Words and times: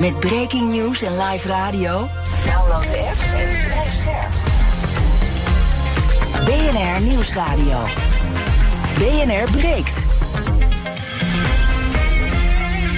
Met 0.00 0.20
breaking 0.20 0.72
news 0.72 1.02
en 1.02 1.16
live 1.18 1.48
radio? 1.48 2.08
Download 2.46 2.82
de 2.82 2.98
app 2.98 3.20
en 3.34 3.48
blijf 3.64 3.94
scherp. 4.00 4.32
BNR 6.44 7.02
Nieuwsradio. 7.02 7.78
BNR 8.98 9.50
breekt. 9.50 10.04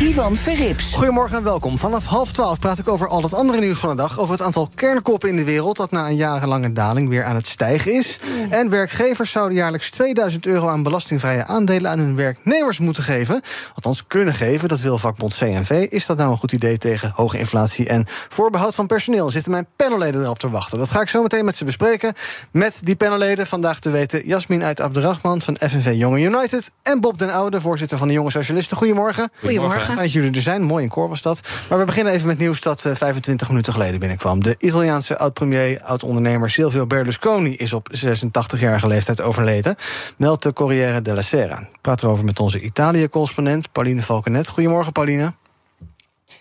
Ivan 0.02 0.36
Verrips. 0.36 0.92
Goedemorgen 0.92 1.36
en 1.36 1.42
welkom. 1.42 1.78
Vanaf 1.78 2.04
half 2.04 2.32
twaalf 2.32 2.58
praat 2.58 2.78
ik 2.78 2.88
over 2.88 3.08
al 3.08 3.22
het 3.22 3.34
andere 3.34 3.60
nieuws 3.60 3.78
van 3.78 3.90
de 3.90 3.96
dag. 3.96 4.18
Over 4.18 4.32
het 4.32 4.42
aantal 4.42 4.70
kernkoppen 4.74 5.28
in 5.28 5.36
de 5.36 5.44
wereld 5.44 5.76
dat 5.76 5.90
na 5.90 6.08
een 6.08 6.16
jarenlange 6.16 6.72
daling 6.72 7.08
weer 7.08 7.24
aan 7.24 7.34
het 7.34 7.46
stijgen 7.46 7.92
is. 7.92 8.20
En 8.50 8.68
werkgevers 8.68 9.30
zouden 9.30 9.56
jaarlijks 9.56 9.90
2000 9.90 10.46
euro 10.46 10.68
aan 10.68 10.82
belastingvrije 10.82 11.46
aandelen 11.46 11.90
aan 11.90 11.98
hun 11.98 12.16
werknemers 12.16 12.78
moeten 12.78 13.02
geven. 13.02 13.40
Althans 13.74 14.06
kunnen 14.06 14.34
geven, 14.34 14.68
dat 14.68 14.80
wil 14.80 14.98
vakbond 14.98 15.36
CNV. 15.36 15.86
Is 15.90 16.06
dat 16.06 16.16
nou 16.16 16.30
een 16.30 16.36
goed 16.36 16.52
idee 16.52 16.78
tegen 16.78 17.12
hoge 17.14 17.38
inflatie 17.38 17.88
en 17.88 18.06
voorbehoud 18.28 18.74
van 18.74 18.86
personeel? 18.86 19.30
Zitten 19.30 19.50
mijn 19.50 19.66
panelleden 19.76 20.22
erop 20.22 20.38
te 20.38 20.50
wachten? 20.50 20.78
Dat 20.78 20.90
ga 20.90 21.00
ik 21.00 21.08
zo 21.08 21.22
meteen 21.22 21.44
met 21.44 21.56
ze 21.56 21.64
bespreken. 21.64 22.12
Met 22.50 22.80
die 22.84 22.96
panelleden 22.96 23.46
vandaag 23.46 23.80
te 23.80 23.90
weten 23.90 24.26
Jasmin 24.26 24.64
uit 24.64 24.80
Abderrahman 24.80 25.40
van 25.40 25.56
FNV 25.56 25.92
Jonge 25.94 26.20
United. 26.20 26.70
En 26.82 27.00
Bob 27.00 27.18
den 27.18 27.32
Oude, 27.32 27.60
voorzitter 27.60 27.98
van 27.98 28.08
de 28.08 28.14
Jonge 28.14 28.30
Socialisten. 28.30 28.76
Goedemorgen. 28.76 29.30
Goedemorgen. 29.40 29.91
Fijn 29.92 30.04
dat 30.04 30.12
jullie 30.12 30.36
er 30.36 30.42
zijn. 30.42 30.62
Mooi 30.62 30.84
in 30.84 30.90
Cor 30.90 31.08
was 31.08 31.22
dat. 31.22 31.40
Maar 31.68 31.78
we 31.78 31.84
beginnen 31.84 32.12
even 32.12 32.26
met 32.26 32.38
nieuws 32.38 32.60
dat 32.60 32.84
uh, 32.84 32.94
25 32.94 33.48
minuten 33.48 33.72
geleden 33.72 33.98
binnenkwam. 33.98 34.42
De 34.42 34.54
Italiaanse 34.58 35.18
oud-premier, 35.18 35.82
oud-ondernemer 35.82 36.50
Silvio 36.50 36.86
Berlusconi... 36.86 37.56
is 37.56 37.72
op 37.72 37.88
86-jarige 38.04 38.86
leeftijd 38.86 39.20
overleden, 39.20 39.76
meldt 40.16 40.42
de 40.42 40.52
Corriere 40.52 41.02
della 41.02 41.22
Sera. 41.22 41.60
Ik 41.60 41.80
praat 41.80 42.02
erover 42.02 42.24
met 42.24 42.40
onze 42.40 42.60
Italië-correspondent 42.60 43.72
Pauline 43.72 44.02
Valkenet. 44.02 44.48
Goedemorgen, 44.48 44.92
Pauline. 44.92 45.34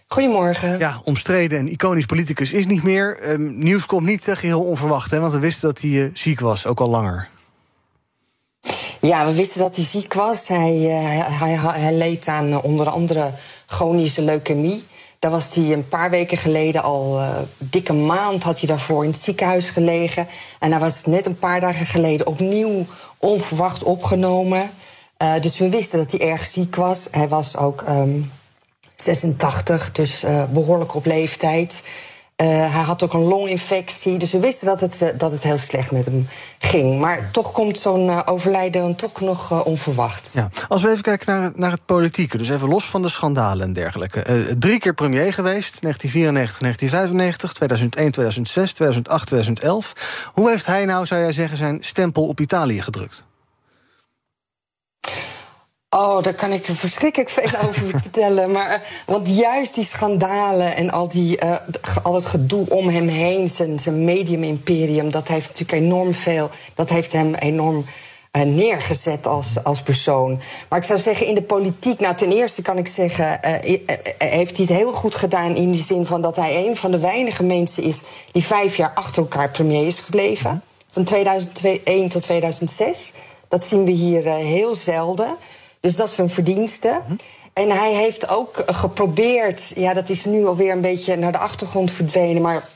Goedemorgen. 0.07 0.77
Ja, 0.77 0.99
omstreden 1.03 1.59
en 1.59 1.67
iconisch 1.67 2.05
politicus 2.05 2.53
is 2.53 2.65
niet 2.65 2.83
meer. 2.83 3.31
Um, 3.31 3.63
nieuws 3.63 3.85
komt 3.85 4.05
niet 4.05 4.27
uh, 4.27 4.35
geheel 4.35 4.61
onverwacht, 4.61 5.11
hè, 5.11 5.19
want 5.19 5.33
we 5.33 5.39
wisten 5.39 5.67
dat 5.67 5.81
hij 5.81 5.89
uh, 5.89 6.09
ziek 6.13 6.39
was, 6.39 6.65
ook 6.65 6.79
al 6.79 6.89
langer. 6.89 7.29
Ja, 9.01 9.25
we 9.25 9.33
wisten 9.33 9.59
dat 9.59 9.75
hij 9.75 9.85
ziek 9.85 10.13
was. 10.13 10.47
Hij, 10.47 10.75
uh, 10.75 11.39
hij, 11.39 11.57
hij 11.81 11.93
leed 11.93 12.27
aan 12.27 12.47
uh, 12.47 12.63
onder 12.63 12.89
andere 12.89 13.31
chronische 13.65 14.21
leukemie. 14.21 14.83
Daar 15.19 15.31
was 15.31 15.53
hij 15.53 15.73
een 15.73 15.87
paar 15.87 16.09
weken 16.09 16.37
geleden 16.37 16.83
al 16.83 17.19
uh, 17.19 17.37
dikke 17.57 17.93
maand 17.93 18.43
had 18.43 18.59
hij 18.59 18.67
daarvoor 18.67 19.03
in 19.03 19.09
het 19.09 19.19
ziekenhuis 19.19 19.69
gelegen. 19.69 20.27
En 20.59 20.71
hij 20.71 20.79
was 20.79 21.05
net 21.05 21.25
een 21.25 21.39
paar 21.39 21.59
dagen 21.59 21.85
geleden 21.85 22.27
opnieuw 22.27 22.85
onverwacht 23.17 23.83
opgenomen. 23.83 24.69
dus 25.41 25.57
we 25.57 25.69
wisten 25.69 25.99
dat 25.99 26.11
hij 26.11 26.29
erg 26.29 26.45
ziek 26.45 26.75
was. 26.75 27.07
Hij 27.11 27.27
was 27.27 27.57
ook 27.57 27.83
um, 27.89 28.31
86, 28.95 29.91
dus 29.91 30.23
behoorlijk 30.49 30.95
op 30.95 31.05
leeftijd. 31.05 31.81
Uh, 32.41 32.47
hij 32.47 32.83
had 32.83 33.03
ook 33.03 33.13
een 33.13 33.23
longinfectie, 33.23 34.17
dus 34.17 34.31
we 34.31 34.39
wisten 34.39 34.67
dat 34.67 34.81
het, 34.81 35.01
uh, 35.01 35.09
dat 35.17 35.31
het 35.31 35.43
heel 35.43 35.57
slecht 35.57 35.91
met 35.91 36.05
hem 36.05 36.27
ging. 36.59 36.99
Maar 36.99 37.29
toch 37.31 37.51
komt 37.51 37.79
zo'n 37.79 38.07
uh, 38.07 38.19
overlijden 38.25 38.81
dan 38.81 38.95
toch 38.95 39.21
nog 39.21 39.63
onverwacht. 39.63 40.31
Ja. 40.33 40.49
Als 40.67 40.81
we 40.81 40.89
even 40.89 41.01
kijken 41.01 41.33
naar, 41.33 41.51
naar 41.55 41.71
het 41.71 41.85
politieke, 41.85 42.37
dus 42.37 42.49
even 42.49 42.67
los 42.67 42.85
van 42.85 43.01
de 43.01 43.09
schandalen 43.09 43.65
en 43.65 43.73
dergelijke. 43.73 44.55
drie 44.59 44.79
keer 44.79 44.93
premier 44.93 45.33
geweest, 45.33 45.81
1994, 45.81 46.59
1995, 46.59 47.53
2001, 47.53 48.11
2006, 48.11 48.73
2008, 48.73 49.27
2011. 49.27 50.29
Hoe 50.33 50.49
heeft 50.49 50.65
hij 50.65 50.85
nou, 50.85 51.05
zou 51.05 51.21
jij 51.21 51.31
zeggen, 51.31 51.57
zijn 51.57 51.77
stempel 51.81 52.27
op 52.27 52.39
Italië 52.39 52.81
gedrukt? 52.81 53.25
Oh, 55.97 56.23
daar 56.23 56.33
kan 56.33 56.51
ik 56.51 56.67
er 56.67 56.75
verschrikkelijk 56.75 57.29
veel 57.29 57.59
over 57.67 57.99
vertellen. 57.99 58.51
Maar, 58.51 58.83
want 59.05 59.27
juist 59.27 59.75
die 59.75 59.83
schandalen 59.83 60.75
en 60.75 60.91
al, 60.91 61.07
die, 61.07 61.43
uh, 61.43 61.55
al 62.03 62.15
het 62.15 62.25
gedoe 62.25 62.69
om 62.69 62.89
hem 62.89 63.07
heen, 63.07 63.49
zijn, 63.49 63.79
zijn 63.79 64.05
medium-imperium, 64.05 65.11
dat 65.11 65.27
heeft 65.27 65.47
natuurlijk 65.47 65.83
enorm 65.83 66.13
veel. 66.13 66.49
Dat 66.75 66.89
heeft 66.89 67.11
hem 67.11 67.33
enorm 67.33 67.85
uh, 68.31 68.43
neergezet 68.43 69.27
als, 69.27 69.63
als 69.63 69.81
persoon. 69.81 70.41
Maar 70.69 70.79
ik 70.79 70.85
zou 70.85 70.99
zeggen, 70.99 71.27
in 71.27 71.35
de 71.35 71.41
politiek, 71.41 71.99
nou 71.99 72.15
ten 72.15 72.31
eerste 72.31 72.61
kan 72.61 72.77
ik 72.77 72.87
zeggen, 72.87 73.39
heeft 74.17 74.57
hij 74.57 74.65
het 74.65 74.75
heel 74.77 74.91
goed 74.91 75.15
gedaan 75.15 75.55
in 75.55 75.71
die 75.71 75.83
zin 75.83 76.05
van 76.05 76.21
dat 76.21 76.35
hij 76.35 76.67
een 76.67 76.75
van 76.75 76.91
de 76.91 76.99
weinige 76.99 77.43
mensen 77.43 77.83
is 77.83 78.01
die 78.31 78.43
vijf 78.43 78.77
jaar 78.77 78.91
achter 78.95 79.21
elkaar 79.21 79.49
premier 79.49 79.87
is 79.87 79.99
gebleven. 79.99 80.63
Van 80.91 81.03
2001 81.03 82.09
tot 82.09 82.21
2006. 82.21 83.11
Dat 83.47 83.65
zien 83.65 83.85
we 83.85 83.91
hier 83.91 84.23
heel 84.23 84.75
zelden. 84.75 85.37
Dus 85.81 85.95
dat 85.95 86.07
is 86.07 86.17
een 86.17 86.29
verdienste. 86.29 87.01
Hm. 87.07 87.13
En 87.53 87.69
hij 87.69 87.93
heeft 87.93 88.29
ook 88.29 88.63
geprobeerd, 88.65 89.71
ja, 89.75 89.93
dat 89.93 90.09
is 90.09 90.25
nu 90.25 90.45
alweer 90.45 90.71
een 90.71 90.81
beetje 90.81 91.15
naar 91.15 91.31
de 91.31 91.37
achtergrond 91.37 91.91
verdwenen, 91.91 92.41
maar 92.41 92.69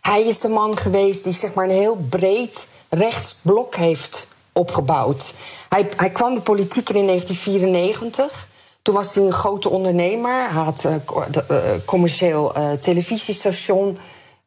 hij 0.00 0.22
is 0.22 0.40
de 0.40 0.48
man 0.48 0.76
geweest 0.76 1.24
die 1.24 1.32
zeg 1.32 1.54
maar 1.54 1.64
een 1.64 1.70
heel 1.70 1.96
breed 1.96 2.68
rechtsblok 2.88 3.76
heeft 3.76 4.26
opgebouwd. 4.52 5.34
Hij, 5.68 5.88
hij 5.96 6.10
kwam 6.10 6.34
de 6.34 6.40
politiek 6.40 6.88
in 6.88 6.96
in 6.96 7.06
1994. 7.06 8.48
Toen 8.82 8.94
was 8.94 9.14
hij 9.14 9.24
een 9.24 9.32
grote 9.32 9.68
ondernemer. 9.68 10.32
Hij 10.32 10.62
had 10.62 10.84
een 10.84 11.02
uh, 11.16 11.24
uh, 11.50 11.58
commercieel 11.84 12.58
uh, 12.58 12.72
televisiestation, 12.72 13.98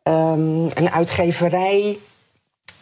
um, 0.04 0.70
een 0.74 0.92
uitgeverij. 0.92 2.00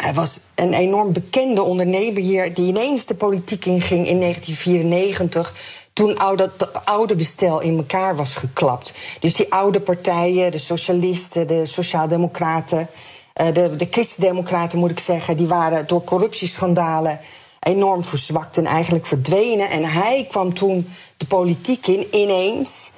Hij 0.02 0.14
was 0.14 0.40
een 0.56 0.74
enorm 0.74 1.14
bekende 1.14 1.64
ondernemer 1.64 2.22
hier, 2.22 2.54
die 2.54 2.68
ineens 2.68 3.06
de 3.06 3.16
politiek 3.16 3.66
inging 3.66 4.08
in 4.08 4.20
1994 4.20 5.54
toen 5.94 6.18
oude, 6.18 6.52
het 6.58 6.86
oude 6.86 7.16
bestel 7.16 7.62
in 7.62 7.78
elkaar 7.78 8.16
was 8.16 8.36
geklapt. 8.36 8.94
Dus 9.20 9.34
die 9.34 9.54
oude 9.54 9.80
partijen, 9.80 10.52
de 10.52 10.58
socialisten, 10.58 11.48
de 11.48 11.66
sociaaldemocraten, 11.66 12.90
de, 13.34 13.76
de 13.76 13.88
christendemocraten 13.92 14.80
moet 14.80 14.92
ik 14.92 15.00
zeggen, 15.00 15.38
die 15.38 15.48
waren 15.48 15.88
door 15.88 16.04
corruptieschandalen 16.04 17.20
enorm 17.60 18.04
verzwakt 18.04 18.58
en 18.58 18.66
eigenlijk 18.66 19.06
verdwenen. 19.06 19.70
En 19.70 19.84
hij 19.84 20.26
kwam 20.30 20.54
toen 20.54 20.90
de 21.18 21.26
politiek 21.26 21.88
in 21.88 22.08
ineens 22.12 22.92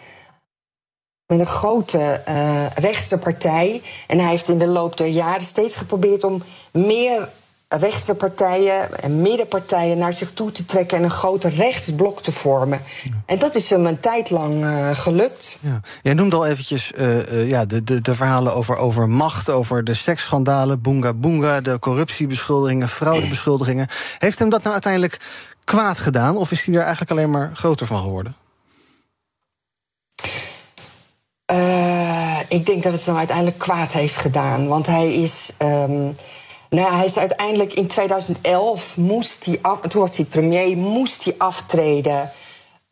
met 1.31 1.40
een 1.40 1.53
grote 1.53 2.22
uh, 2.30 2.66
rechtse 2.75 3.18
partij. 3.18 3.81
En 4.08 4.19
hij 4.19 4.30
heeft 4.30 4.47
in 4.47 4.58
de 4.58 4.68
loop 4.68 4.97
der 4.97 5.08
jaren 5.08 5.44
steeds 5.44 5.75
geprobeerd 5.75 6.24
om 6.24 6.44
meer 6.72 7.30
rechtse 7.68 8.16
partijen 8.16 9.02
en 9.02 9.22
middenpartijen 9.22 9.97
naar 9.97 10.14
zich 10.14 10.31
toe 10.31 10.52
te 10.52 10.66
trekken 10.66 10.97
en 10.97 11.03
een 11.03 11.12
grote 11.12 11.50
rechtsblok 11.50 12.22
te 12.22 12.31
vormen. 12.31 12.81
Ja. 13.03 13.12
En 13.25 13.40
dat 13.40 13.56
is 13.56 13.70
hem 13.70 13.86
een 13.86 14.00
tijd 14.00 14.30
lang 14.30 14.64
uh, 14.64 14.90
gelukt. 14.90 15.58
Ja. 15.62 15.81
Jij 16.02 16.14
noemde 16.14 16.36
al 16.36 16.46
eventjes 16.46 16.91
uh, 16.96 17.31
uh, 17.31 17.50
ja, 17.50 17.66
de, 17.66 17.84
de, 17.84 18.02
de 18.02 18.16
verhalen 18.16 18.53
over, 18.53 18.78
over 18.78 19.09
macht, 19.09 19.50
over 19.50 19.84
de 19.84 19.94
seksschandalen, 19.94 20.81
boonga 20.81 21.14
boonga, 21.14 21.62
de 21.62 21.80
corruptiebeschuldigingen, 21.80 22.90
fraudebeschuldigingen. 22.90 23.88
Heeft 24.18 24.40
hem 24.40 24.50
dat 24.50 24.62
nou 24.62 24.74
uiteindelijk 24.74 25.20
kwaad 25.64 26.00
gedaan 26.00 26.38
of 26.38 26.52
is 26.52 26.66
hij 26.66 26.75
er 26.75 26.81
eigenlijk 26.81 27.12
alleen 27.12 27.31
maar 27.31 27.52
groter 27.53 27.88
van 27.88 28.02
geworden? 28.02 28.36
Ik 32.51 32.66
denk 32.66 32.84
dat 32.84 32.94
het 32.94 33.06
hem 33.06 33.17
uiteindelijk 33.17 33.57
kwaad 33.57 33.91
heeft 33.91 34.17
gedaan. 34.17 34.67
Want 34.67 34.87
hij 34.87 35.14
is. 35.14 35.52
Um, 35.58 36.16
nou, 36.70 36.96
hij 36.96 37.05
is 37.05 37.17
uiteindelijk 37.17 37.73
in 37.73 37.87
2011 37.87 38.97
moest 38.97 39.46
hij 39.46 39.59
af. 39.61 39.79
Toen 39.79 40.02
was 40.02 40.16
hij 40.16 40.26
premier, 40.26 40.78
moest 40.78 41.23
hij 41.23 41.35
aftreden. 41.37 42.31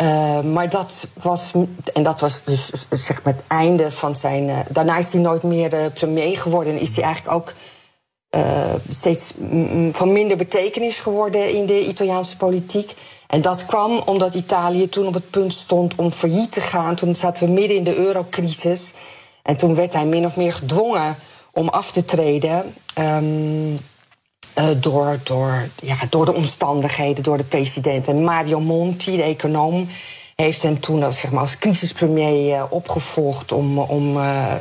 Uh, 0.01 0.42
maar 0.42 0.69
dat 0.69 1.07
was. 1.22 1.51
En 1.94 2.04
dat 2.04 2.19
was 2.19 2.44
dus 2.44 2.72
zeg 2.89 3.24
maar 3.24 3.34
het 3.34 3.44
einde 3.48 3.92
van 3.92 4.16
zijn. 4.16 4.48
Uh, 4.48 4.60
daarna 4.69 4.98
is 4.98 5.12
hij 5.12 5.22
nooit 5.22 5.44
meer 5.44 5.69
de 5.69 5.92
premier 5.94 6.38
geworden. 6.38 6.74
En 6.74 6.80
is 6.80 6.95
hij 6.95 7.06
eigenlijk 7.06 7.36
ook. 7.36 7.54
steeds 8.89 9.34
van 9.92 10.13
minder 10.13 10.38
betekenis 10.38 10.98
geworden 10.98 11.54
in 11.54 11.66
de 11.66 11.88
Italiaanse 11.88 12.38
politiek. 12.38 12.95
En 13.28 13.42
dat 13.42 13.66
kwam 13.66 14.01
omdat 14.06 14.34
Italië 14.34 14.89
toen 14.89 15.07
op 15.07 15.13
het 15.13 15.30
punt 15.30 15.54
stond 15.54 15.95
om 15.95 16.12
failliet 16.12 16.51
te 16.51 16.62
gaan. 16.62 16.95
Toen 16.95 17.16
zaten 17.16 17.48
we 17.48 17.54
midden 17.54 17.78
in 17.78 17.84
de 17.84 17.95
eurocrisis. 17.95 18.94
En 19.44 19.56
toen 19.56 19.75
werd 19.75 19.94
hij 19.94 20.06
min 20.06 20.25
of 20.25 20.36
meer 20.36 20.53
gedwongen 20.53 21.15
om 21.51 21.68
af 21.68 21.91
te 21.91 22.06
treden. 22.06 22.74
Um, 23.00 23.80
uh, 24.59 24.65
door, 24.77 25.19
door, 25.24 25.68
ja, 25.81 25.95
door 26.09 26.25
de 26.25 26.33
omstandigheden, 26.33 27.24
door 27.24 27.38
de 27.38 27.44
president. 27.44 28.07
En 28.07 28.24
Mario 28.24 28.59
Monti, 28.59 29.15
de 29.15 29.24
econoom, 29.24 29.88
heeft 30.36 30.62
hem 30.62 30.80
toen 30.80 31.03
als, 31.03 31.19
zeg 31.19 31.31
maar, 31.31 31.41
als 31.41 31.57
crisispremier 31.57 32.56
uh, 32.56 32.63
opgevolgd 32.69 33.51
om, 33.51 33.80
om 33.80 34.18
uh, 34.18 34.53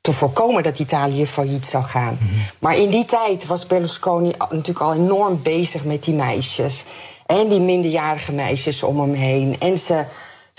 te 0.00 0.12
voorkomen 0.12 0.62
dat 0.62 0.78
Italië 0.78 1.26
failliet 1.26 1.66
zou 1.66 1.84
gaan. 1.84 2.18
Mhm. 2.20 2.34
Maar 2.58 2.76
in 2.76 2.90
die 2.90 3.04
tijd 3.04 3.46
was 3.46 3.66
Berlusconi 3.66 4.32
natuurlijk 4.50 4.80
al 4.80 4.94
enorm 4.94 5.42
bezig 5.42 5.84
met 5.84 6.04
die 6.04 6.14
meisjes. 6.14 6.84
En 7.26 7.48
die 7.48 7.60
minderjarige 7.60 8.32
meisjes 8.32 8.82
om 8.82 9.00
hem 9.00 9.14
heen. 9.14 9.56
En 9.60 9.78
ze, 9.78 10.04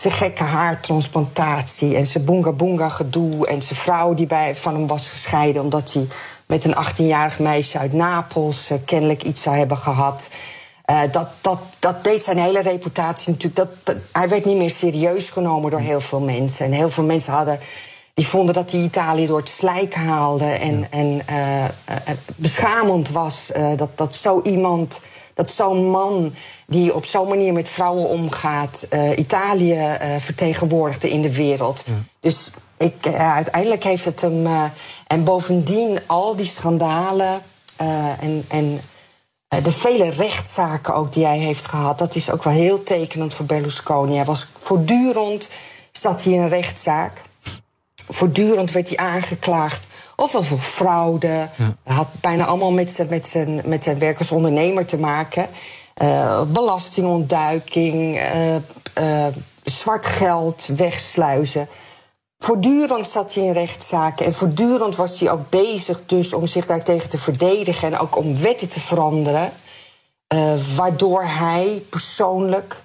zijn 0.02 0.14
gekke 0.14 0.44
haartransplantatie. 0.44 1.96
En 1.96 2.06
zijn 2.06 2.26
boonga 2.26 2.52
boonga 2.52 2.90
gedoe. 2.90 3.48
En 3.48 3.62
zijn 3.62 3.80
vrouw 3.80 4.14
die 4.14 4.28
bij, 4.28 4.56
van 4.56 4.74
hem 4.74 4.88
was 4.88 5.10
gescheiden 5.10 5.62
omdat 5.62 5.94
hij 5.94 6.08
met 6.46 6.64
een 6.64 6.76
18-jarig 6.76 7.40
meisje 7.40 7.78
uit 7.78 7.94
Napels 7.94 8.72
uh, 8.72 8.78
kennelijk 8.86 9.24
iets 9.24 9.42
zou 9.42 9.56
hebben 9.56 9.78
gehad. 9.78 10.30
Uh, 10.86 11.02
dat, 11.12 11.30
dat, 11.42 11.60
dat 11.80 12.04
deed 12.04 12.24
zijn 12.24 12.38
hele 12.38 12.62
reputatie 12.62 13.32
natuurlijk. 13.32 13.70
Dat, 13.84 13.96
hij 14.12 14.30
werd 14.30 14.46
niet 14.46 14.58
meer 14.58 14.70
serieus 14.70 15.30
genomen 15.30 15.72
door 15.72 15.80
heel 15.80 16.02
veel 16.02 16.20
mensen. 16.20 16.66
En 16.66 16.72
heel 16.72 16.90
veel 16.90 17.04
mensen 17.04 17.34
hadden, 17.34 17.60
die 18.14 18.28
vonden 18.28 18.54
dat 18.54 18.72
hij 18.72 18.82
Italië 18.82 19.28
door 19.28 19.40
het 19.40 19.50
slijk 19.50 19.94
haalde. 19.94 20.46
En, 20.46 20.88
en 20.90 21.22
uh, 21.30 21.66
beschamend 22.36 23.10
was 23.10 23.52
dat, 23.78 23.98
dat 23.98 24.16
zo 24.16 24.42
iemand, 24.44 25.02
dat 25.42 25.52
zo'n 25.52 25.90
man 25.90 26.34
die 26.68 26.96
op 26.96 27.06
zo'n 27.06 27.28
manier 27.28 27.54
met 27.54 27.70
vrouwen 27.70 28.08
omgaat, 28.08 28.88
Italië 29.16 29.98
vertegenwoordigde 30.20 31.10
in 31.10 31.22
de 31.22 31.36
wereld. 31.36 31.84
Dus 32.20 32.50
ik, 32.78 33.08
uiteindelijk 33.18 33.84
heeft 33.84 34.06
het 34.06 34.22
hem. 34.22 34.48
en 35.08 35.24
bovendien 35.24 36.00
al 36.06 36.36
die 36.36 36.46
schandalen 36.46 37.42
en. 38.20 38.46
en 38.48 38.82
eh, 39.52 39.64
de 39.64 39.72
vele 39.72 40.10
rechtszaken 40.10 40.94
ook 40.94 41.14
die 41.14 41.26
hij 41.26 41.38
heeft 41.38 41.66
gehad, 41.66 41.98
dat 41.98 42.16
is 42.16 42.30
ook 42.32 42.44
wel 42.44 42.54
heel 42.54 42.84
tekenend 42.84 43.34
voor 43.34 43.46
Berlusconi. 43.46 44.16
Hij 44.16 44.26
was 44.26 44.48
voortdurend, 44.60 45.50
zat 45.92 46.24
hij 46.24 46.34
in 46.34 46.40
een 46.40 46.50
rechtszaak. 46.50 47.22
Voortdurend 48.10 48.72
werd 48.72 48.88
hij 48.88 48.98
aangeklaagd. 48.98 49.88
Ofwel 50.22 50.44
voor 50.44 50.60
fraude. 50.60 51.50
Hij 51.84 51.96
had 51.96 52.08
bijna 52.20 52.46
allemaal 52.46 52.72
met 52.72 52.92
zijn, 52.92 53.08
met 53.10 53.26
zijn, 53.26 53.62
met 53.66 53.84
zijn 53.84 54.00
werk 54.00 54.18
als 54.18 54.32
ondernemer 54.32 54.86
te 54.86 54.98
maken. 54.98 55.48
Uh, 56.02 56.42
belastingontduiking, 56.42 58.22
uh, 59.00 59.28
zwart 59.64 60.06
geld 60.06 60.66
wegsluizen. 60.76 61.68
Voortdurend 62.38 63.08
zat 63.08 63.34
hij 63.34 63.44
in 63.44 63.52
rechtszaken 63.52 64.26
en 64.26 64.34
voortdurend 64.34 64.96
was 64.96 65.20
hij 65.20 65.32
ook 65.32 65.50
bezig 65.50 66.02
dus 66.06 66.34
om 66.34 66.48
zich 66.48 66.66
daartegen 66.66 67.10
te 67.10 67.18
verdedigen 67.18 67.88
en 67.88 68.00
ook 68.00 68.18
om 68.18 68.42
wetten 68.42 68.70
te 68.70 68.80
veranderen, 68.80 69.52
waardoor 70.76 71.24
hij 71.24 71.84
persoonlijk 71.90 72.82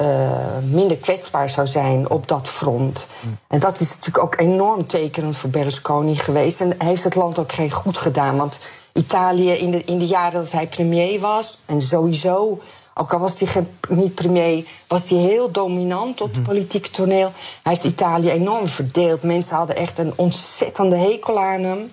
uh, 0.00 0.58
minder 0.70 0.96
kwetsbaar 0.96 1.50
zou 1.50 1.66
zijn 1.66 2.10
op 2.10 2.28
dat 2.28 2.48
front. 2.48 3.06
Mm. 3.20 3.38
En 3.48 3.60
dat 3.60 3.80
is 3.80 3.88
natuurlijk 3.88 4.24
ook 4.24 4.40
enorm 4.40 4.86
tekenend 4.86 5.36
voor 5.36 5.50
Berlusconi 5.50 6.14
geweest 6.14 6.60
en 6.60 6.74
heeft 6.78 7.04
het 7.04 7.14
land 7.14 7.38
ook 7.38 7.52
geen 7.52 7.70
goed 7.70 7.98
gedaan, 7.98 8.36
want 8.36 8.58
Italië 8.92 9.50
in 9.50 9.70
de, 9.70 9.84
in 9.84 9.98
de 9.98 10.06
jaren 10.06 10.40
dat 10.40 10.52
hij 10.52 10.66
premier 10.66 11.20
was 11.20 11.58
en 11.66 11.82
sowieso 11.82 12.60
ook 12.94 13.12
al 13.12 13.18
was 13.18 13.40
hij 13.40 13.66
niet 13.88 14.14
premier, 14.14 14.64
was 14.86 15.10
hij 15.10 15.18
heel 15.18 15.50
dominant 15.50 16.20
op 16.20 16.28
het 16.28 16.36
mhm. 16.36 16.46
politieke 16.46 16.90
toneel. 16.90 17.32
Hij 17.62 17.72
heeft 17.72 17.84
Italië 17.84 18.30
enorm 18.30 18.68
verdeeld. 18.68 19.22
Mensen 19.22 19.56
hadden 19.56 19.76
echt 19.76 19.98
een 19.98 20.12
ontzettende 20.16 20.96
hekel 20.96 21.38
aan 21.38 21.62
hem. 21.62 21.92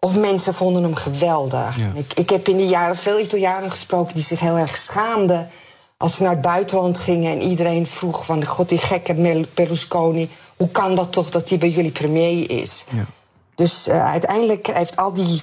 Of 0.00 0.18
mensen 0.18 0.54
vonden 0.54 0.82
hem 0.82 0.94
geweldig. 0.94 1.78
Ik, 1.94 2.12
ik 2.14 2.30
heb 2.30 2.48
in 2.48 2.56
die 2.56 2.68
jaren 2.68 2.96
veel 2.96 3.20
Italianen 3.20 3.70
gesproken 3.70 4.14
die 4.14 4.24
zich 4.24 4.40
heel 4.40 4.56
erg 4.56 4.76
schaamden 4.76 5.50
als 5.96 6.16
ze 6.16 6.22
naar 6.22 6.32
het 6.32 6.40
buitenland 6.40 6.98
gingen 6.98 7.32
en 7.32 7.42
iedereen 7.42 7.86
vroeg 7.86 8.24
van 8.24 8.44
god 8.44 8.68
die 8.68 8.78
gekke 8.78 9.46
Berlusconi, 9.54 10.30
hoe 10.56 10.70
kan 10.70 10.94
dat 10.94 11.12
toch 11.12 11.30
dat 11.30 11.48
hij 11.48 11.58
bij 11.58 11.70
jullie 11.70 11.90
premier 11.90 12.50
is? 12.50 12.84
Ja. 12.90 13.06
Dus 13.54 13.88
uh, 13.88 14.04
uiteindelijk 14.04 14.66
heeft 14.66 14.96
al 14.96 15.12
die, 15.12 15.42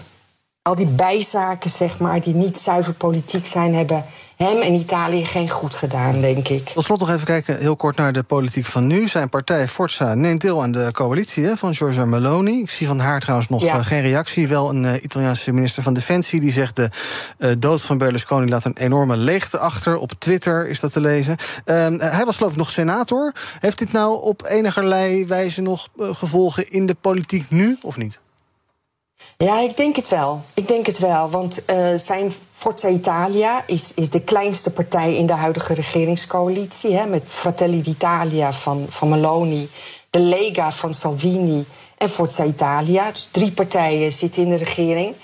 al 0.61 0.75
die 0.75 0.87
bijzaken, 0.87 1.69
zeg 1.69 1.99
maar, 1.99 2.21
die 2.21 2.33
niet 2.33 2.57
zuiver 2.57 2.93
politiek 2.93 3.45
zijn, 3.45 3.75
hebben 3.75 4.05
hem 4.43 4.61
en 4.61 4.73
Italië 4.73 5.25
geen 5.25 5.49
goed 5.49 5.75
gedaan, 5.75 6.21
denk 6.21 6.47
ik. 6.47 6.69
Tot 6.69 6.83
slot 6.83 6.99
nog 6.99 7.09
even 7.09 7.25
kijken, 7.25 7.57
heel 7.57 7.75
kort 7.75 7.95
naar 7.95 8.13
de 8.13 8.23
politiek 8.23 8.65
van 8.65 8.87
nu. 8.87 9.07
Zijn 9.07 9.29
partij 9.29 9.67
Forza 9.67 10.13
neemt 10.13 10.41
deel 10.41 10.61
aan 10.61 10.71
de 10.71 10.89
coalitie 10.91 11.45
hè, 11.45 11.57
van 11.57 11.75
Giorgia 11.75 12.05
Meloni. 12.05 12.61
Ik 12.61 12.69
zie 12.69 12.87
van 12.87 12.99
haar 12.99 13.19
trouwens 13.19 13.49
nog 13.49 13.65
eh, 13.65 13.85
geen 13.85 14.01
reactie. 14.01 14.47
Wel 14.47 14.69
een 14.69 14.83
uh, 14.83 15.03
Italiaanse 15.03 15.51
minister 15.51 15.83
van 15.83 15.93
Defensie 15.93 16.39
die 16.39 16.51
zegt... 16.51 16.75
de 16.75 16.89
uh, 17.37 17.51
dood 17.59 17.81
van 17.81 17.97
Berlusconi 17.97 18.49
laat 18.49 18.65
een 18.65 18.77
enorme 18.77 19.17
leegte 19.17 19.57
achter. 19.57 19.97
Op 19.97 20.11
Twitter 20.17 20.67
is 20.69 20.79
dat 20.79 20.91
te 20.91 20.99
lezen. 20.99 21.35
Ehm, 21.65 21.99
hij 21.99 22.25
was 22.25 22.37
geloof 22.37 22.51
ik 22.51 22.57
nog 22.57 22.69
senator. 22.69 23.33
Heeft 23.59 23.77
dit 23.77 23.91
nou 23.91 24.21
op 24.21 24.45
enigerlei 24.45 25.25
wijze 25.25 25.61
nog 25.61 25.87
gevolgen 25.97 26.69
in 26.69 26.85
de 26.85 26.95
politiek 27.01 27.49
nu, 27.49 27.77
of 27.81 27.97
niet? 27.97 28.19
Ja, 29.37 29.59
ik 29.59 29.77
denk 29.77 29.95
het 29.95 30.09
wel. 30.09 30.41
Ik 30.53 30.67
denk 30.67 30.85
het 30.85 30.99
wel. 30.99 31.29
Want 31.29 31.63
uh, 31.69 31.87
zijn 31.95 32.33
Forza 32.51 32.87
Italia 32.87 33.63
is, 33.67 33.91
is 33.95 34.09
de 34.09 34.21
kleinste 34.21 34.71
partij 34.71 35.15
in 35.15 35.25
de 35.25 35.33
huidige 35.33 35.73
regeringscoalitie. 35.73 36.93
Hè, 36.93 37.05
met 37.05 37.31
Fratelli 37.31 37.81
d'Italia 37.81 38.53
van, 38.53 38.85
van 38.89 39.09
Meloni, 39.09 39.69
de 40.09 40.19
Lega 40.19 40.71
van 40.71 40.93
Salvini 40.93 41.65
en 41.97 42.09
Forza 42.09 42.43
Italia. 42.43 43.11
Dus 43.11 43.29
drie 43.31 43.51
partijen 43.51 44.11
zitten 44.11 44.43
in 44.43 44.49
de 44.49 44.55
regering. 44.55 45.15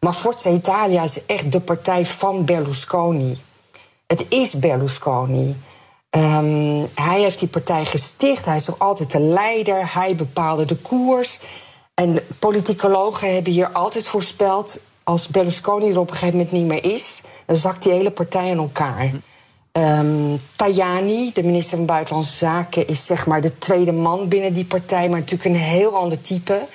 Maar 0.00 0.12
Forza 0.12 0.50
Italia 0.50 1.02
is 1.02 1.26
echt 1.26 1.52
de 1.52 1.60
partij 1.60 2.06
van 2.06 2.44
Berlusconi. 2.44 3.38
Het 4.06 4.26
is 4.28 4.52
Berlusconi. 4.52 5.56
Um, 6.10 6.88
hij 6.94 7.20
heeft 7.20 7.38
die 7.38 7.48
partij 7.48 7.84
gesticht. 7.84 8.44
Hij 8.44 8.56
is 8.56 8.66
nog 8.66 8.78
altijd 8.78 9.10
de 9.10 9.20
leider. 9.20 9.94
Hij 9.94 10.14
bepaalde 10.14 10.64
de 10.64 10.76
koers. 10.76 11.40
En 11.94 12.18
politicologen 12.38 13.34
hebben 13.34 13.52
hier 13.52 13.68
altijd 13.68 14.06
voorspeld... 14.06 14.80
als 15.02 15.28
Berlusconi 15.28 15.90
er 15.90 15.98
op 15.98 16.10
een 16.10 16.16
gegeven 16.16 16.38
moment 16.38 16.54
niet 16.54 16.66
meer 16.66 16.92
is... 16.94 17.22
dan 17.46 17.56
zakt 17.56 17.82
die 17.82 17.92
hele 17.92 18.10
partij 18.10 18.48
in 18.48 18.58
elkaar. 18.58 19.10
Um, 19.72 20.40
Tajani, 20.56 21.30
de 21.32 21.42
minister 21.42 21.76
van 21.76 21.86
Buitenlandse 21.86 22.36
Zaken... 22.36 22.86
is 22.86 23.06
zeg 23.06 23.26
maar 23.26 23.40
de 23.40 23.58
tweede 23.58 23.92
man 23.92 24.28
binnen 24.28 24.54
die 24.54 24.64
partij... 24.64 25.08
maar 25.08 25.18
natuurlijk 25.18 25.44
een 25.44 25.60
heel 25.60 25.96
ander 25.96 26.20
type... 26.20 26.66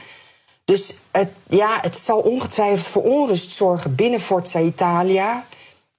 Dus 0.65 0.93
het, 1.11 1.29
ja, 1.47 1.79
het 1.81 1.97
zal 1.97 2.19
ongetwijfeld 2.19 2.87
voor 2.87 3.03
onrust 3.03 3.51
zorgen 3.51 3.95
binnen 3.95 4.19
Forza 4.19 4.59
Italia. 4.59 5.45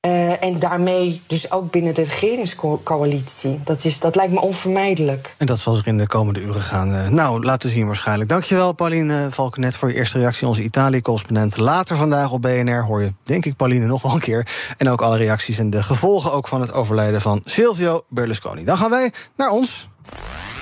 Uh, 0.06 0.44
en 0.44 0.58
daarmee 0.58 1.23
dus 1.26 1.50
ook 1.50 1.70
binnen 1.70 1.94
de 1.94 2.02
regeringscoalitie. 2.02 3.61
Dat, 3.64 3.85
is, 3.85 3.99
dat 3.99 4.17
lijkt 4.17 4.32
me 4.32 4.41
onvermijdelijk. 4.41 5.35
En 5.38 5.47
dat 5.47 5.58
zal 5.58 5.75
zich 5.75 5.87
in 5.87 5.99
de 5.99 6.06
komende 6.06 6.41
uren 6.41 6.62
gaan 6.62 6.94
uh, 6.94 7.08
nou, 7.08 7.44
laten 7.44 7.69
zien 7.69 7.87
waarschijnlijk. 7.87 8.29
Dankjewel, 8.31 8.73
Pauline 8.73 9.29
Valkenet, 9.31 9.76
voor 9.76 9.88
je 9.88 9.94
eerste 9.94 10.19
reactie. 10.19 10.47
Onze 10.47 10.62
Italië-correspondent. 10.62 11.56
Later 11.56 11.96
vandaag 11.96 12.32
op 12.32 12.43
BNR 12.43 12.84
hoor 12.84 13.03
je, 13.03 13.13
denk 13.22 13.44
ik, 13.44 13.56
Pauline 13.56 13.86
nog 13.86 14.03
wel 14.03 14.13
een 14.13 14.20
keer. 14.20 14.46
En 14.77 14.89
ook 14.89 15.03
alle 15.03 15.17
reacties 15.17 15.58
en 15.58 15.70
de 15.70 15.82
gevolgen 15.82 16.32
ook 16.32 16.48
van 16.48 16.60
het 16.60 16.72
overlijden 16.72 17.20
van 17.20 17.41
Silvio 17.44 18.05
Berlusconi. 18.08 18.65
Dan 18.65 18.77
gaan 18.77 18.91
wij 18.91 19.13
naar 19.36 19.51
ons. 19.51 19.89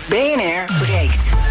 BNR 0.08 0.64
breekt. 0.80 1.47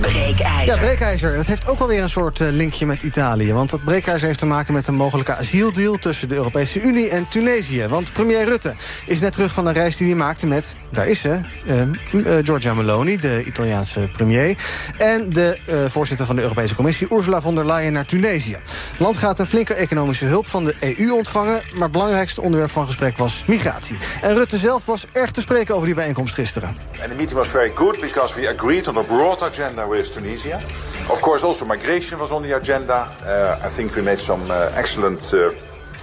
Breekijzer. 0.00 0.64
Ja, 0.64 0.76
breekijzer. 0.76 1.36
Dat 1.36 1.46
heeft 1.46 1.68
ook 1.68 1.80
alweer 1.80 2.02
een 2.02 2.08
soort 2.08 2.40
uh, 2.40 2.48
linkje 2.50 2.86
met 2.86 3.02
Italië. 3.02 3.52
Want 3.52 3.70
dat 3.70 3.84
breekijzer 3.84 4.26
heeft 4.26 4.38
te 4.38 4.46
maken 4.46 4.74
met 4.74 4.86
een 4.86 4.94
mogelijke 4.94 5.34
asieldeal... 5.34 5.96
tussen 5.96 6.28
de 6.28 6.34
Europese 6.34 6.80
Unie 6.80 7.08
en 7.08 7.28
Tunesië. 7.28 7.86
Want 7.88 8.12
premier 8.12 8.44
Rutte 8.44 8.74
is 9.06 9.20
net 9.20 9.32
terug 9.32 9.52
van 9.52 9.66
een 9.66 9.72
reis 9.72 9.96
die 9.96 10.06
hij 10.06 10.16
maakte 10.16 10.46
met... 10.46 10.76
daar 10.90 11.08
is 11.08 11.20
ze, 11.20 11.40
uh, 11.64 11.80
uh, 12.12 12.44
Giorgia 12.44 12.74
Meloni, 12.74 13.16
de 13.16 13.44
Italiaanse 13.44 14.08
premier... 14.12 14.56
en 14.98 15.32
de 15.32 15.58
voorzitter 15.88 16.26
van 16.26 16.36
de 16.36 16.42
Europese 16.42 16.74
Commissie, 16.74 17.06
Ursula 17.10 17.42
von 17.42 17.54
der 17.54 17.66
Leyen, 17.66 17.92
naar 17.92 18.06
Tunesië. 18.06 18.56
Het 18.90 18.98
land 18.98 19.16
gaat 19.16 19.38
een 19.38 19.46
flinke 19.46 19.74
economische 19.74 20.24
hulp 20.24 20.46
van 20.46 20.64
de 20.64 20.74
EU 20.80 21.10
ontvangen... 21.12 21.62
maar 21.72 21.82
het 21.82 21.92
belangrijkste 21.92 22.40
onderwerp 22.40 22.70
van 22.70 22.86
gesprek 22.86 23.16
was 23.16 23.44
migratie. 23.46 23.96
En 24.20 24.34
Rutte 24.34 24.58
zelf 24.58 24.86
was 24.86 25.06
erg 25.12 25.30
te 25.30 25.40
spreken 25.40 25.74
over 25.74 25.86
die 25.86 25.94
bijeenkomst 25.94 26.34
gisteren. 26.34 26.76
And 27.00 27.10
the 27.10 27.16
meeting 27.16 27.38
was 27.38 27.48
very 27.48 27.72
good 27.74 28.00
because 28.00 28.40
we 28.40 28.48
agreed 28.48 28.88
on 28.88 28.96
a 28.96 29.02
broad 29.02 29.42
agenda 29.42 29.87
with 29.88 30.12
Tunisia. 30.12 30.62
Of 31.10 31.20
course, 31.20 31.44
also 31.44 31.64
migration 31.64 32.18
was 32.18 32.32
on 32.32 32.42
the 32.42 32.56
agenda. 32.56 33.06
Uh, 33.24 33.58
I 33.62 33.68
think 33.68 33.96
we 33.96 34.02
made 34.02 34.18
some 34.18 34.42
uh, 34.50 34.70
excellent 34.74 35.32
uh, 35.32 35.50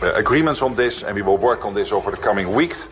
agreements 0.01 0.61
on 0.61 0.75
this, 0.75 1.03
and 1.03 1.15
we 1.15 1.23
will 1.23 1.37
work 1.37 1.65
on 1.65 1.73
this 1.73 1.91
over 1.91 2.11
the 2.11 2.19
coming 2.19 2.55
weeks. 2.55 2.89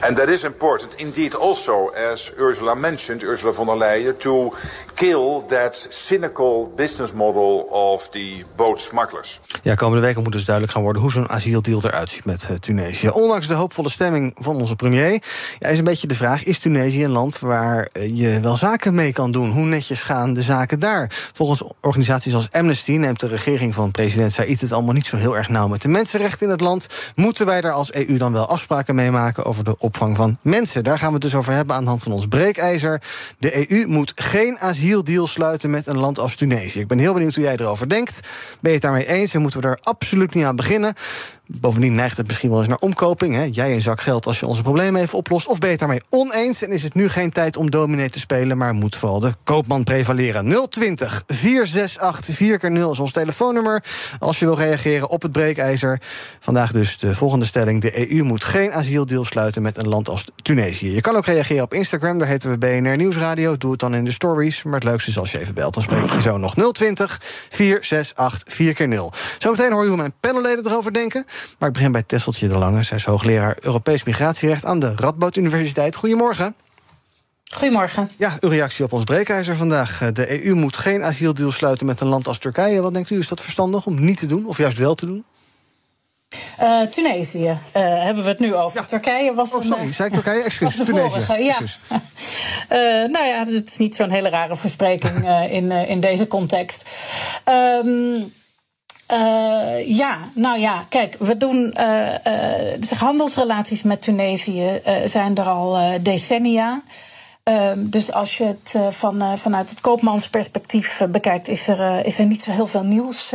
And 0.00 0.16
that 0.16 0.28
is 0.28 0.44
important, 0.44 0.94
indeed, 0.94 1.34
also, 1.34 1.90
as 2.12 2.32
Ursula 2.38 2.74
mentioned, 2.74 3.22
Ursula 3.22 3.52
von 3.52 3.66
der 3.66 3.76
Leyen, 3.76 4.18
to 4.18 4.52
kill 4.94 5.44
that 5.46 5.88
cynical 5.90 6.72
business 6.76 7.12
model 7.12 7.66
of 7.70 8.08
the 8.10 8.44
boat 8.56 8.80
smugglers. 8.80 9.40
Ja, 9.62 9.74
komende 9.74 10.06
weken 10.06 10.22
moet 10.22 10.32
dus 10.32 10.44
duidelijk 10.44 10.74
gaan 10.74 10.82
worden 10.82 11.02
hoe 11.02 11.10
zo'n 11.10 11.28
asieldeal 11.28 11.80
eruit 11.84 12.08
ziet 12.08 12.24
met 12.24 12.46
uh, 12.50 12.56
Tunesië. 12.56 13.08
Ondanks 13.08 13.46
de 13.46 13.54
hoopvolle 13.54 13.90
stemming 13.90 14.32
van 14.34 14.56
onze 14.56 14.76
premier, 14.76 15.22
ja, 15.58 15.68
is 15.68 15.78
een 15.78 15.84
beetje 15.84 16.06
de 16.06 16.14
vraag: 16.14 16.44
is 16.44 16.58
Tunesië 16.58 17.04
een 17.04 17.10
land 17.10 17.38
waar 17.38 17.88
uh, 17.92 18.18
je 18.18 18.40
wel 18.40 18.56
zaken 18.56 18.94
mee 18.94 19.12
kan 19.12 19.32
doen? 19.32 19.50
Hoe 19.50 19.64
netjes 19.64 20.02
gaan 20.02 20.34
de 20.34 20.42
zaken 20.42 20.80
daar? 20.80 21.30
Volgens 21.32 21.62
organisaties 21.80 22.34
als 22.34 22.50
Amnesty 22.50 22.92
neemt 22.92 23.20
de 23.20 23.26
regering 23.26 23.74
van 23.74 23.90
president 23.90 24.32
Said 24.32 24.60
het 24.60 24.72
allemaal 24.72 24.94
niet 24.94 25.06
zo 25.06 25.16
heel 25.16 25.36
erg 25.36 25.48
nauw 25.48 25.68
met 25.68 25.82
de 25.82 25.88
mensenrechten 25.88 26.41
in 26.42 26.50
het 26.50 26.60
land. 26.60 26.86
Moeten 27.14 27.46
wij 27.46 27.60
daar 27.60 27.72
als 27.72 27.92
EU 27.92 28.16
dan 28.16 28.32
wel 28.32 28.46
afspraken 28.46 28.94
mee 28.94 29.10
maken 29.10 29.44
over 29.44 29.64
de 29.64 29.78
opvang 29.78 30.16
van 30.16 30.38
mensen. 30.42 30.84
Daar 30.84 30.98
gaan 30.98 31.08
we 31.08 31.14
het 31.14 31.22
dus 31.22 31.34
over 31.34 31.52
hebben 31.52 31.76
aan 31.76 31.82
de 31.82 31.88
hand 31.88 32.02
van 32.02 32.12
ons 32.12 32.26
breekijzer. 32.26 33.02
De 33.38 33.70
EU 33.70 33.86
moet 33.86 34.12
geen 34.14 34.58
asieldeal 34.58 35.26
sluiten 35.26 35.70
met 35.70 35.86
een 35.86 35.98
land 35.98 36.18
als 36.18 36.36
Tunesië. 36.36 36.80
Ik 36.80 36.86
ben 36.86 36.98
heel 36.98 37.12
benieuwd 37.12 37.34
hoe 37.34 37.44
jij 37.44 37.56
erover 37.56 37.88
denkt. 37.88 38.20
Ben 38.60 38.70
je 38.70 38.78
het 38.78 38.82
daarmee 38.82 39.06
eens 39.06 39.34
en 39.34 39.40
moeten 39.40 39.60
we 39.60 39.66
er 39.66 39.78
absoluut 39.82 40.34
niet 40.34 40.44
aan 40.44 40.56
beginnen? 40.56 40.94
Bovendien 41.60 41.94
neigt 41.94 42.16
het 42.16 42.26
misschien 42.26 42.50
wel 42.50 42.58
eens 42.58 42.68
naar 42.68 42.78
omkoping. 42.78 43.34
Hè? 43.34 43.48
Jij 43.50 43.72
een 43.72 43.82
zak 43.82 44.00
geld 44.00 44.26
als 44.26 44.40
je 44.40 44.46
onze 44.46 44.62
problemen 44.62 45.00
even 45.00 45.18
oplost. 45.18 45.46
Of 45.46 45.58
ben 45.58 45.68
je 45.68 45.76
het 45.76 45.80
daarmee 45.80 46.02
oneens 46.10 46.62
en 46.62 46.72
is 46.72 46.82
het 46.82 46.94
nu 46.94 47.08
geen 47.08 47.30
tijd 47.30 47.56
om 47.56 47.70
dominee 47.70 48.10
te 48.10 48.18
spelen... 48.18 48.58
maar 48.58 48.74
moet 48.74 48.96
vooral 48.96 49.20
de 49.20 49.34
koopman 49.44 49.84
prevaleren. 49.84 50.68
020 50.68 51.22
468 51.26 52.36
4 52.36 52.58
keer 52.58 52.70
0 52.70 52.92
is 52.92 52.98
ons 52.98 53.12
telefoonnummer. 53.12 53.84
Als 54.18 54.38
je 54.38 54.44
wil 54.44 54.56
reageren 54.56 55.08
op 55.08 55.22
het 55.22 55.32
breekijzer. 55.32 56.00
Vandaag 56.40 56.72
dus 56.72 56.98
de 56.98 57.14
volgende 57.14 57.46
stelling. 57.46 57.80
De 57.80 58.12
EU 58.12 58.22
moet 58.22 58.44
geen 58.44 58.72
asieldeal 58.72 59.24
sluiten 59.24 59.62
met 59.62 59.78
een 59.78 59.88
land 59.88 60.08
als 60.08 60.24
Tunesië. 60.42 60.94
Je 60.94 61.00
kan 61.00 61.16
ook 61.16 61.26
reageren 61.26 61.62
op 61.62 61.74
Instagram, 61.74 62.18
daar 62.18 62.28
heten 62.28 62.50
we 62.50 62.58
BNR 62.58 62.96
Nieuwsradio. 62.96 63.56
Doe 63.56 63.70
het 63.70 63.80
dan 63.80 63.94
in 63.94 64.04
de 64.04 64.12
stories. 64.12 64.62
Maar 64.62 64.74
het 64.74 64.84
leukste 64.84 65.10
is 65.10 65.18
als 65.18 65.32
je 65.32 65.38
even 65.38 65.54
belt. 65.54 65.74
Dan 65.74 65.82
spreek 65.82 66.04
ik 66.04 66.12
je 66.12 66.20
zo 66.20 66.36
nog 66.36 66.54
020 66.72 67.20
468 67.48 68.54
4 68.54 68.74
keer 68.74 68.88
0 68.88 69.12
Zometeen 69.38 69.72
hoor 69.72 69.82
je 69.82 69.88
hoe 69.88 69.96
mijn 69.96 70.14
panelleden 70.20 70.66
erover 70.66 70.92
denken. 70.92 71.24
Maar 71.58 71.68
ik 71.68 71.74
begin 71.74 71.92
bij 71.92 72.02
Tesseltje 72.02 72.48
de 72.48 72.56
Lange. 72.56 72.82
Zij 72.82 72.96
is 72.96 73.04
hoogleraar 73.04 73.56
Europees 73.60 74.02
Migratierecht 74.04 74.64
aan 74.64 74.80
de 74.80 74.92
Radboud 74.96 75.36
Universiteit. 75.36 75.96
Goedemorgen. 75.96 76.54
Goedemorgen. 77.52 78.10
Ja, 78.18 78.36
uw 78.40 78.48
reactie 78.48 78.84
op 78.84 78.92
ons 78.92 79.04
breekijzer 79.04 79.56
vandaag. 79.56 80.12
De 80.12 80.44
EU 80.44 80.54
moet 80.54 80.76
geen 80.76 81.02
asieldeal 81.02 81.52
sluiten 81.52 81.86
met 81.86 82.00
een 82.00 82.06
land 82.06 82.26
als 82.26 82.38
Turkije. 82.38 82.82
Wat 82.82 82.94
denkt 82.94 83.10
u, 83.10 83.18
is 83.18 83.28
dat 83.28 83.40
verstandig 83.40 83.86
om 83.86 84.04
niet 84.04 84.18
te 84.18 84.26
doen 84.26 84.46
of 84.46 84.56
juist 84.58 84.78
wel 84.78 84.94
te 84.94 85.06
doen? 85.06 85.24
Uh, 86.60 86.82
Tunesië 86.82 87.48
uh, 87.48 87.58
hebben 87.72 88.22
we 88.22 88.28
het 88.28 88.38
nu 88.38 88.54
over. 88.54 88.86
Turkije 88.86 89.34
was. 89.34 89.54
Oh, 89.54 89.62
sorry, 89.62 89.82
een, 89.82 89.94
zei 89.94 90.08
ik 90.08 90.14
Turkije? 90.14 90.42
Excuus. 90.42 90.76
Tunesië. 90.76 91.42
Ja. 91.42 91.58
uh, 91.60 93.10
nou 93.14 93.26
ja, 93.26 93.46
het 93.46 93.70
is 93.70 93.76
niet 93.76 93.94
zo'n 93.94 94.10
hele 94.10 94.28
rare 94.28 94.56
verspreking 94.56 95.48
in, 95.50 95.70
in 95.70 96.00
deze 96.00 96.26
context. 96.26 96.84
Um, 97.48 98.32
uh, 99.12 99.96
ja, 99.96 100.18
nou 100.34 100.58
ja, 100.58 100.84
kijk, 100.88 101.16
we 101.18 101.36
doen. 101.36 101.74
Uh, 101.80 102.14
uh, 102.26 102.90
handelsrelaties 102.98 103.82
met 103.82 104.02
Tunesië 104.02 104.80
zijn 105.04 105.36
er 105.36 105.44
al 105.44 105.78
decennia. 106.02 106.82
Ehm, 107.42 107.88
dus 107.88 108.12
als 108.12 108.38
je 108.38 108.44
het 108.44 108.94
van, 108.94 109.38
vanuit 109.38 109.70
het 109.70 109.80
koopmansperspectief 109.80 111.02
bekijkt, 111.10 111.48
is 111.48 111.68
er, 111.68 112.06
is 112.06 112.18
er 112.18 112.26
niet 112.26 112.42
zo 112.42 112.50
heel 112.50 112.66
veel 112.66 112.82
nieuws 112.82 113.34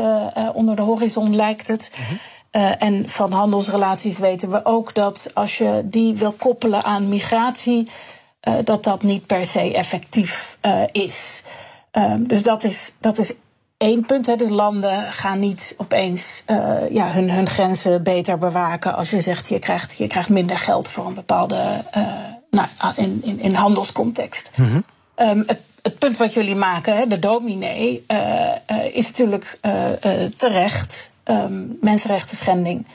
onder 0.53 0.75
de 0.75 0.81
horizon, 0.81 1.35
lijkt 1.35 1.67
het. 1.67 1.91
Mhm. 1.91 2.73
en 2.79 3.09
van 3.09 3.31
handelsrelaties 3.31 4.17
weten 4.17 4.51
we 4.51 4.65
ook 4.65 4.93
dat 4.93 5.29
als 5.33 5.57
je 5.57 5.81
die 5.83 6.15
wil 6.15 6.31
koppelen 6.31 6.83
aan 6.83 7.09
migratie, 7.09 7.87
dat 8.63 8.83
dat 8.83 9.03
niet 9.03 9.25
per 9.25 9.45
se 9.45 9.73
effectief 9.73 10.57
is. 10.91 11.41
Um, 11.91 12.27
dus 12.27 12.43
dat 12.43 12.63
is, 12.63 12.91
dat 12.99 13.17
is 13.17 13.33
één 13.77 14.05
punt. 14.05 14.25
Hè. 14.25 14.35
Dus 14.35 14.49
landen 14.49 15.11
gaan 15.11 15.39
niet 15.39 15.73
opeens 15.77 16.43
uh, 16.47 16.89
ja, 16.89 17.11
hun, 17.11 17.31
hun 17.31 17.47
grenzen 17.47 18.03
beter 18.03 18.37
bewaken 18.37 18.95
als 18.95 19.09
je 19.09 19.21
zegt 19.21 19.49
je 19.49 19.59
krijgt, 19.59 19.97
je 19.97 20.07
krijgt 20.07 20.29
minder 20.29 20.57
geld 20.57 20.87
voor 20.87 21.05
een 21.05 21.13
bepaalde 21.13 21.83
uh, 21.97 22.07
nou, 22.49 22.67
in, 22.95 23.19
in, 23.23 23.39
in 23.39 23.53
handelscontext. 23.53 24.49
Mm 24.55 24.65
-hmm. 24.65 24.83
um, 25.29 25.43
het, 25.47 25.61
het, 25.81 25.99
punt 25.99 26.17
wat 26.17 26.33
jullie 26.33 26.55
maken, 26.55 26.97
hè, 26.97 27.07
de 27.07 27.19
dominee, 27.19 28.05
uh, 28.07 28.51
is 28.91 29.07
natuurlijk 29.07 29.59
terecht. 30.37 31.09
Um, 31.29 31.77
mensenrechten 31.81 32.37
schending 32.37 32.85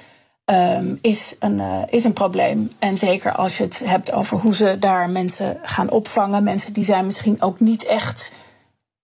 um, 0.44 0.98
is, 1.00 1.34
een, 1.38 1.62
is 1.88 2.04
een 2.04 2.12
probleem. 2.12 2.70
En 2.78 2.98
zeker 2.98 3.32
als 3.32 3.58
je 3.58 3.64
het 3.64 3.82
hebt 3.84 4.12
over 4.12 4.38
hoe 4.38 4.54
ze 4.54 4.76
daar 4.78 5.10
mensen 5.10 5.58
gaan 5.62 5.90
opvangen. 5.90 6.42
Mensen 6.42 6.72
die 6.72 6.84
zijn 6.84 7.06
misschien 7.06 7.42
ook 7.42 7.60
niet 7.60 7.84
echt 7.84 8.32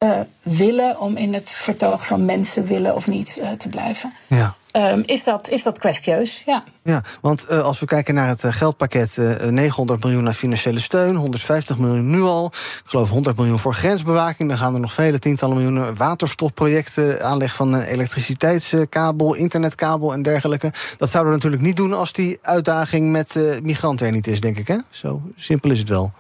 uh, 0.05 0.21
willen 0.43 1.01
om 1.01 1.17
in 1.17 1.35
het 1.35 1.51
vertoog 1.51 2.07
van 2.07 2.25
mensen 2.25 2.67
willen 2.67 2.95
of 2.95 3.07
niet 3.07 3.39
uh, 3.41 3.51
te 3.51 3.69
blijven. 3.69 4.13
Ja. 4.27 4.55
Um, 4.73 5.03
is, 5.07 5.25
dat, 5.25 5.49
is 5.49 5.63
dat 5.63 5.79
kwestieus? 5.79 6.43
Ja. 6.47 6.65
Ja, 6.83 7.03
want 7.21 7.45
uh, 7.51 7.63
als 7.63 7.81
we 7.81 7.87
kijken 7.87 8.15
naar 8.15 8.29
het 8.29 8.45
geldpakket, 8.45 9.17
900 9.51 10.03
miljoen 10.03 10.23
naar 10.23 10.33
financiële 10.33 10.81
steun, 10.81 11.15
150 11.15 11.79
miljoen 11.79 12.11
nu 12.11 12.21
al. 12.21 12.47
Ik 12.55 12.83
geloof 12.85 13.11
100 13.11 13.37
miljoen 13.37 13.59
voor 13.59 13.75
grensbewaking. 13.75 14.49
Dan 14.49 14.59
gaan 14.59 14.75
er 14.75 14.81
nog 14.81 14.93
vele 14.93 15.19
tientallen 15.19 15.57
miljoenen 15.57 15.97
waterstofprojecten, 15.97 17.25
aanleg 17.25 17.55
van 17.55 17.73
een 17.73 17.83
elektriciteitskabel, 17.83 19.35
internetkabel 19.35 20.13
en 20.13 20.23
dergelijke. 20.23 20.73
Dat 20.99 21.11
zouden 21.11 21.33
we 21.33 21.39
natuurlijk 21.39 21.63
niet 21.63 21.77
doen 21.77 21.93
als 21.93 22.13
die 22.13 22.39
uitdaging 22.43 23.11
met 23.11 23.61
migranten 23.63 24.07
er 24.07 24.13
niet 24.13 24.27
is, 24.27 24.41
denk 24.41 24.59
ik. 24.59 24.69
Hè? 24.69 24.79
Zo 24.91 25.23
simpel 25.37 25.71
is 25.71 25.79
het 25.79 25.89
wel. 25.89 26.13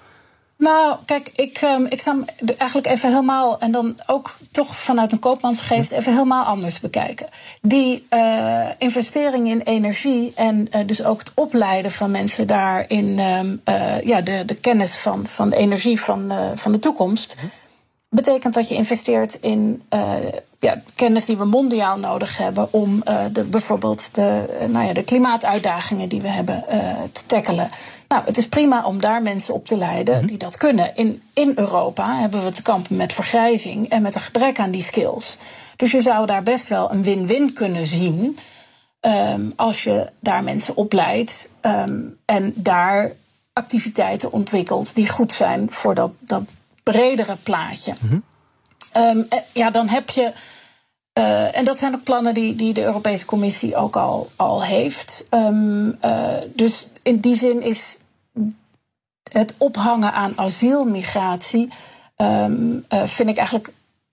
Nou, 0.58 0.96
kijk, 1.04 1.30
ik, 1.34 1.60
um, 1.62 1.86
ik 1.86 2.00
zou 2.00 2.24
eigenlijk 2.46 2.86
even 2.86 3.08
helemaal, 3.08 3.58
en 3.58 3.72
dan 3.72 3.94
ook 4.06 4.36
toch 4.50 4.76
vanuit 4.76 5.12
een 5.12 5.18
koopmansgeest, 5.18 5.92
even 5.92 6.12
helemaal 6.12 6.44
anders 6.44 6.80
bekijken. 6.80 7.26
Die 7.62 8.06
uh, 8.10 8.66
investering 8.78 9.48
in 9.48 9.60
energie 9.60 10.32
en 10.34 10.68
uh, 10.74 10.86
dus 10.86 11.04
ook 11.04 11.18
het 11.18 11.32
opleiden 11.34 11.90
van 11.90 12.10
mensen 12.10 12.46
daarin, 12.46 13.18
um, 13.18 13.60
uh, 13.64 14.00
ja, 14.02 14.20
de, 14.20 14.44
de 14.44 14.54
kennis 14.54 14.96
van, 14.96 15.26
van 15.26 15.50
de 15.50 15.56
energie 15.56 16.00
van, 16.00 16.32
van 16.54 16.72
de 16.72 16.78
toekomst. 16.78 17.34
Mhm 17.36 17.46
betekent 18.10 18.54
dat 18.54 18.68
je 18.68 18.74
investeert 18.74 19.38
in 19.40 19.82
ja, 20.58 20.82
kennis 20.94 21.24
die 21.24 21.36
we 21.36 21.44
mondiaal 21.44 21.98
nodig 21.98 22.38
hebben 22.38 22.72
om 22.72 23.02
uh, 23.08 23.24
de, 23.32 23.44
bijvoorbeeld 23.44 24.14
de, 24.14 24.58
uh, 24.62 24.68
nou 24.68 24.86
ja, 24.86 24.92
de 24.92 25.02
klimaatuitdagingen 25.02 26.08
die 26.08 26.20
we 26.20 26.28
hebben 26.28 26.64
te 27.12 27.20
tackelen. 27.26 27.70
Nou, 28.08 28.24
het 28.24 28.38
is 28.38 28.48
prima 28.48 28.84
om 28.84 29.00
daar 29.00 29.22
mensen 29.22 29.54
op 29.54 29.66
te 29.66 29.76
leiden 29.76 30.16
mhm. 30.16 30.26
die 30.26 30.38
dat 30.38 30.56
kunnen. 30.56 30.96
In, 30.96 31.22
in 31.34 31.52
Europa 31.54 32.20
hebben 32.20 32.44
we 32.44 32.52
te 32.52 32.62
kampen 32.62 32.96
met 32.96 33.12
vergrijzing 33.12 33.88
en 33.88 34.02
met 34.02 34.14
een 34.14 34.20
gebrek 34.20 34.58
aan 34.58 34.70
die 34.70 34.84
skills. 34.84 35.38
Dus 35.76 35.90
je 35.90 36.02
zou 36.02 36.26
daar 36.26 36.42
best 36.42 36.68
wel 36.68 36.92
een 36.92 37.02
win-win 37.02 37.52
kunnen 37.52 37.86
zien 37.86 38.38
um, 39.00 39.52
als 39.56 39.84
je 39.84 40.10
daar 40.20 40.44
mensen 40.44 40.76
opleidt 40.76 41.48
um, 41.62 42.18
en 42.24 42.52
daar 42.54 43.12
activiteiten 43.52 44.32
ontwikkelt 44.32 44.94
die 44.94 45.08
goed 45.08 45.32
zijn 45.32 45.70
voor 45.70 45.94
dat, 45.94 46.10
dat 46.18 46.42
bredere 46.82 47.36
plaatje. 47.42 47.94
Mm 48.00 48.08
-hmm. 48.08 48.22
Um, 48.96 49.26
ja, 49.52 49.70
dan 49.70 49.88
heb 49.88 50.10
je. 50.10 50.32
Uh, 51.18 51.56
en 51.56 51.64
dat 51.64 51.78
zijn 51.78 51.94
ook 51.94 52.02
plannen 52.02 52.34
die, 52.34 52.54
die 52.54 52.72
de 52.72 52.84
Europese 52.84 53.24
Commissie 53.24 53.76
ook 53.76 53.96
al, 53.96 54.28
al 54.36 54.64
heeft. 54.64 55.24
Um, 55.30 55.98
uh, 56.04 56.28
dus 56.54 56.86
in 57.02 57.20
die 57.20 57.36
zin 57.36 57.62
is 57.62 57.96
het 59.32 59.54
ophangen 59.56 60.12
aan 60.12 60.32
asielmigratie. 60.36 61.68
Um, 62.16 62.84
uh, 62.94 63.06
vind 63.06 63.28
ik 63.28 63.36
eigenlijk 63.36 63.72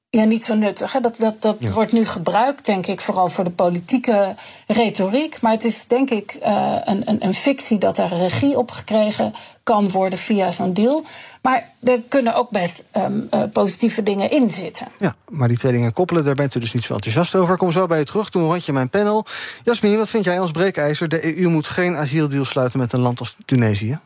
ja, 0.10 0.24
niet 0.24 0.44
zo 0.44 0.56
nuttig. 0.56 0.92
Hè. 0.92 1.00
Dat, 1.00 1.16
dat, 1.18 1.42
dat 1.42 1.70
wordt 1.70 1.92
nu 1.92 2.06
gebruikt, 2.06 2.66
denk 2.66 2.88
ik, 2.88 3.02
vooral 3.02 3.30
voor 3.30 3.44
de 3.44 3.50
politieke 3.50 4.36
retoriek. 4.68 5.42
Maar 5.42 5.52
het 5.52 5.64
is, 5.64 5.88
denk 5.88 6.10
ik, 6.10 6.38
uh, 6.46 6.76
een, 6.84 7.10
een, 7.10 7.26
een 7.26 7.34
fictie 7.34 7.78
dat 7.78 7.98
er 7.98 8.18
regie 8.18 8.58
op 8.58 8.72
gekregen 8.72 9.34
kan 9.66 9.90
worden 9.90 10.20
via 10.20 10.52
zo'n 10.52 10.74
deal. 10.74 11.04
Maar 11.42 11.70
er 11.84 12.02
kunnen 12.10 12.36
ook 12.36 12.50
best 12.50 12.84
um, 12.98 13.28
uh, 13.34 13.44
positieve 13.54 14.04
dingen 14.04 14.32
in 14.32 14.52
zitten. 14.52 14.88
Ja, 14.98 15.16
maar 15.30 15.48
die 15.48 15.58
twee 15.58 15.72
dingen 15.72 15.94
koppelen, 15.94 16.24
daar 16.26 16.36
bent 16.36 16.56
u 16.56 16.60
dus 16.60 16.74
niet 16.74 16.84
zo 16.84 16.94
enthousiast 16.94 17.36
over. 17.36 17.54
Ik 17.54 17.60
kom 17.60 17.72
zo 17.72 17.86
bij 17.86 18.00
je 18.00 18.06
terug, 18.06 18.30
toen 18.30 18.44
rondje 18.44 18.74
mijn 18.74 18.90
panel. 18.90 19.26
Jasmin, 19.64 19.98
wat 19.98 20.10
vind 20.10 20.26
jij 20.26 20.40
als 20.40 20.52
breekijzer? 20.52 21.10
De 21.10 21.38
EU 21.38 21.48
moet 21.48 21.68
geen 21.68 21.96
asieldeal 21.96 22.46
sluiten 22.46 22.80
met 22.80 22.94
een 22.94 23.00
land 23.00 23.20
als 23.20 23.36
Tunesië. 23.46 24.00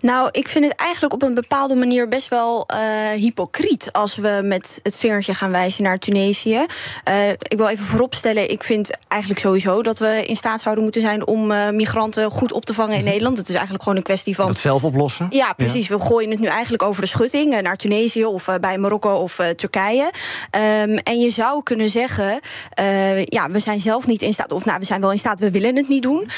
Nou, 0.00 0.28
ik 0.32 0.48
vind 0.48 0.64
het 0.64 0.74
eigenlijk 0.74 1.14
op 1.14 1.22
een 1.22 1.34
bepaalde 1.34 1.74
manier 1.74 2.08
best 2.08 2.28
wel 2.28 2.66
uh, 2.70 2.78
hypocriet 3.10 3.92
als 3.92 4.16
we 4.16 4.40
met 4.44 4.80
het 4.82 4.96
vingertje 4.96 5.34
gaan 5.34 5.50
wijzen 5.50 5.82
naar 5.82 5.98
Tunesië. 5.98 6.66
Uh, 7.08 7.28
ik 7.28 7.56
wil 7.56 7.68
even 7.68 7.84
vooropstellen, 7.84 8.50
ik 8.50 8.62
vind 8.62 8.90
eigenlijk 9.08 9.40
sowieso 9.40 9.82
dat 9.82 9.98
we 9.98 10.22
in 10.26 10.36
staat 10.36 10.60
zouden 10.60 10.84
moeten 10.84 11.00
zijn 11.00 11.26
om 11.26 11.50
uh, 11.50 11.70
migranten 11.70 12.30
goed 12.30 12.52
op 12.52 12.64
te 12.64 12.74
vangen 12.74 12.94
in 12.94 13.00
mhm. 13.00 13.08
Nederland. 13.08 13.38
Het 13.38 13.48
is 13.48 13.54
eigenlijk 13.54 13.82
gewoon 13.82 13.98
een 13.98 14.04
kwestie 14.04 14.34
van. 14.34 14.46
Dat 14.46 14.58
zelf 14.58 14.84
oplossen? 14.96 15.26
Ja, 15.30 15.52
precies. 15.52 15.88
Ja. 15.88 15.96
We 15.96 16.02
gooien 16.02 16.30
het 16.30 16.40
nu 16.40 16.46
eigenlijk 16.46 16.82
over 16.82 17.02
de 17.02 17.08
schutting 17.08 17.60
naar 17.60 17.76
Tunesië 17.76 18.24
of 18.24 18.48
bij 18.60 18.78
Marokko 18.78 19.14
of 19.14 19.40
Turkije. 19.56 20.02
Um, 20.02 20.96
en 20.96 21.18
je 21.18 21.30
zou 21.30 21.62
kunnen 21.62 21.88
zeggen, 21.88 22.40
ja, 23.24 23.50
we 23.50 23.58
zijn 23.58 23.80
zelf 23.80 24.06
niet 24.06 24.22
in 24.22 24.32
staat, 24.32 24.52
of 24.52 24.64
nou, 24.64 24.78
we 24.78 24.84
zijn 24.84 25.00
wel 25.00 25.12
in 25.12 25.18
staat, 25.18 25.40
we 25.40 25.50
willen 25.50 25.76
het 25.76 25.88
niet 25.88 26.02
doen. 26.02 26.28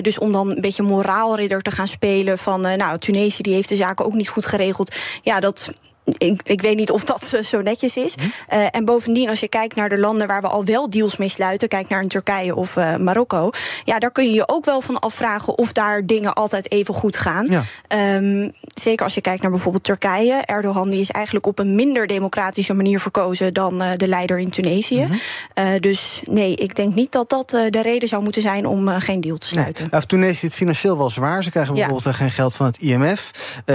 dus 0.00 0.18
om 0.18 0.32
dan 0.32 0.50
een 0.50 0.60
beetje 0.60 0.82
moraalridder 0.82 1.62
te 1.62 1.70
gaan 1.70 1.88
spelen 1.88 2.38
van, 2.38 2.60
nou, 2.60 2.98
Tunesië 2.98 3.42
die 3.42 3.54
heeft 3.54 3.68
de 3.68 3.76
zaken 3.76 4.04
ook 4.04 4.14
niet 4.14 4.28
goed 4.28 4.46
geregeld. 4.46 4.94
Ja, 5.22 5.40
dat 5.40 5.70
ik, 6.18 6.40
ik 6.44 6.60
weet 6.60 6.76
niet 6.76 6.90
of 6.90 7.04
dat 7.04 7.32
zo 7.42 7.60
netjes 7.60 7.96
is. 7.96 8.14
Uh, 8.52 8.66
en 8.70 8.84
bovendien, 8.84 9.28
als 9.28 9.40
je 9.40 9.48
kijkt 9.48 9.74
naar 9.74 9.88
de 9.88 9.98
landen 9.98 10.26
waar 10.26 10.40
we 10.40 10.48
al 10.48 10.64
wel 10.64 10.90
deals 10.90 11.16
mee 11.16 11.28
sluiten, 11.28 11.68
kijk 11.68 11.88
naar 11.88 12.02
een 12.02 12.08
Turkije 12.08 12.54
of 12.54 12.76
uh, 12.76 12.96
Marokko, 12.96 13.50
ja, 13.84 13.98
daar 13.98 14.10
kun 14.10 14.24
je 14.24 14.32
je 14.32 14.48
ook 14.48 14.64
wel 14.64 14.80
van 14.80 14.98
afvragen 14.98 15.58
of 15.58 15.72
daar 15.72 16.06
dingen 16.06 16.32
altijd 16.32 16.70
even 16.70 16.94
goed 16.94 17.16
gaan. 17.16 17.46
Ja. 17.46 17.64
Um, 18.16 18.52
zeker 18.74 19.04
als 19.04 19.14
je 19.14 19.20
kijkt 19.20 19.42
naar 19.42 19.50
bijvoorbeeld 19.50 19.84
Turkije. 19.84 20.42
Erdogan 20.44 20.90
die 20.90 21.00
is 21.00 21.10
eigenlijk 21.10 21.46
op 21.46 21.58
een 21.58 21.74
minder 21.74 22.06
democratische 22.06 22.74
manier 22.74 23.00
verkozen 23.00 23.54
dan 23.54 23.82
uh, 23.82 23.90
de 23.96 24.06
leider 24.06 24.38
in 24.38 24.50
Tunesië. 24.50 25.04
Mm 25.04 25.18
-hmm. 25.54 25.80
dus 25.80 26.22
nee, 26.24 26.54
ik 26.54 26.74
denk 26.74 26.94
niet 26.94 27.12
dat 27.12 27.28
dat 27.28 27.50
de 27.50 27.82
reden 27.82 28.08
zou 28.08 28.22
moeten 28.22 28.42
zijn 28.42 28.66
om 28.66 28.88
geen 28.88 29.20
deal 29.20 29.38
te 29.38 29.46
sluiten. 29.46 29.88
Nee. 29.90 30.06
Tunesië 30.06 30.46
het 30.46 30.54
financieel 30.54 30.98
wel 30.98 31.10
zwaar. 31.10 31.44
Ze 31.44 31.50
krijgen 31.50 31.74
bijvoorbeeld 31.74 32.04
ja. 32.04 32.12
geen 32.12 32.30
geld 32.30 32.56
van 32.56 32.66
het 32.66 32.78
IMF. 32.78 33.30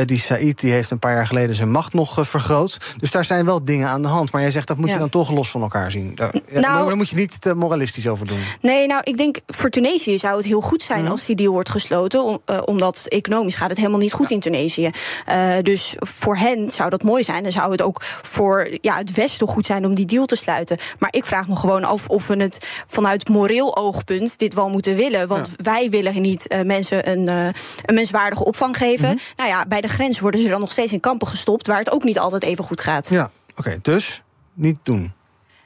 die 0.05 0.19
Said 0.19 0.59
die 0.59 0.71
heeft 0.71 0.91
een 0.91 0.99
paar 0.99 1.13
jaar 1.13 1.27
geleden 1.27 1.55
zijn 1.55 1.71
macht 1.71 1.93
nog 1.93 2.24
vergroot. 2.25 2.77
Dus 2.97 3.11
daar 3.11 3.25
zijn 3.25 3.45
wel 3.45 3.63
dingen 3.63 3.87
aan 3.87 4.01
de 4.01 4.07
hand. 4.07 4.31
Maar 4.31 4.41
jij 4.41 4.51
zegt 4.51 4.67
dat 4.67 4.77
moet 4.77 4.89
je 4.89 4.97
dan 4.97 5.09
toch 5.09 5.31
los 5.31 5.49
van 5.49 5.61
elkaar 5.61 5.91
zien. 5.91 6.15
Daar, 6.15 6.33
nou, 6.51 6.87
daar 6.87 6.95
moet 6.95 7.09
je 7.09 7.15
niet 7.15 7.41
te 7.41 7.55
moralistisch 7.55 8.07
over 8.07 8.27
doen. 8.27 8.39
Nee, 8.61 8.87
nou, 8.87 9.01
ik 9.03 9.17
denk 9.17 9.39
voor 9.47 9.69
Tunesië 9.69 10.19
zou 10.19 10.37
het 10.37 10.45
heel 10.45 10.61
goed 10.61 10.83
zijn 10.83 11.01
mm. 11.01 11.11
als 11.11 11.25
die 11.25 11.35
deal 11.35 11.51
wordt 11.51 11.69
gesloten. 11.69 12.23
Om, 12.23 12.39
uh, 12.45 12.61
omdat 12.65 13.05
economisch 13.07 13.55
gaat 13.55 13.69
het 13.69 13.77
helemaal 13.77 13.99
niet 13.99 14.13
goed 14.13 14.29
ja. 14.29 14.35
in 14.35 14.41
Tunesië. 14.41 14.89
Uh, 15.29 15.53
dus 15.61 15.95
voor 15.97 16.37
hen 16.37 16.71
zou 16.71 16.89
dat 16.89 17.03
mooi 17.03 17.23
zijn. 17.23 17.43
Dan 17.43 17.51
zou 17.51 17.71
het 17.71 17.81
ook 17.81 18.01
voor 18.21 18.77
ja, 18.81 18.97
het 18.97 19.11
Westen 19.11 19.47
goed 19.47 19.65
zijn 19.65 19.85
om 19.85 19.95
die 19.95 20.05
deal 20.05 20.25
te 20.25 20.35
sluiten. 20.35 20.77
Maar 20.99 21.13
ik 21.13 21.25
vraag 21.25 21.47
me 21.47 21.55
gewoon 21.55 21.83
af 21.83 22.07
of 22.07 22.27
we 22.27 22.35
het 22.35 22.67
vanuit 22.87 23.29
moreel 23.29 23.77
oogpunt 23.77 24.39
dit 24.39 24.53
wel 24.53 24.69
moeten 24.69 24.95
willen. 24.95 25.27
Want 25.27 25.47
ja. 25.47 25.63
wij 25.63 25.89
willen 25.89 26.21
niet 26.21 26.53
uh, 26.53 26.61
mensen 26.61 27.09
een, 27.11 27.27
een 27.27 27.95
menswaardige 27.95 28.45
opvang 28.45 28.77
geven. 28.77 29.09
Mm 29.09 29.13
-hmm. 29.15 29.23
Nou 29.35 29.49
ja, 29.49 29.65
bij 29.67 29.81
de 29.81 29.87
grens 29.87 30.19
worden 30.19 30.41
ze 30.41 30.49
dan 30.49 30.59
nog 30.59 30.71
steeds 30.71 30.91
in 30.91 30.99
kampen 30.99 31.27
gestopt, 31.27 31.67
waar 31.67 31.79
het 31.79 31.91
ook 31.91 32.03
niet 32.05 32.19
altijd 32.19 32.43
even 32.43 32.63
goed 32.63 32.81
gaat. 32.81 33.09
Ja, 33.09 33.29
oké. 33.55 33.79
Dus 33.81 34.23
niet 34.53 34.77
doen. 34.83 35.13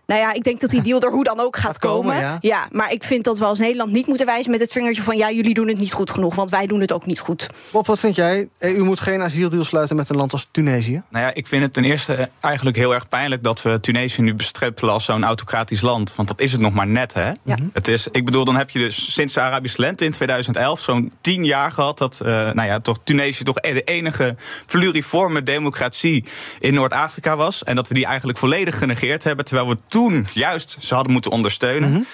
Nou 0.10 0.22
ja, 0.22 0.34
ik 0.34 0.44
denk 0.44 0.60
dat 0.60 0.70
die 0.70 0.82
deal 0.82 1.02
er 1.02 1.12
hoe 1.12 1.24
dan 1.24 1.40
ook 1.40 1.56
gaat, 1.56 1.66
gaat 1.66 1.80
komen. 1.80 2.14
komen 2.14 2.22
ja. 2.22 2.38
ja. 2.42 2.68
maar 2.72 2.92
ik 2.92 3.04
vind 3.04 3.24
dat 3.24 3.40
we 3.40 3.46
als 3.46 3.60
Nederland 3.60 3.92
niet 3.92 4.08
moeten 4.08 4.26
wijzen 4.26 4.52
met 4.52 4.60
het 4.60 4.72
vingertje 4.72 5.02
van 5.02 5.18
ja, 5.18 5.32
jullie 5.32 5.54
doen 5.54 5.68
het 5.68 5.78
niet 5.78 5.94
goed 5.94 6.10
genoeg, 6.10 6.36
want 6.36 6.50
wij 6.50 6.68
doen 6.68 6.80
het 6.80 6.92
ook 6.92 7.06
niet 7.06 7.20
goed. 7.20 7.50
Bob, 7.72 7.88
wat 7.88 8.00
vind 8.00 8.16
jij? 8.16 8.50
U 8.60 8.84
moet 8.84 9.00
geen 9.00 9.22
asieldeal 9.22 9.64
sluiten 9.64 9.96
met 9.96 10.10
een 10.10 10.16
land 10.16 10.32
als 10.32 10.48
Tunesië? 10.52 11.04
Nou 11.10 11.26
ja, 11.26 11.34
ik 11.34 11.48
vind 11.48 11.64
het 11.64 11.74
ten 11.74 11.84
eerste 11.84 12.30
eigenlijk 12.40 12.78
heel 12.78 12.94
erg 12.94 13.08
pijnlijk 13.08 13.44
dat 13.44 13.62
we 13.62 13.80
Tunesië 13.80 14.22
nu 14.22 14.34
bestrepen 14.34 14.90
als 14.90 15.06
zo'n 15.06 15.24
autocratisch 15.24 15.82
land. 15.82 16.16
Want 16.16 16.28
dat 16.28 16.40
is 16.40 16.52
het 16.52 16.62
nog 16.62 16.74
maar 16.74 16.88
net, 16.88 17.14
hè? 17.14 17.32
Ja. 17.44 17.56
Het 17.74 17.88
is, 17.88 18.08
ik 18.12 18.26
bedoel, 18.26 18.46
dan 18.46 18.56
heb 18.56 18.70
je 18.70 18.80
dus 18.80 19.14
sinds 19.14 19.34
de 19.34 19.42
Arabische 19.42 19.82
lente 19.82 20.06
in 20.06 20.12
2011 20.12 20.80
zo'n 20.80 21.14
tien 21.22 21.46
jaar 21.46 21.72
gehad 21.72 21.98
dat, 21.98 22.20
uh, 22.22 22.28
nou 22.28 22.64
ja, 22.64 22.80
toch 22.80 23.00
Tunesië 23.04 23.44
toch 23.44 23.56
de 23.56 23.84
enige 23.84 24.36
pluriforme 24.66 25.44
democratie 25.44 26.26
in 26.60 26.74
Noord-Afrika 26.74 27.36
was. 27.36 27.64
En 27.64 27.76
dat 27.76 27.88
we 27.88 27.94
die 27.94 28.06
eigenlijk 28.06 28.38
volledig 28.38 28.78
genegeerd 28.78 29.24
hebben, 29.24 29.46
terwijl 29.46 29.68
we 29.68 29.78
toen 29.88 29.98
juist 30.34 30.78
ze 30.80 30.94
hadden 30.94 31.14
moeten 31.14 31.32
ondersteunen. 31.32 31.90
Mm 31.90 31.96
-hmm. 31.96 32.06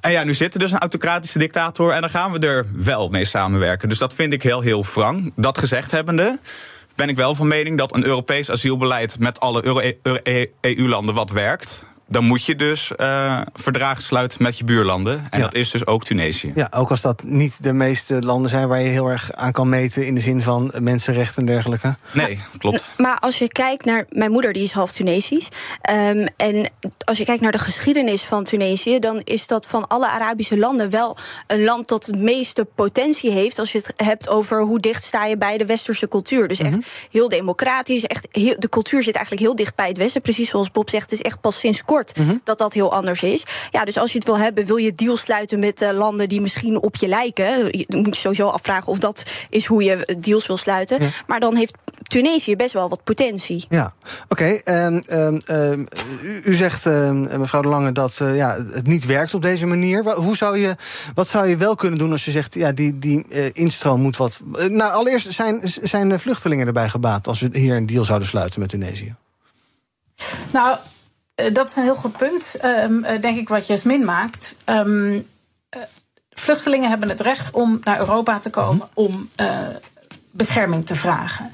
En 0.00 0.12
ja, 0.12 0.24
nu 0.24 0.34
zit 0.34 0.54
er 0.54 0.60
dus 0.60 0.70
een 0.70 0.78
autocratische 0.78 1.38
dictator 1.38 1.92
en 1.92 2.00
dan 2.00 2.10
gaan 2.10 2.32
we 2.32 2.38
er 2.38 2.66
wel 2.72 3.08
mee 3.08 3.24
samenwerken. 3.24 3.88
Dus 3.88 3.98
dat 3.98 4.14
vind 4.14 4.32
ik 4.32 4.42
heel, 4.42 4.60
heel 4.60 4.84
wrang. 4.94 5.32
Dat 5.36 5.58
gezegd 5.58 5.90
hebbende 5.90 6.38
ben 6.94 7.08
ik 7.08 7.16
wel 7.16 7.34
van 7.34 7.48
mening 7.48 7.78
dat 7.78 7.94
een 7.94 8.04
Europees 8.04 8.50
asielbeleid 8.50 9.18
met 9.18 9.40
alle 9.40 9.96
EU-landen 10.60 11.14
wat 11.14 11.30
werkt 11.30 11.84
dan 12.12 12.24
moet 12.24 12.44
je 12.44 12.56
dus 12.56 12.92
uh, 12.96 13.40
verdragen 13.54 14.02
sluiten 14.02 14.42
met 14.42 14.58
je 14.58 14.64
buurlanden. 14.64 15.26
En 15.30 15.38
ja. 15.38 15.44
dat 15.44 15.54
is 15.54 15.70
dus 15.70 15.86
ook 15.86 16.04
Tunesië. 16.04 16.52
Ja, 16.54 16.72
ook 16.76 16.90
als 16.90 17.00
dat 17.00 17.22
niet 17.22 17.62
de 17.62 17.72
meeste 17.72 18.22
landen 18.22 18.50
zijn 18.50 18.68
waar 18.68 18.80
je 18.80 18.88
heel 18.88 19.08
erg 19.08 19.32
aan 19.32 19.52
kan 19.52 19.68
meten 19.68 20.06
in 20.06 20.14
de 20.14 20.20
zin 20.20 20.42
van 20.42 20.72
mensenrechten 20.78 21.40
en 21.40 21.46
dergelijke. 21.46 21.94
Nee, 22.12 22.40
klopt. 22.58 22.84
Maar 22.96 23.18
als 23.18 23.38
je 23.38 23.48
kijkt 23.48 23.84
naar. 23.84 24.04
Mijn 24.08 24.30
moeder 24.30 24.52
die 24.52 24.62
is 24.62 24.72
half 24.72 24.92
Tunesisch. 24.92 25.48
Um, 25.90 26.26
en 26.36 26.70
als 27.04 27.18
je 27.18 27.24
kijkt 27.24 27.42
naar 27.42 27.52
de 27.52 27.58
geschiedenis 27.58 28.22
van 28.22 28.44
Tunesië, 28.44 28.98
dan 28.98 29.20
is 29.24 29.46
dat 29.46 29.66
van 29.66 29.88
alle 29.88 30.08
Arabische 30.08 30.58
landen 30.58 30.90
wel 30.90 31.16
een 31.46 31.64
land 31.64 31.88
dat 31.88 32.06
het 32.06 32.18
meeste 32.18 32.64
potentie 32.64 33.30
heeft. 33.30 33.58
Als 33.58 33.72
je 33.72 33.78
het 33.78 33.92
hebt 33.96 34.28
over 34.28 34.62
hoe 34.62 34.80
dicht 34.80 35.04
sta 35.04 35.24
je 35.24 35.36
bij 35.36 35.58
de 35.58 35.66
westerse 35.66 36.08
cultuur. 36.08 36.48
Dus 36.48 36.58
echt 36.58 36.70
mm 36.70 36.74
-hmm. 36.74 37.10
heel 37.10 37.28
democratisch. 37.28 38.06
Echt 38.06 38.28
heel, 38.30 38.54
de 38.58 38.68
cultuur 38.68 39.02
zit 39.02 39.14
eigenlijk 39.14 39.44
heel 39.44 39.56
dicht 39.56 39.74
bij 39.74 39.88
het 39.88 39.98
Westen. 39.98 40.20
Precies 40.20 40.48
zoals 40.48 40.70
Bob 40.70 40.90
zegt, 40.90 41.10
het 41.10 41.20
is 41.20 41.22
echt 41.22 41.40
pas 41.40 41.58
sinds 41.58 41.84
kort 41.84 42.01
Mm 42.16 42.28
-hmm. 42.28 42.40
dat 42.44 42.58
dat 42.58 42.72
heel 42.72 42.92
anders 42.92 43.22
is. 43.22 43.44
Ja, 43.70 43.84
dus 43.84 43.98
als 43.98 44.12
je 44.12 44.18
het 44.18 44.26
wil 44.26 44.38
hebben, 44.38 44.66
wil 44.66 44.76
je 44.76 44.92
deals 44.92 45.20
sluiten 45.20 45.58
met 45.58 45.82
uh, 45.82 45.90
landen 45.90 46.28
die 46.28 46.40
misschien 46.40 46.82
op 46.82 46.96
je 46.96 47.08
lijken. 47.08 47.72
Dan 47.86 48.02
moet 48.02 48.14
je 48.14 48.20
sowieso 48.20 48.46
afvragen 48.46 48.92
of 48.92 48.98
dat 48.98 49.22
is 49.48 49.66
hoe 49.66 49.82
je 49.82 50.16
deals 50.18 50.46
wil 50.46 50.56
sluiten. 50.56 51.02
Ja. 51.02 51.08
Maar 51.26 51.40
dan 51.40 51.56
heeft 51.56 51.74
Tunesië 52.02 52.56
best 52.56 52.72
wel 52.72 52.88
wat 52.88 53.04
potentie. 53.04 53.66
Ja, 53.68 53.92
oké. 54.28 54.60
Okay, 54.62 54.86
um, 54.86 55.02
um, 55.10 55.86
u, 56.22 56.40
u, 56.44 56.54
zegt, 56.54 56.84
mevrouw 56.84 57.60
De 57.60 57.68
Lange, 57.68 57.92
dat 57.92 58.18
uh, 58.22 58.36
ja, 58.36 58.56
het 58.56 58.86
niet 58.86 59.06
werkt 59.06 59.34
op 59.34 59.42
deze 59.42 59.66
manier. 59.66 60.14
Hoe 60.14 60.36
zou 60.36 60.58
je, 60.58 60.76
wat 61.14 61.28
zou 61.28 61.48
je 61.48 61.56
wel 61.56 61.74
kunnen 61.74 61.98
doen 61.98 62.12
als 62.12 62.24
je 62.24 62.30
zegt, 62.30 62.54
ja, 62.54 62.72
die, 62.72 62.98
die 62.98 63.26
uh, 63.28 63.48
instroom 63.52 64.00
moet 64.00 64.16
wat. 64.16 64.40
Uh, 64.56 64.66
nou, 64.66 64.92
allereerst 64.92 65.32
zijn, 65.32 65.60
zijn 65.82 66.20
vluchtelingen 66.20 66.66
erbij 66.66 66.88
gebaat 66.88 67.26
als 67.26 67.40
we 67.40 67.48
hier 67.52 67.76
een 67.76 67.86
deal 67.86 68.04
zouden 68.04 68.28
sluiten 68.28 68.60
met 68.60 68.68
Tunesië? 68.68 69.14
Nou, 70.52 70.78
dat 71.34 71.68
is 71.68 71.76
een 71.76 71.82
heel 71.82 71.94
goed 71.94 72.16
punt, 72.16 72.54
um, 72.64 73.02
denk 73.02 73.38
ik, 73.38 73.48
wat 73.48 73.66
Jasmin 73.66 74.04
maakt. 74.04 74.56
Um, 74.66 75.12
uh, 75.12 75.22
vluchtelingen 76.30 76.88
hebben 76.88 77.08
het 77.08 77.20
recht 77.20 77.54
om 77.54 77.80
naar 77.84 77.98
Europa 77.98 78.38
te 78.38 78.50
komen 78.50 78.88
om 78.94 79.30
uh, 79.40 79.58
bescherming 80.30 80.86
te 80.86 80.94
vragen. 80.94 81.52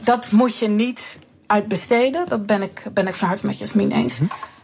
Dat 0.00 0.30
moet 0.30 0.58
je 0.58 0.68
niet 0.68 1.18
uitbesteden. 1.46 2.26
Dat 2.26 2.46
ben 2.46 2.62
ik, 2.62 2.86
ben 2.92 3.06
ik 3.06 3.14
van 3.14 3.28
harte 3.28 3.46
met 3.46 3.58
Jasmin 3.58 3.90
eens. 3.90 4.20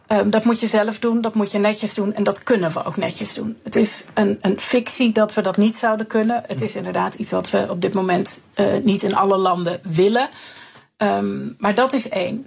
Um, 0.08 0.30
dat 0.30 0.44
moet 0.44 0.60
je 0.60 0.66
zelf 0.66 0.98
doen, 0.98 1.20
dat 1.20 1.34
moet 1.34 1.52
je 1.52 1.58
netjes 1.58 1.94
doen 1.94 2.14
en 2.14 2.22
dat 2.22 2.42
kunnen 2.42 2.72
we 2.72 2.84
ook 2.84 2.96
netjes 2.96 3.34
doen. 3.34 3.58
Het 3.62 3.76
is 3.76 4.04
een, 4.14 4.38
een 4.40 4.60
fictie 4.60 5.12
dat 5.12 5.34
we 5.34 5.40
dat 5.40 5.56
niet 5.56 5.76
zouden 5.76 6.06
kunnen. 6.06 6.42
Het 6.46 6.60
is 6.60 6.76
inderdaad 6.76 7.14
iets 7.14 7.30
wat 7.30 7.50
we 7.50 7.66
op 7.70 7.80
dit 7.80 7.94
moment 7.94 8.40
niet 8.82 9.02
in 9.02 9.14
alle 9.14 9.36
landen 9.36 9.80
willen. 9.82 10.28
maar 11.58 11.74
dat 11.74 11.92
is 11.92 12.08
één. 12.08 12.46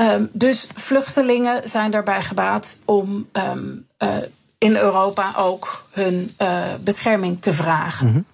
Um, 0.00 0.30
dus 0.32 0.66
vluchtelingen 0.74 1.68
zijn 1.68 1.90
daarbij 1.90 2.22
gebaat 2.22 2.78
om 2.84 3.28
um, 3.32 3.86
uh, 3.98 4.16
in 4.58 4.76
Europa 4.76 5.32
ook 5.36 5.86
hun 5.90 6.34
uh, 6.38 6.64
bescherming 6.80 7.40
te 7.40 7.52
vragen. 7.52 8.06
Mm 8.06 8.12
-hmm. 8.12 8.24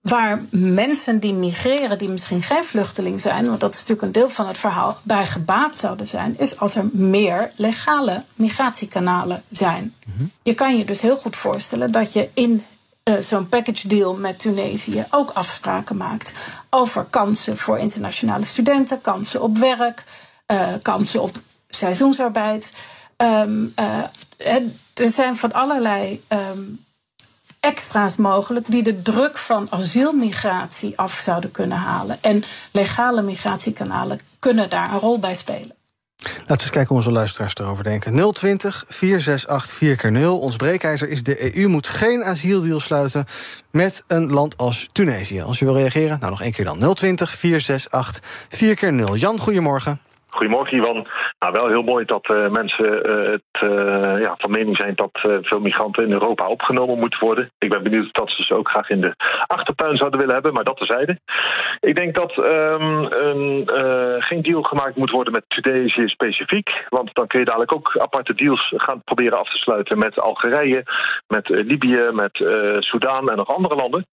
Waar 0.00 0.42
mensen 0.50 1.18
die 1.18 1.32
migreren, 1.32 1.98
die 1.98 2.08
misschien 2.08 2.42
geen 2.42 2.64
vluchteling 2.64 3.20
zijn, 3.20 3.46
want 3.46 3.60
dat 3.60 3.70
is 3.74 3.78
natuurlijk 3.78 4.06
een 4.06 4.12
deel 4.12 4.28
van 4.28 4.46
het 4.46 4.58
verhaal, 4.58 4.98
bij 5.02 5.26
gebaat 5.26 5.76
zouden 5.76 6.06
zijn, 6.06 6.38
is 6.38 6.58
als 6.58 6.74
er 6.74 6.88
meer 6.92 7.52
legale 7.56 8.22
migratiekanalen 8.34 9.42
zijn. 9.50 9.94
Mm 10.06 10.12
-hmm. 10.16 10.30
Je 10.42 10.54
kan 10.54 10.76
je 10.76 10.84
dus 10.84 11.00
heel 11.00 11.16
goed 11.16 11.36
voorstellen 11.36 11.92
dat 11.92 12.12
je 12.12 12.28
in 12.34 12.64
uh, 13.08 13.20
zo'n 13.20 13.48
package 13.48 13.88
deal 13.88 14.14
met 14.16 14.38
Tunesië 14.38 15.06
ook 15.10 15.30
afspraken 15.30 15.96
maakt 15.96 16.32
over 16.70 17.04
kansen 17.04 17.56
voor 17.56 17.78
internationale 17.78 18.44
studenten, 18.44 19.00
kansen 19.00 19.42
op 19.42 19.58
werk, 19.58 20.04
uh, 20.52 20.68
kansen 20.82 21.22
op 21.22 21.40
seizoensarbeid. 21.68 22.72
Um, 23.16 23.72
uh, 23.78 24.56
er 24.94 25.10
zijn 25.10 25.36
van 25.36 25.52
allerlei 25.52 26.22
um, 26.28 26.84
extra's 27.60 28.16
mogelijk 28.16 28.70
die 28.70 28.82
de 28.82 29.02
druk 29.02 29.38
van 29.38 29.66
asielmigratie 29.70 30.98
af 30.98 31.12
zouden 31.12 31.50
kunnen 31.50 31.78
halen. 31.78 32.18
En 32.20 32.42
legale 32.70 33.22
migratiekanalen 33.22 34.20
kunnen 34.38 34.70
daar 34.70 34.92
een 34.92 34.98
rol 34.98 35.18
bij 35.18 35.34
spelen. 35.34 35.77
Laten 36.22 36.44
we 36.46 36.52
eens 36.52 36.70
kijken 36.70 36.88
hoe 36.88 36.96
onze 36.96 37.12
luisteraars 37.12 37.54
erover 37.54 37.84
denken. 37.84 38.32
020 38.32 38.84
468 38.88 39.76
4 39.76 40.12
0 40.12 40.38
Ons 40.38 40.56
breekijzer 40.56 41.08
is 41.08 41.22
de 41.22 41.56
EU 41.56 41.68
moet 41.68 41.86
geen 41.86 42.22
asieldeal 42.24 42.80
sluiten 42.80 43.24
met 43.70 44.04
een 44.06 44.32
land 44.32 44.56
als 44.56 44.88
Tunesië. 44.92 45.42
Als 45.42 45.58
je 45.58 45.64
wil 45.64 45.76
reageren, 45.76 46.18
nou 46.18 46.30
nog 46.30 46.42
één 46.42 46.52
keer 46.52 46.64
dan. 46.64 46.94
020 46.94 47.30
468 47.30 48.48
4 48.48 48.92
0 48.92 49.16
Jan, 49.16 49.38
goedemorgen. 49.38 50.00
Goedemorgen, 50.28 50.76
Ivan. 50.78 51.08
Nou, 51.38 51.52
wel 51.52 51.68
heel 51.68 51.82
mooi 51.82 52.04
dat 52.04 52.28
uh, 52.30 52.48
mensen 52.48 53.10
uh, 53.10 53.30
het, 53.30 53.70
uh, 53.70 54.20
ja, 54.20 54.34
van 54.38 54.50
mening 54.50 54.76
zijn 54.76 54.94
dat 54.94 55.10
veel 55.42 55.60
migranten 55.60 56.04
in 56.04 56.12
Europa 56.12 56.48
opgenomen 56.48 56.98
moeten 56.98 57.20
worden. 57.20 57.50
Ik 57.58 57.70
ben 57.70 57.82
benieuwd 57.82 58.14
dat 58.14 58.30
ze 58.30 58.42
ze 58.42 58.54
ook 58.54 58.68
graag 58.68 58.90
in 58.90 59.00
de 59.00 59.14
achtertuin 59.46 59.96
zouden 59.96 60.18
willen 60.18 60.34
hebben, 60.34 60.52
maar 60.52 60.64
dat 60.64 60.76
terzijde. 60.76 61.18
Ik 61.80 61.94
denk 61.94 62.14
dat 62.14 62.36
um, 62.36 63.04
een, 63.04 63.68
geen 64.22 64.42
deal 64.42 64.62
gemaakt 64.62 64.96
moet 64.96 65.10
worden 65.10 65.32
met 65.32 65.44
Tunesië 65.48 66.08
specifiek. 66.08 66.86
Want 66.88 67.14
dan 67.14 67.26
kun 67.26 67.38
je 67.38 67.44
dadelijk 67.44 67.72
ook 67.72 67.96
aparte 67.98 68.34
deals 68.34 68.72
gaan 68.76 69.02
proberen 69.04 69.38
af 69.38 69.50
te 69.50 69.58
sluiten 69.58 69.98
met 69.98 70.18
Algerije, 70.18 70.82
met 71.26 71.48
Libië, 71.48 72.10
met 72.12 72.34
Soudaan 72.78 73.30
en 73.30 73.36
nog 73.36 73.48
andere 73.48 73.74
landen. 73.74 74.06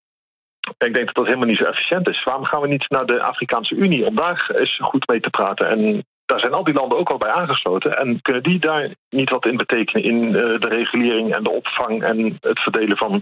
Ik 0.77 0.93
denk 0.93 1.05
dat 1.05 1.15
dat 1.15 1.25
helemaal 1.25 1.47
niet 1.47 1.57
zo 1.57 1.63
efficiënt 1.63 2.09
is. 2.09 2.23
Waarom 2.23 2.45
gaan 2.45 2.61
we 2.61 2.67
niet 2.67 2.89
naar 2.89 3.05
de 3.05 3.21
Afrikaanse 3.21 3.75
Unie 3.75 4.05
om 4.05 4.15
daar 4.15 4.51
eens 4.55 4.77
goed 4.81 5.07
mee 5.07 5.19
te 5.19 5.29
praten? 5.29 5.69
En 5.69 6.05
daar 6.25 6.39
zijn 6.39 6.53
al 6.53 6.63
die 6.63 6.73
landen 6.73 6.97
ook 6.97 7.09
al 7.09 7.17
bij 7.17 7.31
aangesloten. 7.31 7.97
En 7.97 8.21
kunnen 8.21 8.43
die 8.43 8.59
daar 8.59 8.95
niet 9.09 9.29
wat 9.29 9.45
in 9.45 9.57
betekenen 9.57 10.03
in 10.03 10.23
uh, 10.23 10.33
de 10.33 10.67
regulering 10.67 11.35
en 11.35 11.43
de 11.43 11.51
opvang 11.51 12.03
en 12.03 12.37
het 12.41 12.59
verdelen 12.59 12.97
van 12.97 13.21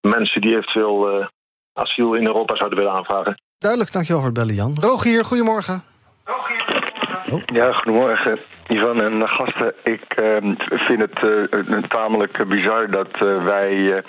mensen 0.00 0.40
die 0.40 0.56
eventueel 0.56 1.20
uh, 1.20 1.26
asiel 1.72 2.14
in 2.14 2.26
Europa 2.26 2.56
zouden 2.56 2.78
willen 2.78 2.94
aanvragen? 2.94 3.42
Duidelijk, 3.58 3.92
dankjewel 3.92 4.22
voor 4.22 4.30
het 4.30 4.38
bellen, 4.38 4.54
Jan. 4.54 4.76
Rogier, 4.80 5.24
goedemorgen. 5.24 5.82
Ja, 7.46 7.72
goedemorgen. 7.72 8.38
Ivan 8.68 9.02
en 9.02 9.28
gasten, 9.28 9.74
ik 9.82 10.20
uh, 10.22 10.36
vind 10.68 11.00
het 11.00 11.22
uh, 11.22 11.82
tamelijk 11.82 12.48
bizar 12.48 12.90
dat 12.90 13.08
uh, 13.22 13.44
wij 13.44 14.02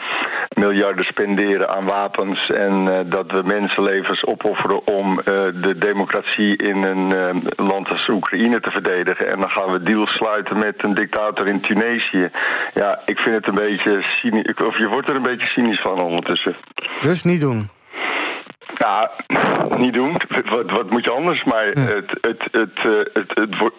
miljarden 0.56 1.06
spenderen 1.06 1.70
aan 1.70 1.86
wapens 1.86 2.50
en 2.50 3.06
dat 3.10 3.32
we 3.32 3.42
mensenlevens 3.46 4.26
opofferen 4.26 4.88
om 4.88 5.22
de 5.62 5.76
democratie 5.80 6.58
in 6.58 6.84
een 6.84 7.42
land 7.56 7.90
als 7.90 8.08
Oekraïne 8.08 8.60
te 8.60 8.72
verdedigen. 8.72 9.32
En 9.32 9.40
dan 9.40 9.50
gaan 9.50 9.72
we 9.72 9.84
deals 9.84 10.12
sluiten 10.12 10.58
met 10.58 10.76
een 10.78 10.94
dictator 10.94 11.48
in 11.48 11.62
Tunesië. 11.62 12.30
Ja, 12.74 13.02
ik 13.06 13.18
vind 13.18 13.36
het 13.36 13.48
een 13.48 13.68
beetje 13.68 14.02
cynisch, 14.02 14.54
of 14.66 14.78
je 14.78 14.88
wordt 14.88 15.10
er 15.10 15.16
een 15.16 15.30
beetje 15.32 15.48
cynisch 15.48 15.82
van 15.82 16.02
ondertussen. 16.02 16.56
Dus 17.02 17.24
niet 17.24 17.42
doen. 17.42 17.70
Ja, 18.74 19.12
niet 19.84 19.94
doen. 19.94 20.22
Wat, 20.50 20.72
wat 20.72 20.90
moet 20.90 21.04
je 21.04 21.12
anders? 21.12 21.44
Maar 21.44 21.66
het, 21.66 22.18
het, 22.22 22.48
het, 22.52 22.80
het, 23.34 23.74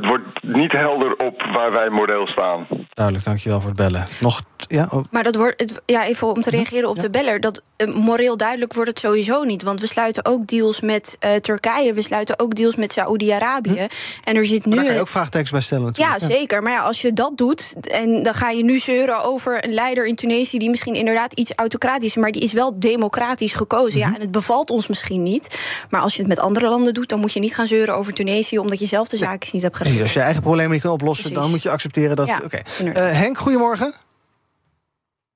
het, 0.00 0.06
wordt, 0.06 0.42
niet 0.42 0.72
helder 0.72 1.16
op 1.16 1.42
waar 1.54 1.72
wij 1.72 1.88
moreel 1.88 2.26
staan. 2.26 2.66
Duidelijk, 2.94 3.26
dankjewel 3.26 3.60
voor 3.60 3.68
het 3.68 3.78
bellen. 3.78 4.06
Nog, 4.20 4.42
ja, 4.56 4.88
oh. 4.90 5.04
Maar 5.10 5.22
dat 5.22 5.36
wordt, 5.36 5.60
het, 5.60 5.82
ja, 5.86 6.06
even 6.06 6.26
om 6.26 6.40
te 6.40 6.50
reageren 6.50 6.88
op 6.88 6.96
ja. 6.96 7.02
de 7.02 7.10
beller. 7.10 7.40
Dat, 7.40 7.62
uh, 7.76 7.94
moreel 7.94 8.36
duidelijk 8.36 8.74
wordt 8.74 8.90
het 8.90 8.98
sowieso 8.98 9.44
niet. 9.44 9.62
Want 9.62 9.80
we 9.80 9.86
sluiten 9.86 10.24
ook 10.24 10.46
deals 10.46 10.80
met 10.80 11.16
uh, 11.24 11.34
Turkije. 11.34 11.92
We 11.92 12.02
sluiten 12.02 12.38
ook 12.38 12.54
deals 12.54 12.76
met 12.76 12.92
Saoedi-Arabië. 12.92 13.70
Hm. 13.70 13.86
En 14.24 14.36
er 14.36 14.46
zit 14.46 14.64
nu. 14.64 14.74
Maar 14.74 14.76
daar 14.76 14.84
kan 14.84 14.94
je 14.94 15.00
ook 15.00 15.08
vraagtekens 15.08 15.50
bij 15.50 15.60
stellen. 15.60 15.92
Ja, 15.92 16.18
zeker. 16.18 16.62
Maar 16.62 16.72
ja, 16.72 16.80
als 16.80 17.02
je 17.02 17.12
dat 17.12 17.36
doet. 17.36 17.76
En 17.90 18.22
dan 18.22 18.34
ga 18.34 18.50
je 18.50 18.64
nu 18.64 18.78
zeuren 18.78 19.24
over 19.24 19.64
een 19.64 19.72
leider 19.72 20.06
in 20.06 20.14
Tunesië. 20.14 20.58
die 20.58 20.70
misschien 20.70 20.94
inderdaad 20.94 21.32
iets 21.32 21.52
autocratisch 21.54 22.08
is. 22.08 22.16
maar 22.16 22.32
die 22.32 22.42
is 22.42 22.52
wel 22.52 22.78
democratisch 22.78 23.52
gekozen. 23.52 24.00
Hm. 24.00 24.08
Ja, 24.08 24.14
en 24.14 24.20
het 24.20 24.30
bevalt 24.30 24.70
ons 24.70 24.88
misschien 24.88 25.22
niet. 25.22 25.58
Maar 25.90 26.00
als 26.00 26.12
je 26.12 26.18
het 26.18 26.28
met 26.28 26.38
andere 26.38 26.68
landen 26.68 26.94
doet. 26.94 27.08
dan 27.08 27.20
moet 27.20 27.32
je 27.32 27.40
niet 27.40 27.54
gaan 27.54 27.66
zeuren 27.66 27.94
over 27.94 28.12
Tunesië. 28.12 28.58
omdat 28.58 28.78
je 28.78 28.86
zelf 28.86 29.08
de 29.08 29.16
zaken 29.16 29.48
niet 29.52 29.62
hebt 29.62 29.76
gedaan. 29.76 29.87
Als 29.96 30.12
je 30.12 30.20
eigen 30.20 30.42
problemen 30.42 30.72
niet 30.72 30.82
kan 30.82 30.90
oplossen. 30.90 31.24
Precies. 31.24 31.42
dan 31.42 31.50
moet 31.50 31.62
je 31.62 31.70
accepteren 31.70 32.16
dat. 32.16 32.26
Ja, 32.26 32.40
Oké. 32.44 32.60
Okay. 32.80 32.88
Uh, 32.88 33.18
Henk, 33.20 33.38
goedemorgen. 33.38 33.92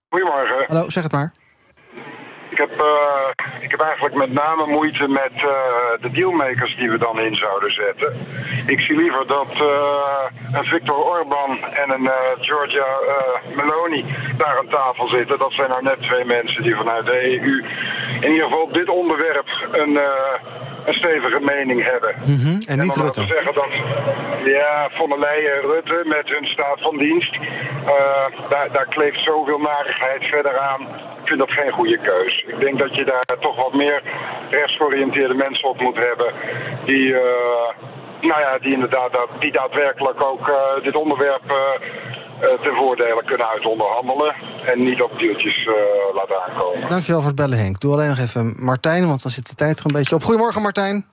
Goedemorgen. 0.09 0.65
Hallo, 0.67 0.91
zeg 0.91 1.03
het 1.03 1.12
maar. 1.12 1.33
Ik 2.51 2.59
heb, 2.59 2.71
uh, 2.81 3.29
ik 3.61 3.71
heb 3.71 3.81
eigenlijk 3.81 4.15
met 4.15 4.33
name 4.33 4.67
moeite 4.67 5.09
met 5.09 5.33
uh, 5.37 5.43
de 6.01 6.11
dealmakers 6.12 6.77
die 6.77 6.91
we 6.91 6.99
dan 6.99 7.21
in 7.21 7.37
zouden 7.37 7.73
zetten. 7.73 8.27
Ik 8.67 8.81
zie 8.81 8.97
liever 8.97 9.27
dat 9.27 9.53
uh, 9.53 10.25
een 10.53 10.65
Viktor 10.65 10.97
Orban 10.97 11.51
en 11.83 11.91
een 11.91 12.11
Georgia 12.41 12.87
Meloni 13.57 14.05
daar 14.37 14.59
aan 14.59 14.69
tafel 14.69 15.09
zitten. 15.09 15.38
Dat 15.38 15.53
zijn 15.53 15.69
nou 15.69 15.83
net 15.83 16.03
twee 16.03 16.25
mensen 16.25 16.62
die 16.62 16.75
vanuit 16.75 17.07
de 17.07 17.41
EU 17.41 17.65
in 18.21 18.31
ieder 18.31 18.45
geval 18.45 18.62
op 18.62 18.75
dit 18.75 18.88
onderwerp 18.88 19.49
een, 19.73 19.99
een 20.87 20.95
stevige 20.95 21.40
mening 21.40 21.90
hebben. 21.90 22.14
Mm 22.25 22.40
-hmm. 22.42 22.61
En 22.66 22.79
niet 22.79 22.97
en 22.97 23.03
Rutte. 23.03 23.25
zeggen 23.25 23.55
dat 23.55 23.73
ja, 24.45 24.88
von 24.92 25.09
der 25.09 25.18
Leyen 25.18 25.55
en 25.55 25.61
Rutte 25.61 26.03
met 26.05 26.29
hun 26.29 26.47
staat 26.47 26.81
van 26.81 26.99
dienst, 26.99 27.38
daar, 28.49 28.73
daar 28.73 28.87
kleeft 28.88 29.25
zoveel 29.25 29.59
narigheid 29.59 30.25
verder 30.25 30.59
aan. 30.59 30.81
Ik 31.23 31.29
vind 31.29 31.40
dat 31.40 31.53
geen 31.53 31.73
goede 31.73 31.99
keus. 31.99 32.45
Ik 32.47 32.61
denk 32.61 32.79
dat 32.79 32.97
je 32.97 33.05
daar 33.05 33.38
toch 33.40 33.57
wat 33.57 33.75
meer 33.75 34.03
rechtsgeoriënteerde 34.51 35.35
mensen 35.35 35.68
op 35.68 35.81
moet 35.81 35.97
hebben. 35.97 36.33
Die, 36.85 37.07
uh, 37.07 37.21
nou 38.21 38.40
ja, 38.40 38.59
die 38.59 38.73
inderdaad 38.73 39.18
die 39.38 39.53
daadwerkelijk 39.53 40.25
ook 40.25 40.49
uh, 40.49 40.57
dit 40.83 40.97
onderwerp 40.97 41.42
uh, 41.47 41.88
ten 42.62 42.74
voordele 42.74 43.22
kunnen 43.24 43.48
uitonderhandelen. 43.48 44.35
En 44.64 44.83
niet 44.83 45.02
op 45.02 45.18
deeltjes 45.18 45.68
laten 46.14 46.42
aankomen. 46.42 46.88
Dankjewel 46.88 47.20
voor 47.20 47.31
het 47.31 47.40
bellen, 47.40 47.59
Henk. 47.59 47.81
Doe 47.81 47.92
alleen 47.92 48.09
nog 48.09 48.18
even 48.18 48.55
Martijn, 48.64 49.07
want 49.07 49.22
dan 49.22 49.33
zit 49.33 49.48
de 49.48 49.55
tijd 49.55 49.78
er 49.78 49.87
een 49.87 49.92
beetje 49.92 50.14
op. 50.14 50.22
Goedemorgen, 50.22 50.62
Martijn. 50.62 51.07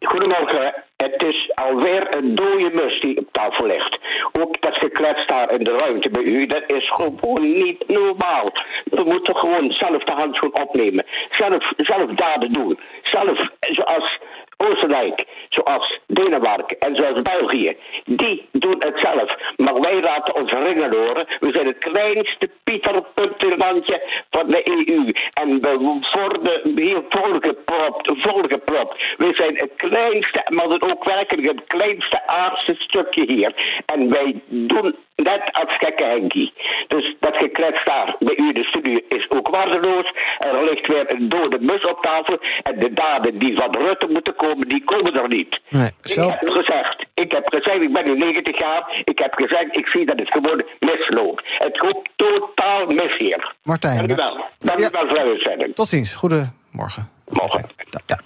Goedemorgen. 0.00 0.74
Het 0.96 1.22
is 1.22 1.50
alweer 1.54 2.16
een 2.16 2.34
dode 2.34 2.70
mus 2.74 3.00
die 3.00 3.18
op 3.18 3.28
tafel 3.32 3.66
ligt. 3.66 3.98
Ook 4.32 4.60
dat 4.60 4.76
geklets 4.76 5.26
daar 5.26 5.52
in 5.52 5.64
de 5.64 5.76
ruimte 5.76 6.10
bij 6.10 6.22
u, 6.22 6.46
dat 6.46 6.62
is 6.66 6.90
gewoon 6.90 7.42
niet 7.42 7.88
normaal. 7.88 8.52
We 8.84 9.02
moeten 9.04 9.36
gewoon 9.36 9.72
zelf 9.72 10.04
de 10.04 10.12
handschoen 10.12 10.60
opnemen. 10.60 11.06
Zelf, 11.30 11.72
zelf 11.76 12.10
daden 12.10 12.52
doen. 12.52 12.78
Zelf, 13.02 13.48
zoals 13.60 14.18
Oostenrijk, 14.66 15.24
zoals 15.48 15.98
Denemarken 16.06 16.78
en 16.78 16.96
zoals 16.96 17.22
België. 17.22 17.76
Die 18.04 18.48
doen 18.52 18.76
het 18.78 19.00
zelf. 19.00 19.36
Maar 19.56 19.80
wij 19.80 20.00
laten 20.00 20.34
ons 20.34 20.52
ringen 20.52 20.90
horen. 20.90 21.26
We 21.40 21.50
zijn 21.52 21.66
het 21.66 21.78
kleinste 21.78 22.50
pieterpuntenlandje 22.64 24.02
van 24.30 24.46
de 24.46 24.70
EU. 24.70 25.12
En 25.32 25.60
we 25.60 26.00
worden 26.12 26.60
hier 26.76 27.02
volgepropt. 27.08 28.10
volgepropt. 28.22 29.14
We 29.16 29.34
zijn 29.34 29.56
het 29.56 29.72
kleinste, 29.76 30.46
maar 30.48 30.68
het 30.68 30.82
ook 30.82 31.04
werkelijk 31.04 31.46
het 31.48 31.66
kleinste 31.66 32.26
aardse 32.26 32.74
stukje 32.78 33.24
hier. 33.26 33.82
En 33.86 34.08
wij 34.10 34.40
doen 34.48 34.94
net 35.22 35.52
als 35.52 35.76
gekke 35.76 36.04
Henkie. 36.04 36.52
Dus 36.88 37.14
dat 37.20 37.36
geklets 37.36 37.84
daar 37.84 38.16
bij 38.18 38.36
u 38.36 38.52
de 38.52 38.64
studio 38.64 39.00
is 39.08 39.30
ook 39.30 39.48
waardeloos. 39.48 40.12
Er 40.38 40.64
ligt 40.64 40.86
weer 40.86 41.10
een 41.10 41.28
dode 41.28 41.58
mus 41.60 41.84
op 41.84 42.02
tafel. 42.02 42.38
En 42.62 42.78
de 42.78 42.92
daden 42.92 43.38
die 43.38 43.56
van 43.56 43.74
Rutte 43.76 44.06
moeten 44.06 44.36
komen, 44.36 44.68
die 44.68 44.84
komen 44.84 45.14
er 45.14 45.28
niet. 45.28 45.37
Nee, 45.68 45.90
zelf... 46.00 46.34
Ik 46.34 46.40
heb 46.40 46.50
gezegd, 46.50 47.06
ik 47.14 47.30
heb 47.32 47.48
gezegd, 47.48 47.82
ik 47.82 47.92
ben 47.92 48.04
nu 48.04 48.16
90 48.16 48.58
jaar. 48.58 49.02
Ik 49.04 49.18
heb 49.18 49.34
gezegd, 49.34 49.76
ik 49.76 49.86
zie 49.86 50.06
dat 50.06 50.18
het 50.18 50.30
gewoon 50.30 50.64
misloopt. 50.80 51.42
Het 51.58 51.78
gaat 51.78 51.98
totaal 52.16 52.86
mis 52.86 53.16
hier. 53.16 53.54
Martijn. 53.62 53.96
Dank 53.96 54.10
u 54.10 54.14
wel. 54.14 54.44
Dank 54.58 54.78
u 54.78 54.88
wel 54.90 55.08
voor 55.08 55.18
uw 55.18 55.30
uitzending. 55.30 55.74
Tot 55.74 55.88
ziens. 55.88 56.14
Goedemorgen. 56.14 57.10
Morgen. 57.28 57.70
Ja. 58.06 58.18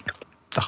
Dag. 0.49 0.67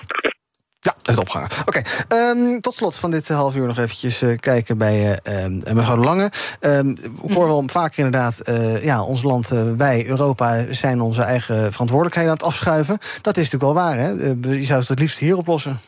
Ja, 0.79 0.95
dat 1.01 1.15
is 1.15 1.21
opgehangen. 1.21 1.51
Oké, 1.65 1.81
okay. 2.08 2.29
um, 2.29 2.62
tot 2.62 2.73
slot 2.73 2.95
van 2.95 3.12
dit 3.12 3.27
half 3.27 3.55
uur 3.55 3.67
nog 3.67 3.77
eventjes 3.77 4.21
uh, 4.21 4.38
kijken 4.38 4.77
bij 4.77 5.19
uh, 5.27 5.73
mevrouw 5.73 5.97
Lange. 5.97 6.31
Um, 6.62 6.97
ik 7.23 7.34
hoor 7.34 7.47
wel 7.47 7.63
vaker 7.67 8.05
inderdaad, 8.05 8.49
uh, 8.49 8.84
ja, 8.84 9.03
ons 9.03 9.23
land, 9.23 9.47
wij, 9.77 10.05
Europa... 10.08 10.73
zijn 10.73 11.01
onze 11.01 11.21
eigen 11.21 11.71
verantwoordelijkheden 11.71 12.29
aan 12.29 12.38
het 12.38 12.45
afschuiven. 12.45 12.97
Dat 13.21 13.38
is 13.38 13.51
natuurlijk 13.51 13.63
wel 13.63 13.73
waar, 13.73 13.97
hè? 13.97 14.10
je 14.51 14.63
zou 14.63 14.79
het 14.79 14.88
het 14.88 14.99
liefst 14.99 15.19
hier 15.19 15.38
oplossen. 15.38 15.79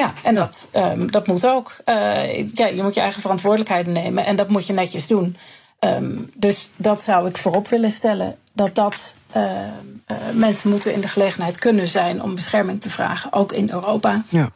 Ja, 0.00 0.12
en 0.22 0.34
dat, 0.34 0.68
um, 0.76 1.10
dat 1.10 1.26
moet 1.26 1.46
ook. 1.46 1.76
ja, 1.84 2.66
je 2.66 2.82
moet 2.82 2.94
je 2.94 3.00
eigen 3.00 3.20
verantwoordelijkheden 3.20 3.92
nemen 3.92 4.24
en 4.24 4.36
dat 4.36 4.48
moet 4.48 4.66
je 4.66 4.72
netjes 4.72 5.06
doen. 5.06 5.36
Um, 5.80 6.30
dus 6.34 6.70
dat 6.76 7.02
zou 7.02 7.28
ik 7.28 7.36
voorop 7.36 7.68
willen 7.68 7.90
stellen. 7.90 8.36
Dat 8.52 8.74
dat 8.74 9.14
uh, 9.36 9.42
uh, 9.42 10.16
mensen 10.32 10.70
moeten 10.70 10.92
in 10.92 11.00
de 11.00 11.08
gelegenheid 11.08 11.58
kunnen 11.58 11.86
zijn 11.86 12.22
om 12.22 12.34
bescherming 12.34 12.80
te 12.80 12.90
vragen, 12.90 13.32
ook 13.32 13.52
in 13.52 13.70
Europa. 13.70 14.22
Ja. 14.28 14.50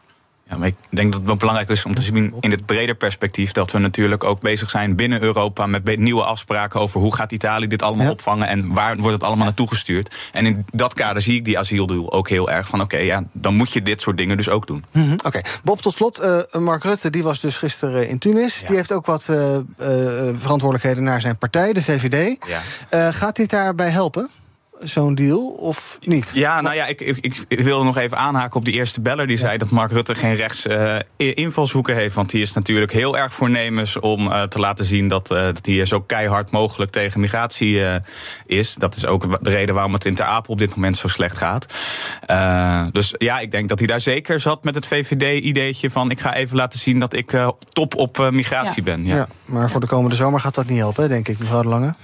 Ja, 0.48 0.56
maar 0.56 0.68
ik 0.68 0.74
denk 0.90 1.10
dat 1.10 1.20
het 1.20 1.28
wel 1.28 1.36
belangrijk 1.36 1.68
is 1.68 1.84
om 1.84 1.94
te 1.94 2.02
zien 2.02 2.34
in 2.40 2.50
het 2.50 2.66
breder 2.66 2.94
perspectief 2.94 3.52
dat 3.52 3.70
we 3.70 3.78
natuurlijk 3.78 4.24
ook 4.24 4.40
bezig 4.40 4.70
zijn 4.70 4.96
binnen 4.96 5.22
Europa 5.22 5.66
met 5.66 5.98
nieuwe 5.98 6.24
afspraken 6.24 6.80
over 6.80 7.00
hoe 7.00 7.14
gaat 7.14 7.32
Italië 7.32 7.66
dit 7.66 7.82
allemaal 7.82 8.06
ja. 8.06 8.12
opvangen 8.12 8.48
en 8.48 8.74
waar 8.74 8.96
wordt 8.96 9.14
het 9.14 9.22
allemaal 9.22 9.44
naartoe 9.44 9.68
gestuurd. 9.68 10.16
En 10.32 10.46
in 10.46 10.64
dat 10.72 10.94
kader 10.94 11.22
zie 11.22 11.36
ik 11.36 11.44
die 11.44 11.58
asieldoel 11.58 12.12
ook 12.12 12.28
heel 12.28 12.50
erg 12.50 12.68
van 12.68 12.80
oké, 12.80 12.94
okay, 12.94 13.06
ja, 13.06 13.24
dan 13.32 13.54
moet 13.54 13.72
je 13.72 13.82
dit 13.82 14.00
soort 14.00 14.16
dingen 14.16 14.36
dus 14.36 14.48
ook 14.48 14.66
doen. 14.66 14.84
Mm 14.92 15.02
-hmm. 15.02 15.12
Oké, 15.12 15.26
okay. 15.26 15.44
Bob, 15.64 15.80
tot 15.80 15.94
slot. 15.94 16.22
Uh, 16.22 16.60
Mark 16.60 16.84
Rutte 16.84 17.10
die 17.10 17.22
was 17.22 17.40
dus 17.40 17.58
gisteren 17.58 18.08
in 18.08 18.18
Tunis. 18.18 18.60
Ja. 18.60 18.66
Die 18.66 18.76
heeft 18.76 18.92
ook 18.92 19.06
wat 19.06 19.28
uh, 19.30 19.54
uh, 19.54 19.60
verantwoordelijkheden 20.36 21.02
naar 21.02 21.20
zijn 21.20 21.38
partij, 21.38 21.72
de 21.72 21.82
VVD. 21.82 22.36
Ja. 22.90 23.12
gaat 23.12 23.36
dit 23.36 23.50
daarbij 23.50 23.90
helpen? 23.90 24.30
Zo'n 24.80 25.14
deal 25.14 25.46
of 25.46 25.98
niet? 26.00 26.30
Ja, 26.34 26.60
nou 26.60 26.74
ja, 26.74 26.86
ik, 26.86 27.00
ik, 27.00 27.44
ik 27.48 27.60
wil 27.60 27.84
nog 27.84 27.96
even 27.96 28.18
aanhaken 28.18 28.56
op 28.56 28.64
die 28.64 28.74
eerste 28.74 29.00
beller. 29.00 29.26
Die 29.26 29.36
ja. 29.36 29.42
zei 29.42 29.58
dat 29.58 29.70
Mark 29.70 29.90
Rutte 29.90 30.14
geen 30.14 30.34
rechts 30.34 30.66
uh, 30.66 30.96
invalshoeken 31.16 31.94
heeft. 31.94 32.14
Want 32.14 32.30
die 32.30 32.42
is 32.42 32.52
natuurlijk 32.52 32.92
heel 32.92 33.18
erg 33.18 33.32
voornemens 33.32 33.98
om 33.98 34.26
uh, 34.26 34.42
te 34.42 34.58
laten 34.58 34.84
zien 34.84 35.08
dat, 35.08 35.30
uh, 35.30 35.38
dat 35.38 35.66
hij 35.66 35.84
zo 35.84 36.00
keihard 36.00 36.50
mogelijk 36.50 36.90
tegen 36.90 37.20
migratie 37.20 38.00
is. 38.46 38.74
Dat 38.74 38.96
is 38.96 39.06
ook 39.06 39.44
de 39.44 39.50
reden 39.50 39.74
waarom 39.74 39.92
het 39.92 40.04
in 40.04 40.14
Ter 40.14 40.24
Apel 40.24 40.52
op 40.52 40.58
dit 40.58 40.74
moment 40.74 40.96
zo 40.96 41.08
slecht 41.08 41.36
gaat. 41.36 41.74
dus 42.92 43.14
ja, 43.18 43.38
ik 43.38 43.50
denk 43.50 43.68
dat 43.68 43.78
hij 43.78 43.88
daar 43.88 44.00
zeker 44.00 44.40
zat 44.40 44.64
met 44.64 44.74
het 44.74 44.86
VVD-ideetje 44.86 45.90
van 45.90 46.10
ik 46.10 46.20
ga 46.20 46.34
even 46.34 46.56
laten 46.56 46.78
zien 46.78 46.98
dat 46.98 47.12
ik 47.12 47.36
top 47.72 47.94
op 47.94 48.30
migratie 48.30 48.84
ja. 48.84 48.96
ben. 48.96 49.04
Ja. 49.04 49.16
ja. 49.16 49.28
maar 49.44 49.70
voor 49.70 49.80
de 49.80 49.86
komende 49.86 50.16
zomer 50.16 50.40
gaat 50.40 50.54
dat 50.54 50.66
niet 50.66 50.78
helpen, 50.78 51.08
denk 51.08 51.28
ik, 51.28 51.38
mevrouw 51.38 51.62
De 51.62 51.68
Lange. 51.68 51.94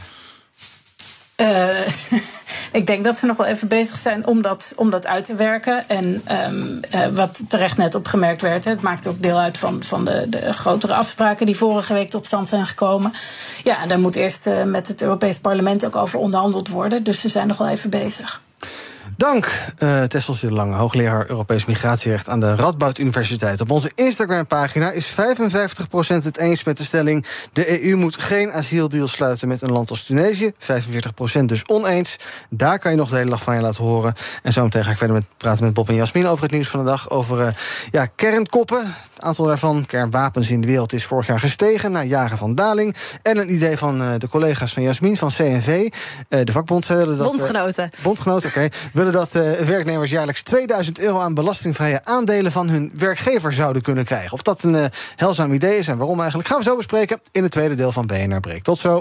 Uh, 1.36 1.88
ik 2.80 2.86
denk 2.86 3.04
dat 3.04 3.18
ze 3.18 3.26
nog 3.26 3.36
wel 3.36 3.46
even 3.46 3.68
bezig 3.68 3.96
zijn 3.96 4.26
om 4.26 4.42
dat, 4.42 4.72
om 4.76 4.90
dat 4.90 5.06
uit 5.06 5.26
te 5.26 5.34
werken. 5.34 5.88
En 5.88 6.22
um, 6.46 6.80
uh, 6.94 7.06
wat 7.06 7.40
terecht 7.48 7.76
net 7.76 7.94
opgemerkt 7.94 8.42
werd, 8.42 8.64
het 8.64 8.80
maakt 8.80 9.06
ook 9.06 9.22
deel 9.22 9.38
uit 9.38 9.58
van, 9.58 9.82
van 9.82 10.04
de, 10.04 10.28
de 10.28 10.52
grotere 10.52 10.94
afspraken 10.94 11.46
die 11.46 11.56
vorige 11.56 11.92
week 11.92 12.10
tot 12.10 12.26
stand 12.26 12.48
zijn 12.48 12.66
gekomen. 12.66 13.12
Ja, 13.64 13.86
daar 13.86 14.00
moet 14.00 14.14
eerst 14.14 14.46
uh, 14.46 14.62
met 14.62 14.88
het 14.88 15.02
Europees 15.02 15.38
Parlement 15.38 15.84
ook 15.84 15.96
over 15.96 16.18
onderhandeld 16.18 16.68
worden. 16.68 17.02
Dus 17.02 17.20
ze 17.20 17.28
zijn 17.28 17.46
nog 17.46 17.56
wel 17.56 17.68
even 17.68 17.90
bezig. 17.90 18.40
Dank, 19.16 19.66
uh, 19.78 20.02
Tessel 20.02 20.36
de 20.40 20.52
Lange, 20.52 20.74
hoogleraar 20.74 21.30
Europees 21.30 21.64
Migratierecht 21.64 22.28
aan 22.28 22.40
de 22.40 22.54
Radboud 22.54 22.98
Universiteit. 22.98 23.60
Op 23.60 23.70
onze 23.70 23.90
Instagram-pagina 23.94 24.90
is 24.90 25.06
55% 25.06 26.24
het 26.24 26.38
eens 26.38 26.64
met 26.64 26.76
de 26.76 26.84
stelling: 26.84 27.26
de 27.52 27.84
EU 27.84 27.96
moet 27.96 28.16
geen 28.16 28.52
asieldeal 28.52 29.08
sluiten 29.08 29.48
met 29.48 29.62
een 29.62 29.72
land 29.72 29.90
als 29.90 30.04
Tunesië. 30.04 30.52
45% 30.58 31.44
dus 31.44 31.68
oneens. 31.68 32.16
Daar 32.50 32.78
kan 32.78 32.90
je 32.90 32.96
nog 32.96 33.08
de 33.08 33.16
hele 33.16 33.30
dag 33.30 33.42
van 33.42 33.54
je 33.54 33.60
laten 33.60 33.84
horen. 33.84 34.14
En 34.42 34.52
zo 34.52 34.62
meteen 34.62 34.84
ga 34.84 34.90
ik 34.90 34.96
verder 34.96 35.16
met 35.16 35.26
praten 35.36 35.64
met 35.64 35.74
Bob 35.74 35.88
en 35.88 35.94
Jasmin 35.94 36.26
over 36.26 36.42
het 36.42 36.52
nieuws 36.52 36.68
van 36.68 36.80
de 36.80 36.86
dag. 36.86 37.10
Over 37.10 37.40
uh, 37.40 37.48
ja, 37.90 38.06
kernkoppen. 38.06 38.94
Aantal 39.24 39.44
daarvan, 39.44 39.86
kernwapens 39.86 40.50
in 40.50 40.60
de 40.60 40.66
wereld, 40.66 40.92
is 40.92 41.04
vorig 41.04 41.26
jaar 41.26 41.40
gestegen 41.40 41.92
na 41.92 42.02
jaren 42.02 42.38
van 42.38 42.54
daling. 42.54 42.96
En 43.22 43.38
een 43.38 43.54
idee 43.54 43.78
van 43.78 44.02
uh, 44.02 44.08
de 44.18 44.28
collega's 44.28 44.72
van 44.72 44.82
Jasmin 44.82 45.16
van 45.16 45.28
CNV, 45.28 45.92
de 46.28 46.52
vakbond. 46.52 46.86
willen 46.86 47.18
dat, 47.18 47.26
bondgenoten. 47.26 47.90
bondgenoten, 48.02 48.48
oké. 48.48 48.58
Okay, 48.58 48.72
willen 48.92 49.12
dat 49.12 49.32
werknemers 49.66 50.10
jaarlijks 50.10 50.42
2000 50.42 51.00
euro 51.00 51.20
aan 51.20 51.34
belastingvrije 51.34 52.04
aandelen 52.04 52.52
van 52.52 52.68
hun 52.68 52.90
werkgever 52.94 53.52
zouden 53.52 53.82
kunnen 53.82 54.04
krijgen. 54.04 54.32
Of 54.32 54.42
dat 54.42 54.62
een 54.62 54.90
helzaam 55.16 55.52
idee 55.52 55.76
is 55.76 55.88
en 55.88 55.96
waarom 55.96 56.18
eigenlijk, 56.18 56.48
gaan 56.48 56.58
we 56.58 56.64
zo 56.64 56.76
bespreken 56.76 57.20
in 57.32 57.42
het 57.42 57.52
tweede 57.52 57.74
deel 57.74 57.92
van 57.92 58.06
BNR 58.06 58.40
Breek. 58.40 58.62
Tot 58.62 58.78
zo. 58.78 59.00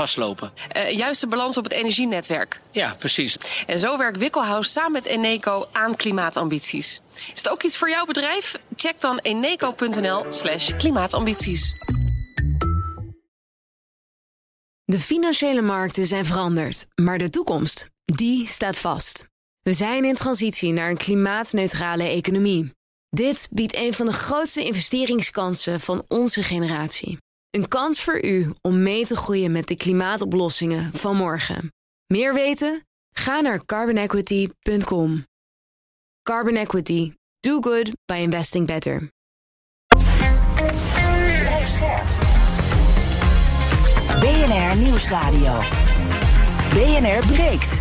vastlopen. 0.01 0.51
Uh, 0.77 0.91
juiste 0.91 1.27
balans 1.27 1.57
op 1.57 1.63
het 1.63 1.73
energienetwerk. 1.73 2.61
Ja, 2.71 2.95
precies. 2.99 3.37
En 3.65 3.79
zo 3.79 3.97
werkt 3.97 4.17
Wikkelhuis 4.17 4.71
samen 4.71 4.91
met 4.91 5.05
Eneco 5.05 5.67
aan 5.71 5.95
klimaatambities. 5.95 7.01
Is 7.13 7.39
het 7.43 7.49
ook 7.49 7.63
iets 7.63 7.77
voor 7.77 7.89
jouw 7.89 8.05
bedrijf? 8.05 8.59
Check 8.75 9.01
dan 9.01 9.19
eneco.nl 9.19 10.25
slash 10.29 10.75
klimaatambities. 10.77 11.73
De 14.83 14.99
financiële 14.99 15.61
markten 15.61 16.05
zijn 16.05 16.25
veranderd, 16.25 16.85
maar 16.95 17.17
de 17.17 17.29
toekomst, 17.29 17.89
die 18.05 18.47
staat 18.47 18.77
vast. 18.77 19.25
We 19.63 19.73
zijn 19.73 20.05
in 20.05 20.15
transitie 20.15 20.71
naar 20.73 20.89
een 20.89 20.97
klimaatneutrale 20.97 22.03
economie. 22.03 22.73
Dit 23.09 23.47
biedt 23.51 23.75
een 23.75 23.93
van 23.93 24.05
de 24.05 24.13
grootste 24.13 24.65
investeringskansen 24.65 25.79
van 25.79 26.05
onze 26.07 26.43
generatie. 26.43 27.17
Een 27.51 27.67
kans 27.67 28.01
voor 28.01 28.23
u 28.25 28.53
om 28.61 28.83
mee 28.83 29.05
te 29.05 29.15
groeien 29.15 29.51
met 29.51 29.67
de 29.67 29.75
klimaatoplossingen 29.75 30.93
van 30.93 31.15
morgen. 31.15 31.73
Meer 32.07 32.33
weten? 32.33 32.85
Ga 33.15 33.41
naar 33.41 33.65
carbonequity.com. 33.65 35.25
Carbon 36.23 36.55
Equity. 36.55 37.13
Do 37.39 37.61
good 37.61 37.91
by 38.05 38.15
investing 38.15 38.67
better. 38.67 39.09
BNR 44.19 44.77
Nieuwsradio. 44.77 45.59
BNR 46.69 47.25
breekt. 47.33 47.79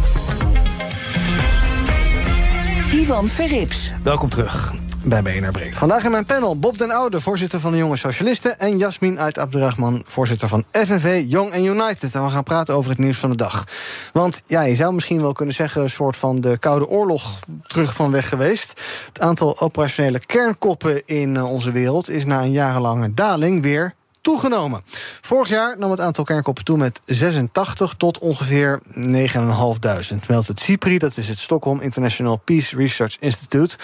Ivan 2.93 3.29
Verrips. 3.29 3.93
Welkom 4.03 4.29
terug 4.29 4.73
bij 5.05 5.23
BNR 5.23 5.51
Breekt. 5.51 5.79
Vandaag 5.79 6.05
in 6.05 6.11
mijn 6.11 6.25
panel 6.25 6.59
Bob 6.59 6.79
den 6.79 6.91
Oude, 6.91 7.21
voorzitter 7.21 7.61
van 7.61 7.71
de 7.71 7.77
Jonge 7.77 7.97
Socialisten... 7.97 8.59
en 8.59 8.79
Jasmin 8.79 9.21
Uit 9.21 9.39
Abderrahman, 9.39 10.05
voorzitter 10.07 10.49
van 10.49 10.65
FNV 10.71 11.25
Young 11.27 11.53
and 11.53 11.65
United. 11.65 12.15
En 12.15 12.25
we 12.25 12.31
gaan 12.31 12.43
praten 12.43 12.75
over 12.75 12.91
het 12.91 12.99
nieuws 12.99 13.19
van 13.19 13.31
de 13.31 13.37
dag. 13.37 13.65
Want 14.13 14.43
ja, 14.47 14.63
je 14.63 14.75
zou 14.75 14.95
misschien 14.95 15.21
wel 15.21 15.33
kunnen 15.33 15.55
zeggen... 15.55 15.83
een 15.83 15.91
soort 15.91 16.17
van 16.17 16.41
de 16.41 16.59
Koude 16.59 16.89
Oorlog 16.89 17.39
terug 17.67 17.95
van 17.95 18.11
weg 18.11 18.29
geweest. 18.29 18.81
Het 19.07 19.21
aantal 19.21 19.61
operationele 19.61 20.19
kernkoppen 20.19 21.07
in 21.07 21.43
onze 21.43 21.73
wereld... 21.73 22.11
is 22.11 22.25
na 22.25 22.43
een 22.43 22.53
jarenlange 22.53 23.15
daling 23.15 23.63
weer 23.63 23.95
toegenomen. 24.31 24.81
Vorig 25.21 25.49
jaar 25.49 25.79
nam 25.79 25.90
het 25.90 26.01
aantal 26.01 26.25
kernkoppen 26.25 26.64
toe 26.64 26.79
met 26.79 27.01
86 27.05 27.95
tot 27.95 28.19
ongeveer 28.19 28.81
9.500. 28.87 30.27
Meldt 30.29 30.49
het 30.49 30.61
CIPRI, 30.61 30.99
dat 30.99 31.16
is 31.16 31.29
het 31.29 31.38
Stockholm 31.38 31.81
International 31.81 32.37
Peace 32.37 32.77
Research 32.77 33.16
Institute. 33.21 33.77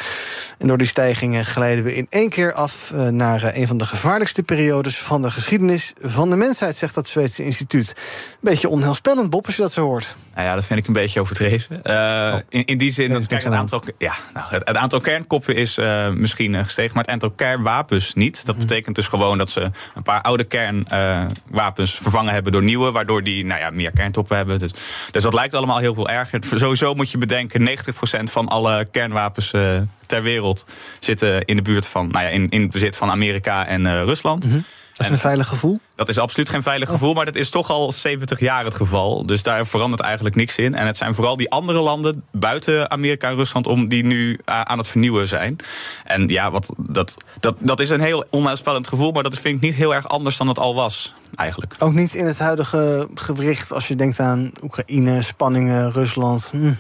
En 0.59 0.67
door 0.67 0.79
die 0.79 0.87
stijgingen 0.87 1.45
glijden 1.45 1.85
we 1.85 1.95
in 1.95 2.07
één 2.11 2.29
keer 2.29 2.53
af 2.53 2.93
naar 3.11 3.57
een 3.57 3.67
van 3.67 3.79
de 3.79 3.87
gevaarlijkste 3.87 4.43
periodes 4.43 4.99
van 4.99 5.23
de 5.23 5.31
geschiedenis 5.31 5.93
van 6.01 6.31
de 6.31 6.37
mensheid, 6.37 6.77
zegt 6.77 6.95
dat 6.95 7.09
Zweedse 7.09 7.45
instituut. 7.45 7.93
Beetje 8.41 8.69
onheilspellend, 8.69 9.31
Bob, 9.31 9.47
als 9.47 9.57
je 9.57 9.63
dat 9.63 9.73
zo 9.73 9.85
hoort. 9.85 10.17
Nou 10.35 10.49
ja, 10.49 10.55
dat 10.55 10.67
vind 10.67 10.79
ik 10.79 10.87
een 10.87 10.93
beetje 10.93 11.21
overdreven. 11.21 11.81
Uh, 11.83 11.93
oh. 11.93 12.41
in, 12.49 12.65
in 12.65 12.79
die 12.79 12.91
zin, 12.91 13.13
dat, 13.13 13.27
kijk, 13.27 13.45
het, 13.45 13.53
aantal, 13.53 13.83
ja, 13.99 14.15
nou, 14.35 14.47
het, 14.51 14.69
het, 14.69 14.77
aantal 14.77 15.01
kernkoppen 15.01 15.55
is 15.55 15.79
uh, 15.79 16.11
misschien 16.11 16.65
gestegen, 16.65 16.95
maar 16.95 17.03
het 17.03 17.13
aantal 17.13 17.31
kernwapens 17.31 18.15
niet. 18.15 18.47
Dat 18.47 18.59
betekent 18.59 18.97
dus 18.97 19.07
gewoon 19.07 19.39
dat 19.39 19.51
ze 19.51 19.71
een 19.95 20.03
paar 20.03 20.21
oude 20.21 20.36
kernwapens 20.45 21.95
uh, 21.95 22.03
vervangen 22.03 22.33
hebben 22.33 22.53
door 22.53 22.63
nieuwe, 22.63 22.91
waardoor 22.91 23.23
die 23.23 23.45
nou 23.45 23.61
ja, 23.61 23.71
meer 23.71 23.91
kerntoppen 23.91 24.37
hebben. 24.37 24.59
Dus, 24.59 24.73
dus 25.11 25.23
dat 25.23 25.35
lijkt 25.35 25.55
allemaal 25.55 25.79
heel 25.79 25.95
veel 25.95 26.09
erger. 26.09 26.41
Sowieso 26.55 26.95
moet 26.95 27.11
je 27.11 27.19
bedenken, 27.19 27.69
90% 27.69 28.23
van 28.23 28.49
alle 28.49 28.89
kernwapens 28.91 29.53
uh, 29.53 29.81
ter 30.07 30.23
wereld 30.23 30.67
zitten 30.99 31.45
in 31.45 31.57
de 31.57 31.63
buurt 31.63 31.87
van, 31.87 32.09
nou 32.09 32.25
ja, 32.25 32.31
in, 32.31 32.49
in 32.49 32.63
het 32.63 32.71
bezit 32.71 32.97
van 32.97 33.11
Amerika 33.11 33.67
en 33.67 33.85
uh, 33.85 34.03
Rusland. 34.03 34.45
-hmm. 34.45 34.65
Dat 34.97 35.07
is 35.07 35.13
een 35.13 35.19
veilig 35.19 35.49
gevoel? 35.49 35.81
Dat 35.95 36.09
is 36.09 36.19
absoluut 36.19 36.49
geen 36.49 36.63
veilig 36.63 36.89
gevoel, 36.89 37.15
maar 37.15 37.25
dat 37.25 37.35
is 37.35 37.51
toch 37.51 37.71
al 37.71 37.93
70 37.93 38.41
jaar 38.41 38.65
het 38.65 38.75
geval. 38.75 39.27
Dus 39.27 39.43
daar 39.43 39.67
verandert 39.67 40.03
eigenlijk 40.03 40.35
niks 40.37 40.59
in. 40.59 40.75
En 40.75 40.87
het 40.87 40.97
zijn 40.97 41.15
vooral 41.15 41.37
die 41.37 41.51
andere 41.51 41.81
landen 41.81 42.25
buiten 42.31 42.91
Amerika 42.91 43.29
en 43.29 43.35
Rusland 43.35 43.67
om 43.67 43.89
die 43.89 44.05
nu 44.05 44.39
aan 44.45 44.79
het 44.79 44.89
vernieuwen 44.89 45.29
zijn. 45.29 45.57
En 46.05 46.29
ja, 46.29 46.51
wat, 46.51 46.73
dat, 46.77 47.15
dat, 47.41 47.57
dat 47.59 47.81
is 47.81 47.91
een 47.91 48.01
heel 48.01 48.25
onheilspellend 48.31 48.89
gevoel, 48.89 49.13
maar 49.13 49.23
dat 49.23 49.39
vind 49.39 49.57
ik 49.57 49.63
niet 49.63 49.75
heel 49.75 49.95
erg 49.95 50.09
anders 50.09 50.37
dan 50.37 50.49
het 50.49 50.59
al 50.59 50.75
was. 50.75 51.15
Eigenlijk. 51.35 51.75
Ook 51.79 51.93
niet 51.93 52.15
in 52.15 52.27
het 52.27 52.39
huidige 52.39 53.09
gewricht 53.15 53.73
als 53.73 53.89
je 53.89 53.95
denkt 53.95 54.21
aan 54.21 54.53
Oekraïne, 54.63 55.23
spanningen, 55.23 55.93
Rusland. 55.93 56.49
Hm. 56.53 56.73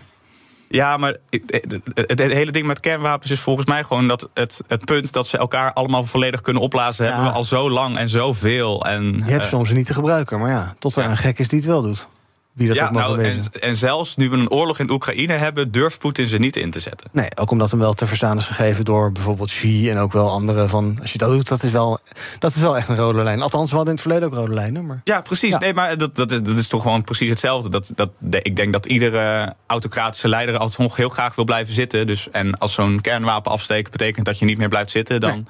Ja, 0.68 0.96
maar 0.96 1.16
het, 1.30 1.80
het, 1.94 2.20
hele 2.20 2.52
ding 2.52 2.66
met 2.66 2.80
kernwapens 2.80 3.30
is 3.30 3.40
volgens 3.40 3.66
mij 3.66 3.82
gewoon 3.84 4.08
dat 4.08 4.28
het, 4.34 4.62
het 4.66 4.84
punt 4.84 5.12
dat 5.12 5.26
ze 5.26 5.38
elkaar 5.38 5.72
allemaal 5.72 6.04
volledig 6.04 6.40
kunnen 6.40 6.62
opblazen, 6.62 7.04
ja. 7.04 7.10
hebben 7.10 7.30
we 7.30 7.36
al 7.36 7.44
zo 7.44 7.70
lang 7.70 7.96
en 7.96 8.08
zoveel. 8.08 8.84
En, 8.84 9.22
je 9.26 9.30
hebt 9.32 9.44
uh, 9.44 9.48
soms 9.48 9.72
niet 9.72 9.86
te 9.86 9.94
gebruiken, 9.94 10.38
maar 10.38 10.50
ja, 10.50 10.74
tot 10.78 10.96
er 10.96 11.02
ja. 11.02 11.10
een 11.10 11.16
gek 11.16 11.38
is 11.38 11.48
die 11.48 11.58
het 11.58 11.68
wel 11.68 11.82
doet. 11.82 12.08
Wie 12.56 12.68
dat 12.68 12.76
ja, 12.76 12.86
ook 12.86 12.92
nou, 12.92 13.22
en, 13.22 13.42
en, 13.60 13.76
zelfs 13.76 14.16
nu 14.16 14.30
we 14.30 14.36
een 14.36 14.50
oorlog 14.50 14.78
in 14.78 14.90
Oekraïne 14.90 15.32
hebben, 15.32 15.70
durft 15.70 15.98
Poetin 15.98 16.26
ze 16.26 16.38
niet 16.38 16.56
in 16.56 16.70
te 16.70 16.80
zetten. 16.80 17.10
Nee, 17.12 17.28
ook 17.34 17.50
omdat 17.50 17.70
hem 17.70 17.80
wel 17.80 17.92
te 17.92 18.06
verstaan 18.06 18.36
is 18.36 18.46
gegeven 18.46 18.84
door 18.84 19.12
bijvoorbeeld 19.12 19.48
Xi 19.48 19.90
en 19.90 19.98
ook 19.98 20.12
wel 20.12 20.30
anderen. 20.30 20.68
Van, 20.68 20.98
als 21.00 21.12
je 21.12 21.18
dat 21.18 21.30
doet, 21.30 21.48
dat 21.48 21.62
is 21.62 21.70
wel, 21.70 21.98
dat 22.38 22.54
is 22.54 22.60
wel 22.60 22.76
echt 22.76 22.88
een 22.88 22.96
rode 22.96 23.22
lijn. 23.22 23.42
Althans, 23.42 23.70
we 23.70 23.76
hadden 23.76 23.94
in 23.94 24.00
het 24.00 24.10
verleden 24.10 24.28
ook 24.28 24.44
rode 24.44 24.54
lijnen. 24.54 24.86
Maar... 24.86 25.00
Ja, 25.04 25.20
precies. 25.20 25.50
Ja. 25.50 25.58
Nee, 25.58 25.74
maar 25.74 25.98
dat, 25.98 26.16
dat, 26.16 26.30
is, 26.30 26.42
dat 26.42 26.56
is 26.56 26.68
toch 26.68 26.82
gewoon 26.82 27.04
precies 27.04 27.30
hetzelfde. 27.30 27.68
Dat, 27.68 27.92
dat, 27.94 28.10
ik 28.42 28.56
denk 28.56 28.72
dat 28.72 28.86
iedere 28.86 29.54
autocratische 29.66 30.28
leider 30.28 30.56
altijd 30.56 30.78
nog 30.78 30.96
heel 30.96 31.08
graag 31.08 31.34
wil 31.34 31.44
blijven 31.44 31.74
zitten. 31.74 32.06
Dus, 32.06 32.30
en 32.30 32.58
als 32.58 32.72
zo'n 32.72 33.00
kernwapen 33.00 33.52
afsteken 33.52 33.92
betekent 33.92 34.26
dat 34.26 34.38
je 34.38 34.44
niet 34.44 34.58
meer 34.58 34.68
blijft 34.68 34.90
zitten, 34.90 35.20
dan. 35.20 35.30
Nee 35.30 35.44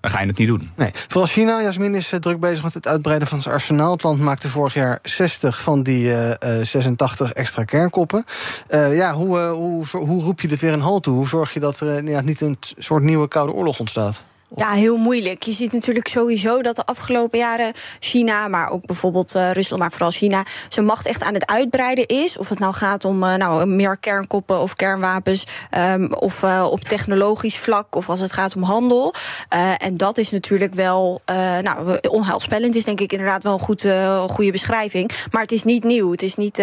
dan 0.00 0.10
ga 0.10 0.20
je 0.20 0.26
het 0.26 0.38
niet 0.38 0.48
doen. 0.48 0.70
Nee. 0.76 0.90
Vooral 1.08 1.26
China, 1.26 1.62
Jasmin, 1.62 1.94
is 1.94 2.12
druk 2.20 2.40
bezig 2.40 2.62
met 2.62 2.74
het 2.74 2.86
uitbreiden 2.86 3.28
van 3.28 3.42
zijn 3.42 3.54
arsenaal. 3.54 3.92
Het 3.92 4.02
land 4.02 4.20
maakte 4.20 4.48
vorig 4.48 4.74
jaar 4.74 4.98
60 5.02 5.62
van 5.62 5.82
die 5.82 6.04
uh, 6.04 6.32
86 6.62 7.32
extra 7.32 7.64
kernkoppen. 7.64 8.24
Ja, 8.70 9.12
hoe, 9.12 9.38
hoe, 9.38 9.86
hoe 9.92 10.22
roep 10.22 10.40
je 10.40 10.48
dit 10.48 10.60
weer 10.60 10.72
een 10.72 10.80
halt 10.80 11.02
toe? 11.02 11.14
Hoe 11.14 11.28
zorg 11.28 11.54
je 11.54 11.60
dat 11.60 11.80
er 11.80 12.22
niet 12.22 12.40
een 12.40 12.56
soort 12.78 13.02
nieuwe 13.02 13.28
koude 13.28 13.52
oorlog 13.52 13.80
ontstaat? 13.80 14.22
Ja, 14.56 14.72
heel 14.72 14.96
moeilijk. 14.96 15.42
Je 15.42 15.52
ziet 15.52 15.72
natuurlijk 15.72 16.08
sowieso 16.08 16.62
dat 16.62 16.76
de 16.76 16.84
afgelopen 16.84 17.38
jaren 17.38 17.72
China, 17.98 18.48
maar 18.48 18.70
ook 18.70 18.86
bijvoorbeeld 18.86 19.34
uh, 19.34 19.50
Rusland, 19.50 19.82
maar 19.82 19.90
vooral 19.90 20.10
China, 20.10 20.44
zijn 20.68 20.86
macht 20.86 21.06
echt 21.06 21.22
aan 21.22 21.34
het 21.34 21.50
uitbreiden 21.50 22.06
is. 22.06 22.38
Of 22.38 22.48
het 22.48 22.58
nou 22.58 22.74
gaat 22.74 23.04
om 23.04 23.22
uh, 23.22 23.34
nou, 23.34 23.66
meer 23.66 23.96
kernkoppen 23.96 24.60
of 24.60 24.74
kernwapens, 24.74 25.46
um, 25.78 26.14
of 26.14 26.42
uh, 26.42 26.66
op 26.70 26.80
technologisch 26.80 27.58
vlak, 27.58 27.94
of 27.96 28.08
als 28.08 28.20
het 28.20 28.32
gaat 28.32 28.56
om 28.56 28.62
handel. 28.62 29.14
en 29.78 29.96
dat 29.96 30.18
is 30.18 30.30
natuurlijk 30.30 30.74
wel 30.74 31.20
nou, 31.62 31.98
onheilspellend, 32.08 32.74
is 32.74 32.84
denk 32.84 33.00
ik 33.00 33.12
inderdaad 33.12 33.42
wel 33.42 33.52
een 33.52 33.60
goed, 33.60 33.86
goede 34.26 34.52
beschrijving. 34.52 35.10
Maar 35.30 35.42
het 35.42 35.52
is 35.52 35.64
niet 35.64 35.84
nieuw. 35.84 36.10
Het 36.10 36.22
is 36.22 36.36
niet, 36.36 36.62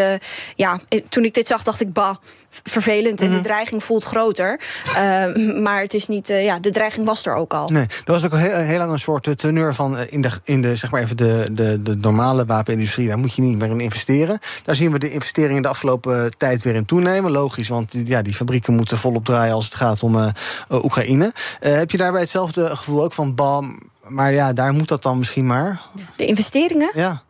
ja, 0.56 0.80
toen 1.10 1.24
ik 1.24 1.34
dit 1.34 1.48
zag, 1.48 1.64
dacht 1.64 1.82
ik, 1.82 1.94
bah 1.94 2.16
vervelend 2.64 3.22
en 3.22 3.30
de 3.30 3.34
mhm. 3.34 3.44
dreiging 3.44 3.84
voelt 3.84 4.04
groter. 4.04 4.60
Uh, 4.88 5.62
maar 5.62 5.82
het 5.82 5.94
is 5.94 6.08
niet, 6.08 6.30
uh, 6.30 6.44
ja, 6.44 6.60
de 6.60 6.72
dreiging 6.72 7.06
was 7.06 7.26
er 7.26 7.34
ook 7.34 7.54
al. 7.54 7.70
Nee, 7.70 7.84
er 7.84 8.12
was 8.12 8.26
ook 8.26 8.36
heel, 8.36 8.56
heel 8.56 8.78
lang 8.78 8.92
een 8.92 9.00
soort 9.00 9.38
teneur 9.38 9.76
van 9.76 9.98
in 9.98 10.22
de, 10.22 10.30
in 10.44 10.62
de, 10.62 10.76
zeg 10.76 10.92
maar 10.92 11.02
even 11.02 11.18
de, 11.18 11.48
de, 11.52 11.82
de 11.82 11.96
normale 11.96 12.46
wapenindustrie, 12.46 13.08
daar 13.08 13.18
moet 13.18 13.36
je 13.36 13.42
niet 13.42 13.58
meer 13.58 13.70
in 13.70 13.80
investeren. 13.80 14.40
Daar 14.64 14.76
zien 14.76 14.92
we 14.92 15.00
de 15.00 15.12
investeringen 15.12 15.62
de 15.62 15.68
afgelopen 15.68 16.38
tijd 16.38 16.64
weer 16.64 16.76
in 16.76 16.86
toenemen. 16.86 17.32
Logisch, 17.32 17.68
want 17.68 17.94
ja, 18.06 18.22
die 18.22 18.34
fabrieken 18.34 18.76
moeten 18.76 18.98
volop 18.98 19.26
draaien 19.26 19.54
als 19.54 19.66
het 19.66 19.76
gaat 19.76 20.04
om 20.04 20.16
uh, 20.16 20.28
Oekraïne. 20.70 21.34
heb 21.60 21.92
je 21.92 21.98
daarbij 21.98 22.22
hetzelfde 22.22 22.76
gevoel 22.76 23.04
ook 23.04 23.14
van 23.14 23.36
bam? 23.36 23.80
Maar 24.08 24.34
ja, 24.34 24.54
daar 24.54 24.74
moet 24.74 24.88
dat 24.88 25.02
dan 25.02 25.18
misschien 25.18 25.46
maar. 25.46 25.82
De 26.16 26.26
investeringen? 26.26 26.92
Ja. 26.94 27.22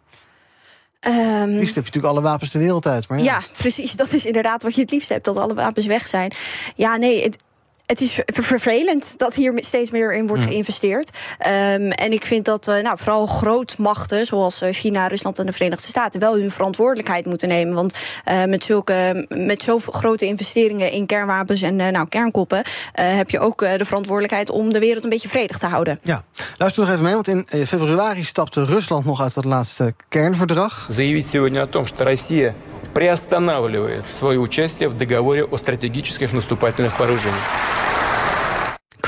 Um, 0.99 1.49
liefst 1.49 1.75
heb 1.75 1.85
je 1.85 1.91
natuurlijk 1.91 2.13
alle 2.13 2.21
wapens 2.21 2.51
de 2.51 2.59
wereld 2.59 2.85
uit. 2.85 3.09
Maar 3.09 3.17
ja. 3.17 3.23
ja. 3.23 3.41
precies. 3.57 3.93
Dat 3.93 4.13
is 4.13 4.25
inderdaad 4.25 4.63
wat 4.63 4.75
je 4.75 4.81
het 4.81 4.91
liefst 4.91 5.09
hebt, 5.09 5.25
dat 5.25 5.37
alle 5.37 5.53
wapens 5.53 5.85
weg 5.85 6.07
zijn. 6.07 6.31
Ja, 6.75 6.95
nee, 6.95 7.23
het, 7.23 7.43
het 7.92 8.00
is 8.00 8.20
vervelend 8.26 9.18
dat 9.18 9.34
hier 9.34 9.52
steeds 9.56 9.90
meer 9.90 10.14
in 10.14 10.26
wordt 10.26 10.42
geïnvesteerd. 10.42 11.10
Um, 11.38 11.90
en 11.90 12.12
ik 12.12 12.24
vind 12.24 12.44
dat 12.44 12.68
uh, 12.68 12.78
nou, 12.82 12.98
vooral 12.98 13.26
grootmachten, 13.26 14.26
zoals 14.26 14.60
eh, 14.60 14.72
China, 14.72 15.06
Rusland 15.06 15.38
en 15.38 15.46
de 15.46 15.52
Verenigde 15.52 15.86
Staten, 15.86 16.20
wel 16.20 16.38
hun 16.38 16.50
verantwoordelijkheid 16.50 17.26
moeten 17.26 17.48
nemen. 17.48 17.74
Want 17.74 17.94
uh, 18.28 18.44
met, 18.44 18.64
zulke, 18.64 19.26
met 19.28 19.62
zoveel 19.62 19.92
grote 19.92 20.26
investeringen 20.26 20.90
in 20.90 21.06
kernwapens 21.06 21.62
en 21.62 21.76
nou, 21.76 22.08
kernkoppen, 22.08 22.62
heb 22.92 23.30
je 23.30 23.38
ook 23.38 23.58
de 23.58 23.84
verantwoordelijkheid 23.84 24.50
om 24.50 24.72
de 24.72 24.78
wereld 24.78 25.04
een 25.04 25.10
beetje 25.10 25.28
vredig 25.28 25.58
te 25.58 25.66
houden. 25.66 26.00
Ja, 26.02 26.22
luister 26.56 26.82
nog 26.82 26.92
even 26.92 27.04
mee, 27.04 27.14
want 27.14 27.28
in 27.28 27.66
februari 27.66 28.24
stapte 28.24 28.64
Rusland 28.64 29.04
nog 29.04 29.20
uit 29.20 29.34
dat 29.34 29.44
laatste 29.44 29.94
kernverdrag. 30.08 30.86
Заявить 30.90 31.28
сегодня 31.28 31.62
о 31.62 31.66
том, 31.66 31.86
что 31.86 32.04
Россия 32.04 32.54
приостанавливает 32.92 34.04
свое 34.18 34.38
участие 34.38 34.88
в 34.88 34.96
договоре 34.96 35.44
о 35.44 35.56
стратегических 35.56 36.32
наступательных 36.32 36.98
вооружениях. 36.98 37.75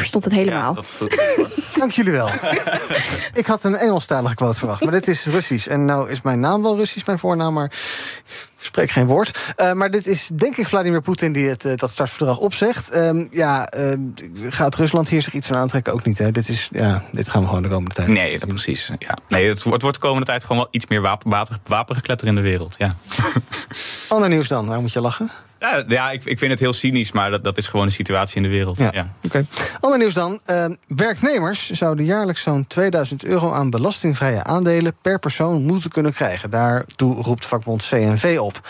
verstond 0.10 0.24
het 0.24 0.46
helemaal. 0.46 0.78
Dank 1.80 1.92
jullie 1.92 2.12
wel. 2.12 2.30
ik 3.34 3.46
had 3.46 3.64
een 3.64 3.76
Engelstalige 3.76 4.36
quote 4.36 4.58
verwacht, 4.58 4.82
maar 4.82 4.92
dit 4.92 5.08
is 5.08 5.26
Russisch. 5.26 5.68
En 5.68 5.86
nou 5.86 6.10
is 6.10 6.22
mijn 6.22 6.40
naam 6.40 6.62
wel 6.62 6.78
Russisch, 6.78 7.06
mijn 7.06 7.20
voornaam, 7.20 7.54
maar 7.54 7.72
spreek 8.60 8.90
geen 8.90 9.08
woord. 9.08 9.54
Uh, 9.58 9.74
maar 9.74 9.92
dit 9.92 10.08
is 10.08 10.30
denk 10.34 10.58
ik 10.58 10.68
Vladimir 10.68 11.02
Poetin 11.02 11.32
die 11.34 11.48
het, 11.48 11.66
uh, 11.66 11.76
dat 11.76 11.90
startverdrag 11.90 12.38
opzegt. 12.38 12.96
Uh, 12.96 13.26
ja, 13.32 13.70
gaat 14.44 14.76
Rusland 14.76 15.10
hier 15.10 15.22
zich 15.22 15.34
iets 15.34 15.48
van 15.48 15.56
aantrekken? 15.56 15.94
Ook 15.94 16.06
niet, 16.06 16.18
hè? 16.18 16.32
Dit, 16.32 16.50
is, 16.50 16.70
ja, 16.72 17.04
dit 17.12 17.30
gaan 17.30 17.42
we 17.42 17.48
gewoon 17.48 17.64
de 17.64 17.70
komende 17.70 17.96
tijd. 17.96 18.08
Nee, 18.08 18.40
dat 18.40 18.50
precies. 18.50 18.92
Ja. 19.00 19.18
Nee, 19.28 19.50
het 19.50 19.64
wordt, 19.64 19.82
wordt 19.82 19.98
de 19.98 20.04
komende 20.04 20.26
tijd 20.26 20.42
gewoon 20.42 20.58
wel 20.58 20.68
iets 20.72 20.88
meer 20.88 21.02
wapen, 21.02 21.30
wapen, 21.30 21.58
wapengekletter 21.64 22.28
in 22.28 22.36
de 22.36 22.42
wereld. 22.42 22.76
Ja. 22.78 22.96
Ander 24.08 24.30
nieuws 24.30 24.48
dan, 24.48 24.68
waar 24.68 24.82
moet 24.82 24.94
je 24.94 25.02
lachen? 25.02 25.32
Ja, 25.60 25.84
ja 25.88 26.12
ik, 26.12 26.26
ik 26.26 26.40
vind 26.40 26.52
het 26.52 26.60
heel 26.60 26.74
cynisch, 26.74 27.12
maar 27.12 27.32
dat, 27.32 27.44
dat 27.44 27.58
is 27.58 27.68
gewoon 27.68 27.86
de 27.86 27.94
situatie 27.94 28.36
in 28.38 28.44
de 28.44 28.50
wereld. 28.50 28.78
Ja, 28.78 28.90
ja. 28.94 29.14
oké. 29.24 29.46
Ander 29.80 30.00
nieuws 30.00 30.14
dan. 30.14 30.40
Uh, 30.46 30.66
werknemers 30.88 31.70
zouden 31.70 32.06
jaarlijks 32.06 32.42
zo'n 32.42 32.68
2000 32.68 33.26
euro 33.26 33.52
aan 33.52 33.70
belastingvrije 33.70 34.44
aandelen 34.44 34.94
per 35.02 35.20
persoon 35.20 35.64
moeten 35.64 35.90
kunnen 35.90 36.14
krijgen. 36.14 36.50
Daartoe 36.50 37.22
roept 37.22 37.46
vakbond 37.46 37.88
CNV 37.88 38.38
op. 38.40 38.62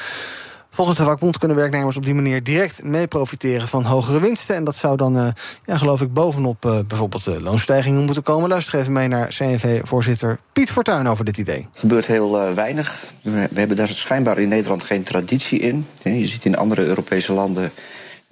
Volgens 0.72 0.98
de 0.98 1.04
vakbond 1.04 1.38
kunnen 1.38 1.58
werknemers 1.58 1.98
op 1.98 2.06
die 2.06 2.14
manier 2.14 2.44
direct 2.44 2.84
mee 2.84 3.08
profiteren 3.08 3.68
van 3.68 3.84
hogere 3.84 4.20
winsten. 4.20 4.56
En 4.56 4.64
dat 4.64 4.76
zou 4.76 4.98
dan, 4.98 5.18
uh, 5.18 5.28
ja, 5.66 5.78
geloof 5.78 6.02
ik, 6.02 6.14
bovenop 6.14 6.66
uh, 6.66 6.80
bijvoorbeeld 6.88 7.26
loonstijgingen 7.26 8.06
moeten 8.06 8.24
komen. 8.24 8.50
Luister 8.50 8.80
even 8.80 8.94
mee 8.94 9.08
naar 9.08 9.28
CNV-voorzitter 9.28 10.40
Piet 10.54 10.72
Fortuyn 10.72 11.08
over 11.08 11.26
dit 11.26 11.38
idee. 11.38 11.68
Het 11.72 11.80
gebeurt 11.80 12.06
heel 12.06 12.42
uh, 12.42 12.54
weinig. 12.54 13.04
We, 13.22 13.48
we, 13.52 13.60
hebben 13.60 13.78
daar 13.78 13.88
schijnbaar 13.88 14.38
in 14.38 14.48
Nederland 14.48 14.84
geen 14.84 15.04
traditie 15.04 15.60
in. 15.60 15.86
Je 16.04 16.28
ziet 16.28 16.46
in 16.46 16.58
andere 16.58 16.86
Europese 16.86 17.34
landen 17.34 17.72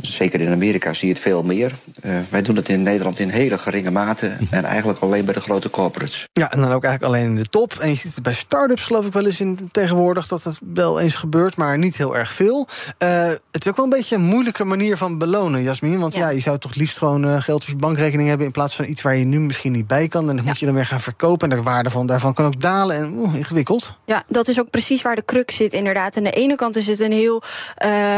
Zeker 0.04 0.42
in 0.42 0.52
Amerika 0.52 0.94
zie 0.94 1.08
je 1.08 1.14
het 1.14 1.24
veel 1.24 1.44
meer. 1.44 1.72
Uh, 2.06 2.18
wij 2.30 2.42
doen 2.42 2.56
het 2.56 2.70
in 2.70 2.84
Nederland 2.84 3.20
in 3.20 3.30
hele 3.30 3.58
geringe 3.58 3.92
mate. 3.92 4.38
En 4.50 4.64
eigenlijk 4.66 5.00
alleen 5.00 5.26
bij 5.26 5.34
de 5.34 5.42
grote 5.42 5.70
corporates. 5.70 6.28
Ja, 6.34 6.52
en 6.52 6.60
dan 6.60 6.72
ook 6.72 6.84
eigenlijk 6.84 7.14
alleen 7.14 7.30
in 7.30 7.36
de 7.36 7.50
top. 7.50 7.74
En 7.74 7.90
je 7.90 7.96
ziet 7.96 8.14
het 8.14 8.24
bij 8.24 8.34
start-ups 8.34 8.84
geloof 8.84 9.06
ik 9.06 9.14
wel 9.14 9.26
eens 9.26 9.40
in 9.40 9.70
tegenwoordig... 9.72 10.28
dat 10.28 10.44
het 10.44 10.60
wel 10.74 11.00
eens 11.00 11.16
gebeurt, 11.16 11.56
maar 11.56 11.78
niet 11.78 11.98
heel 11.98 12.18
erg 12.18 12.32
veel. 12.32 12.68
Uh, 13.04 13.28
het 13.30 13.66
is 13.66 13.68
ook 13.68 13.76
wel 13.76 13.86
een 13.86 13.92
beetje 13.92 14.16
een 14.16 14.26
moeilijke 14.26 14.64
manier 14.64 14.98
van 14.98 15.18
belonen, 15.18 15.64
Jasmin. 15.64 16.00
Want 16.00 16.14
ja, 16.14 16.20
ja 16.20 16.30
je 16.30 16.40
zou 16.40 16.58
toch 16.58 16.76
liefst 16.76 16.98
gewoon 16.98 17.26
uh, 17.26 17.42
geld 17.42 17.62
op 17.62 17.68
je 17.68 17.76
bankrekening 17.76 18.30
hebben... 18.30 18.46
in 18.46 18.54
plaats 18.54 18.76
van 18.76 18.86
iets 18.86 19.02
waar 19.02 19.16
je 19.16 19.26
nu 19.26 19.40
misschien 19.40 19.72
niet 19.72 19.88
bij 19.88 20.08
kan. 20.08 20.30
En 20.30 20.36
dan 20.36 20.46
moet 20.46 20.60
je 20.60 20.66
dan 20.66 20.76
weer 20.76 20.86
gaan 20.86 21.02
verkopen. 21.02 21.50
En 21.50 21.58
de 21.58 21.64
waarde 21.64 21.90
van, 21.90 22.08
daarvan 22.08 22.34
kan 22.34 22.46
ook 22.46 22.62
dalen. 22.62 22.98
En 22.98 23.14
oeh, 23.18 23.36
ingewikkeld. 23.36 23.94
Ja, 24.06 24.24
dat 24.28 24.48
is 24.48 24.60
ook 24.60 24.70
precies 24.70 25.02
waar 25.02 25.16
de 25.16 25.26
crux 25.26 25.56
zit 25.56 25.74
inderdaad. 25.74 26.18
Aan 26.18 26.24
de 26.24 26.32
ene 26.32 26.56
kant 26.56 26.76
is 26.76 26.88
het 26.88 27.00
een 27.00 27.12
heel 27.12 27.42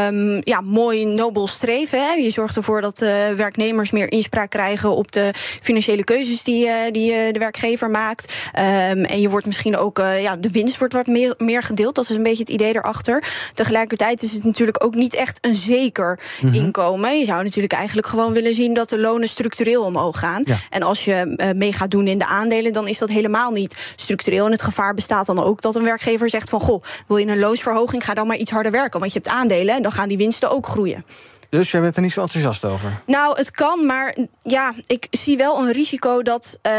um, 0.06 0.40
ja, 0.44 0.60
mooi, 0.60 1.04
nobel 1.04 1.46
streven 1.46 1.68
Hè. 1.70 2.12
Je 2.12 2.30
zorgt 2.30 2.56
ervoor 2.56 2.80
dat 2.80 3.02
uh, 3.02 3.28
werknemers 3.36 3.90
meer 3.90 4.12
inspraak 4.12 4.50
krijgen 4.50 4.90
op 4.90 5.12
de 5.12 5.30
financiële 5.62 6.04
keuzes 6.04 6.42
die, 6.42 6.66
uh, 6.66 6.74
die 6.90 7.12
uh, 7.12 7.32
de 7.32 7.38
werkgever 7.38 7.90
maakt. 7.90 8.34
Um, 8.58 9.04
en 9.04 9.20
je 9.20 9.28
wordt 9.28 9.46
misschien 9.46 9.76
ook, 9.76 9.98
ja, 9.98 10.36
de 10.36 10.50
winst 10.50 10.78
wordt 10.78 10.94
wat 10.94 11.06
meer, 11.06 11.34
meer 11.38 11.62
gedeeld. 11.62 11.94
Dat 11.94 12.10
is 12.10 12.16
een 12.16 12.22
beetje 12.22 12.42
het 12.42 12.48
idee 12.48 12.74
erachter. 12.74 13.24
Tegelijkertijd 13.54 14.22
is 14.22 14.32
het 14.32 14.44
natuurlijk 14.44 14.84
ook 14.84 14.94
niet 14.94 15.14
echt 15.14 15.38
een 15.40 15.54
zeker 15.54 16.20
mm 16.40 16.48
-hmm. 16.48 16.62
inkomen. 16.62 17.18
Je 17.18 17.24
zou 17.24 17.42
natuurlijk 17.42 17.72
eigenlijk 17.72 18.06
gewoon 18.06 18.32
willen 18.32 18.54
zien 18.54 18.74
dat 18.74 18.88
de 18.88 18.98
lonen 18.98 19.28
structureel 19.28 19.84
omhoog 19.84 20.18
gaan. 20.18 20.42
Ja. 20.44 20.56
En 20.70 20.82
als 20.82 21.04
je 21.04 21.52
mee 21.56 21.72
gaat 21.72 21.90
doen 21.90 22.06
in 22.06 22.18
de 22.18 22.26
aandelen, 22.26 22.72
dan 22.72 22.88
is 22.88 22.98
dat 22.98 23.08
helemaal 23.08 23.50
niet 23.50 23.76
structureel. 23.96 24.46
En 24.46 24.52
het 24.52 24.62
gevaar 24.62 24.94
bestaat 24.94 25.26
dan 25.26 25.42
ook 25.42 25.60
dat 25.60 25.76
een 25.76 25.84
werkgever 25.84 26.30
zegt 26.30 26.48
van 26.48 26.60
goh, 26.60 26.82
wil 27.06 27.16
je 27.16 27.26
een 27.26 27.38
loonsverhoging, 27.38 28.04
ga 28.04 28.14
dan 28.14 28.26
maar 28.26 28.36
iets 28.36 28.50
harder 28.50 28.72
werken. 28.72 29.00
Want 29.00 29.12
je 29.12 29.18
hebt 29.22 29.30
aandelen 29.30 29.74
en 29.74 29.82
dan 29.82 29.92
gaan 29.92 30.08
die 30.08 30.16
winsten 30.16 30.50
ook 30.50 30.66
groeien. 30.66 31.04
Dus 31.50 31.70
jij 31.70 31.80
bent 31.80 31.96
er 31.96 32.02
niet 32.02 32.12
zo 32.12 32.20
enthousiast 32.20 32.64
over? 32.64 33.02
Nou, 33.06 33.36
het 33.36 33.50
kan, 33.50 33.86
maar 33.86 34.16
ja, 34.38 34.74
ik 34.86 35.06
zie 35.10 35.36
wel 35.36 35.58
een 35.58 35.72
risico 35.72 36.22
dat, 36.22 36.58
uh, 36.62 36.72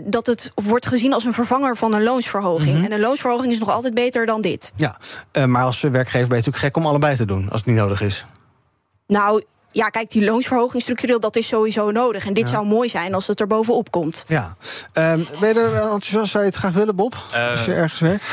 dat 0.00 0.26
het 0.26 0.52
wordt 0.54 0.86
gezien 0.86 1.12
als 1.12 1.24
een 1.24 1.32
vervanger 1.32 1.76
van 1.76 1.94
een 1.94 2.02
loonsverhoging. 2.02 2.70
Mm 2.70 2.74
-hmm. 2.74 2.84
En 2.84 2.92
een 2.92 3.00
loonsverhoging 3.00 3.52
is 3.52 3.58
nog 3.58 3.70
altijd 3.70 3.94
beter 3.94 4.26
dan 4.26 4.40
dit. 4.40 4.72
Ja, 4.76 4.98
uh, 5.32 5.44
maar 5.44 5.62
als 5.62 5.80
werkgever 5.80 6.28
ben 6.28 6.38
je 6.38 6.44
natuurlijk 6.44 6.64
gek 6.64 6.76
om 6.76 6.86
allebei 6.86 7.16
te 7.16 7.24
doen, 7.24 7.48
als 7.50 7.60
het 7.60 7.66
niet 7.66 7.76
nodig 7.76 8.00
is. 8.00 8.26
Nou, 9.06 9.44
ja, 9.70 9.88
kijk, 9.88 10.10
die 10.10 10.24
loonsverhoging 10.24 10.82
structureel, 10.82 11.20
dat 11.20 11.36
is 11.36 11.48
sowieso 11.48 11.90
nodig. 11.90 12.26
En 12.26 12.34
dit 12.34 12.48
ja. 12.48 12.54
zou 12.54 12.66
mooi 12.66 12.88
zijn 12.88 13.14
als 13.14 13.26
het 13.26 13.40
er 13.40 13.46
bovenop 13.46 13.90
komt. 13.90 14.24
Ja. 14.28 14.56
Um, 14.92 15.26
ben 15.40 15.54
je 15.54 15.60
er 15.60 15.74
enthousiast? 15.74 16.30
Zou 16.30 16.44
je 16.44 16.50
het 16.50 16.58
graag 16.58 16.72
willen, 16.72 16.96
Bob? 16.96 17.14
Uh, 17.34 17.50
als 17.50 17.64
je 17.64 17.74
ergens 17.74 18.00
werkt? 18.00 18.26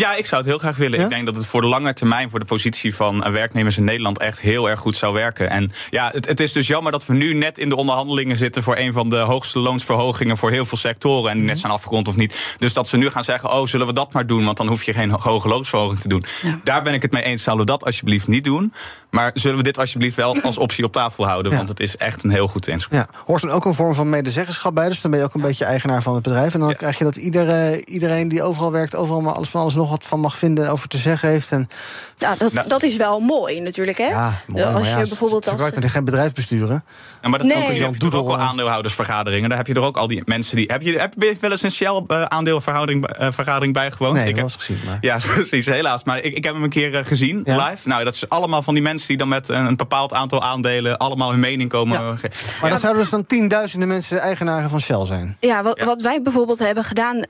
Ja, 0.00 0.14
ik 0.14 0.26
zou 0.26 0.40
het 0.40 0.50
heel 0.50 0.58
graag 0.58 0.76
willen. 0.76 0.98
Ja? 0.98 1.04
Ik 1.04 1.10
denk 1.10 1.26
dat 1.26 1.36
het 1.36 1.46
voor 1.46 1.60
de 1.60 1.66
lange 1.66 1.92
termijn 1.92 2.30
voor 2.30 2.38
de 2.38 2.44
positie 2.44 2.94
van 2.94 3.32
werknemers 3.32 3.78
in 3.78 3.84
Nederland 3.84 4.18
echt 4.18 4.40
heel 4.40 4.68
erg 4.68 4.80
goed 4.80 4.96
zou 4.96 5.14
werken. 5.14 5.50
En 5.50 5.72
ja, 5.90 6.10
het, 6.12 6.26
het, 6.26 6.40
is 6.40 6.52
dus 6.52 6.66
jammer 6.66 6.92
dat 6.92 7.06
we 7.06 7.14
nu 7.14 7.34
net 7.34 7.58
in 7.58 7.68
de 7.68 7.76
onderhandelingen 7.76 8.36
zitten 8.36 8.62
voor 8.62 8.76
een 8.76 8.92
van 8.92 9.10
de 9.10 9.16
hoogste 9.16 9.58
loonsverhogingen 9.58 10.36
voor 10.36 10.50
heel 10.50 10.64
veel 10.64 10.78
sectoren. 10.78 11.30
En 11.30 11.36
die 11.36 11.46
net 11.46 11.58
zijn 11.58 11.72
afgerond 11.72 12.08
of 12.08 12.16
niet. 12.16 12.56
Dus 12.58 12.72
dat 12.72 12.88
ze 12.88 12.96
nu 12.96 13.10
gaan 13.10 13.24
zeggen: 13.24 13.52
oh, 13.52 13.66
zullen 13.66 13.86
we 13.86 13.92
dat 13.92 14.12
maar 14.12 14.26
doen? 14.26 14.44
Want 14.44 14.56
dan 14.56 14.66
hoef 14.66 14.82
je 14.82 14.92
geen 14.92 15.10
hoge 15.10 15.48
loonsverhoging 15.48 16.00
te 16.00 16.08
doen. 16.08 16.24
Ja. 16.42 16.60
Daar 16.64 16.82
ben 16.82 16.94
ik 16.94 17.02
het 17.02 17.12
mee 17.12 17.22
eens. 17.22 17.42
Zouden 17.42 17.66
we 17.66 17.72
dat 17.72 17.84
alsjeblieft 17.84 18.28
niet 18.28 18.44
doen? 18.44 18.72
Maar 19.10 19.30
zullen 19.34 19.56
we 19.56 19.62
dit 19.62 19.78
alsjeblieft 19.78 20.16
wel 20.16 20.40
als 20.42 20.58
optie 20.58 20.84
op 20.84 20.92
tafel 20.92 21.26
houden? 21.26 21.52
Ja. 21.52 21.56
Want 21.56 21.68
het 21.68 21.80
is 21.80 21.96
echt 21.96 22.24
een 22.24 22.30
heel 22.30 22.48
goed 22.48 22.68
inschrijven. 22.68 23.10
Ja. 23.12 23.22
Hoort 23.24 23.42
dan 23.42 23.50
ook 23.50 23.64
een 23.64 23.74
vorm 23.74 23.94
van 23.94 24.10
medezeggenschap 24.10 24.74
bij? 24.74 24.88
Dus 24.88 25.00
dan 25.00 25.10
ben 25.10 25.20
je 25.20 25.26
ook 25.26 25.34
een 25.34 25.40
beetje 25.40 25.64
eigenaar 25.64 26.02
van 26.02 26.14
het 26.14 26.22
bedrijf. 26.22 26.54
En 26.54 26.60
dan 26.60 26.74
krijg 26.74 26.98
je 26.98 27.04
dat 27.04 27.16
iedere, 27.16 27.84
iedereen 27.84 28.28
die 28.28 28.42
overal 28.42 28.72
werkt, 28.72 28.96
overal 28.96 29.20
maar 29.20 29.34
alles 29.34 29.48
van 29.48 29.60
alles 29.60 29.74
nog 29.74 29.85
wat 29.88 30.06
van 30.06 30.20
mag 30.20 30.36
vinden 30.36 30.70
over 30.70 30.88
te 30.88 30.98
zeggen 30.98 31.28
heeft. 31.28 31.52
En... 31.52 31.68
Ja, 32.16 32.34
dat, 32.34 32.52
nou, 32.52 32.68
dat 32.68 32.82
is 32.82 32.96
wel 32.96 33.20
mooi 33.20 33.60
natuurlijk. 33.60 33.98
Hè? 33.98 34.06
Ja, 34.06 34.40
mooi, 34.46 34.64
als 34.64 34.88
je 34.88 34.96
ja, 34.96 34.96
bijvoorbeeld 34.96 35.48
als. 35.48 35.70
er 35.70 35.90
geen 35.90 36.04
bedrijfsbesturen. 36.04 36.84
Ja, 37.22 37.28
maar 37.28 37.38
dat 37.38 37.48
nee. 37.48 37.86
ook, 37.86 37.92
je 37.92 37.98
doet 37.98 38.14
ook 38.14 38.26
wel 38.26 38.38
aandeelhoudersvergaderingen. 38.38 39.48
Daar 39.48 39.58
heb 39.58 39.66
je 39.66 39.74
er 39.74 39.82
ook 39.82 39.96
al 39.96 40.06
die 40.06 40.22
mensen 40.24 40.56
die. 40.56 40.66
Heb 40.66 40.82
je, 40.82 40.98
heb 40.98 41.14
je 41.18 41.36
wel 41.40 41.50
eens 41.50 41.62
een 41.62 41.70
Shell 41.70 42.02
uh, 42.08 42.22
aandeelvergadering 42.22 43.20
uh, 43.20 43.28
vergadering 43.32 43.74
bijgewoond? 43.74 44.14
Nee, 44.14 44.28
ik 44.28 44.36
heb 44.36 44.50
gezien. 44.50 44.80
Maar... 44.86 44.98
Ja, 45.00 45.18
precies, 45.34 45.66
helaas. 45.66 46.04
Maar 46.04 46.18
ik, 46.18 46.36
ik 46.36 46.44
heb 46.44 46.54
hem 46.54 46.62
een 46.62 46.70
keer 46.70 46.92
uh, 46.92 47.04
gezien 47.04 47.40
ja? 47.44 47.68
live. 47.68 47.88
Nou, 47.88 48.04
dat 48.04 48.14
is 48.14 48.28
allemaal 48.28 48.62
van 48.62 48.74
die 48.74 48.82
mensen 48.82 49.08
die 49.08 49.16
dan 49.16 49.28
met 49.28 49.48
een, 49.48 49.66
een 49.66 49.76
bepaald 49.76 50.12
aantal 50.12 50.42
aandelen 50.42 50.96
allemaal 50.96 51.30
hun 51.30 51.40
mening 51.40 51.70
komen. 51.70 51.98
Ja. 52.00 52.14
Maar 52.60 52.70
dat 52.70 52.80
zouden 52.80 53.02
dus 53.02 53.10
dan 53.10 53.26
tienduizenden 53.26 53.88
mensen 53.88 54.20
eigenaren 54.20 54.70
van 54.70 54.80
Shell 54.80 55.06
zijn. 55.06 55.36
Ja, 55.40 55.62
wat, 55.62 55.80
wat 55.80 56.02
wij 56.02 56.22
bijvoorbeeld 56.22 56.58
hebben 56.58 56.84
gedaan 56.84 57.24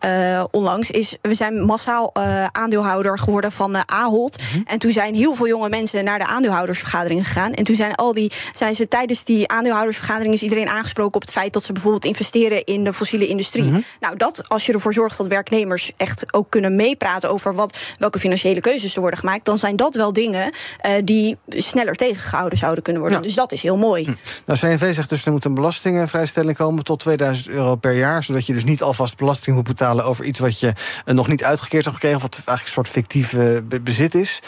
onlangs 0.50 0.90
is 0.90 1.16
we 1.22 1.34
zijn 1.34 1.64
massaal 1.64 2.12
aandeelhouder 2.52 3.18
geworden 3.18 3.52
van 3.52 3.74
uh, 3.74 3.80
Ahold. 3.86 4.38
Mhm. 4.38 4.60
En 4.64 4.78
toen 4.78 4.92
zijn 4.92 5.14
heel 5.14 5.34
veel 5.34 5.48
jonge 5.48 5.68
mensen 5.68 6.04
naar 6.04 6.18
de 6.18 6.26
aandeelhoudersvergadering 6.26 7.26
gegaan. 7.26 7.52
En 7.52 7.64
toen 7.64 7.74
zijn, 7.76 7.94
al 7.94 8.14
die, 8.14 8.32
zijn 8.52 8.74
ze 8.74 8.88
tijdens 8.88 9.24
die 9.24 9.48
aandeelhoudersvergadering 9.48 10.34
is 10.34 10.42
iedereen 10.42 10.68
aangesproken 10.68 11.14
op 11.14 11.20
het 11.20 11.30
feit 11.30 11.52
dat 11.52 11.64
ze 11.64 11.72
bijvoorbeeld 11.72 12.04
investeren 12.04 12.64
in 12.64 12.84
de 12.84 12.92
fossiele 12.92 13.26
industrie. 13.26 13.64
Mhm. 13.64 13.80
Nou, 14.00 14.16
dat 14.16 14.48
als 14.48 14.66
je 14.66 14.72
ervoor 14.72 14.92
zorgt 14.92 15.16
dat 15.16 15.26
werknemers 15.26 15.92
echt 15.96 16.34
ook 16.34 16.50
kunnen 16.50 16.76
meepraten 16.76 17.30
over 17.30 17.54
wat, 17.54 17.78
welke 17.98 18.18
financiële 18.18 18.60
keuzes 18.60 18.94
er 18.94 19.00
worden 19.00 19.18
gemaakt, 19.18 19.44
dan 19.44 19.58
zijn 19.58 19.76
dat 19.76 19.94
wel 19.94 20.12
dingen 20.12 20.52
uh, 20.86 20.92
die 21.04 21.36
sneller 21.48 21.94
tegengehouden 21.94 22.58
zouden 22.58 22.82
kunnen 22.82 23.02
worden. 23.02 23.20
Ja. 23.20 23.26
Dus 23.26 23.34
dat 23.34 23.52
is 23.52 23.62
heel 23.62 23.76
mooi. 23.76 24.16
Nou, 24.46 24.58
CNV 24.58 24.94
zegt 24.94 25.08
dus 25.08 25.26
er 25.26 25.32
moet 25.32 25.44
een 25.44 25.54
belastingvrijstelling 25.54 26.56
komen 26.56 26.84
tot 26.84 27.00
2000 27.00 27.48
euro 27.48 27.76
per 27.76 27.92
jaar. 27.92 28.24
Zodat 28.24 28.46
je 28.46 28.52
dus 28.52 28.64
niet 28.64 28.82
alvast 28.82 29.16
belasting 29.16 29.56
moet 29.56 29.64
betalen 29.64 30.04
over 30.04 30.24
iets 30.24 30.38
wat 30.38 30.60
je 30.60 30.72
nog 31.04 31.28
niet 31.28 31.44
uitgekeerd 31.44 31.84
hebt 31.84 31.96
gekregen. 31.96 32.16
Of 32.16 32.22
wat 32.22 32.35
eigenlijk 32.36 32.66
een 32.66 32.72
soort 32.72 32.88
fictief 32.88 33.32
uh, 33.32 33.58
bezit 33.82 34.14
is. 34.14 34.40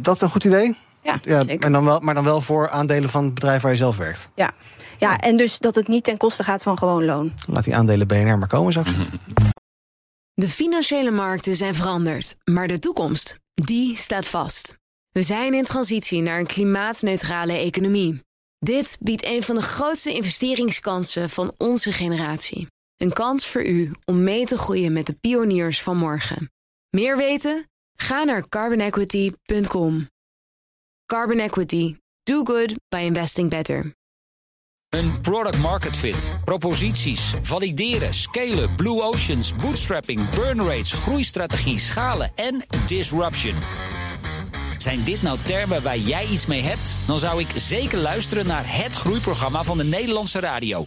dat 0.00 0.14
is 0.14 0.20
een 0.20 0.30
goed 0.30 0.44
idee? 0.44 0.76
Ja, 1.02 1.20
ja 1.22 1.44
en 1.46 1.72
dan 1.72 1.84
wel, 1.84 2.00
maar 2.00 2.14
dan 2.14 2.24
wel 2.24 2.40
voor 2.40 2.68
aandelen 2.68 3.10
van 3.10 3.24
het 3.24 3.34
bedrijf 3.34 3.62
waar 3.62 3.70
je 3.70 3.76
zelf 3.76 3.96
werkt. 3.96 4.28
Ja. 4.34 4.52
ja, 4.98 5.18
en 5.18 5.36
dus 5.36 5.58
dat 5.58 5.74
het 5.74 5.88
niet 5.88 6.04
ten 6.04 6.16
koste 6.16 6.44
gaat 6.44 6.62
van 6.62 6.78
gewoon 6.78 7.04
loon. 7.04 7.32
Laat 7.46 7.64
die 7.64 7.76
aandelen 7.76 8.06
BNR 8.06 8.38
maar 8.38 8.48
komen, 8.48 8.72
zou 8.72 8.88
ik 8.88 8.94
zeggen. 8.96 9.20
De 10.34 10.48
financiële 10.48 11.10
markten 11.10 11.56
zijn 11.56 11.74
veranderd, 11.74 12.36
maar 12.44 12.68
de 12.68 12.78
toekomst, 12.78 13.38
die 13.54 13.96
staat 13.96 14.26
vast. 14.26 14.76
We 15.10 15.22
zijn 15.22 15.54
in 15.54 15.64
transitie 15.64 16.22
naar 16.22 16.38
een 16.38 16.46
klimaatneutrale 16.46 17.52
economie. 17.52 18.22
Dit 18.58 18.96
biedt 19.00 19.24
een 19.24 19.42
van 19.42 19.54
de 19.54 19.62
grootste 19.62 20.12
investeringskansen 20.12 21.30
van 21.30 21.54
onze 21.56 21.92
generatie. 21.92 22.66
Een 22.96 23.12
kans 23.12 23.46
voor 23.46 23.66
u 23.66 23.92
om 24.04 24.22
mee 24.22 24.44
te 24.46 24.58
groeien 24.58 24.92
met 24.92 25.06
de 25.06 25.12
pioniers 25.12 25.82
van 25.82 25.96
morgen. 25.96 26.50
Meer 26.90 27.16
weten? 27.16 27.70
Ga 27.94 28.24
naar 28.24 28.48
carbonequity.com. 28.48 30.08
Carbon 31.06 31.38
Equity. 31.38 31.96
Do 32.22 32.44
good 32.44 32.74
by 32.88 32.98
investing 32.98 33.50
better. 33.50 33.94
Een 34.88 35.20
product 35.20 35.58
market 35.58 35.96
fit, 35.96 36.30
proposities, 36.44 37.34
valideren, 37.42 38.14
scalen, 38.14 38.74
blue 38.76 39.02
oceans, 39.02 39.56
bootstrapping, 39.56 40.30
burn 40.30 40.62
rates, 40.62 40.92
groeistrategie, 40.92 41.78
schalen 41.78 42.32
en 42.34 42.64
disruption. 42.86 43.54
Zijn 44.76 45.04
dit 45.04 45.22
nou 45.22 45.38
termen 45.42 45.82
waar 45.82 45.98
jij 45.98 46.26
iets 46.26 46.46
mee 46.46 46.62
hebt? 46.62 46.94
Dan 47.06 47.18
zou 47.18 47.40
ik 47.40 47.48
zeker 47.54 47.98
luisteren 47.98 48.46
naar 48.46 48.64
het 48.66 48.94
groeiprogramma 48.94 49.62
van 49.62 49.76
de 49.76 49.84
Nederlandse 49.84 50.40
radio. 50.40 50.86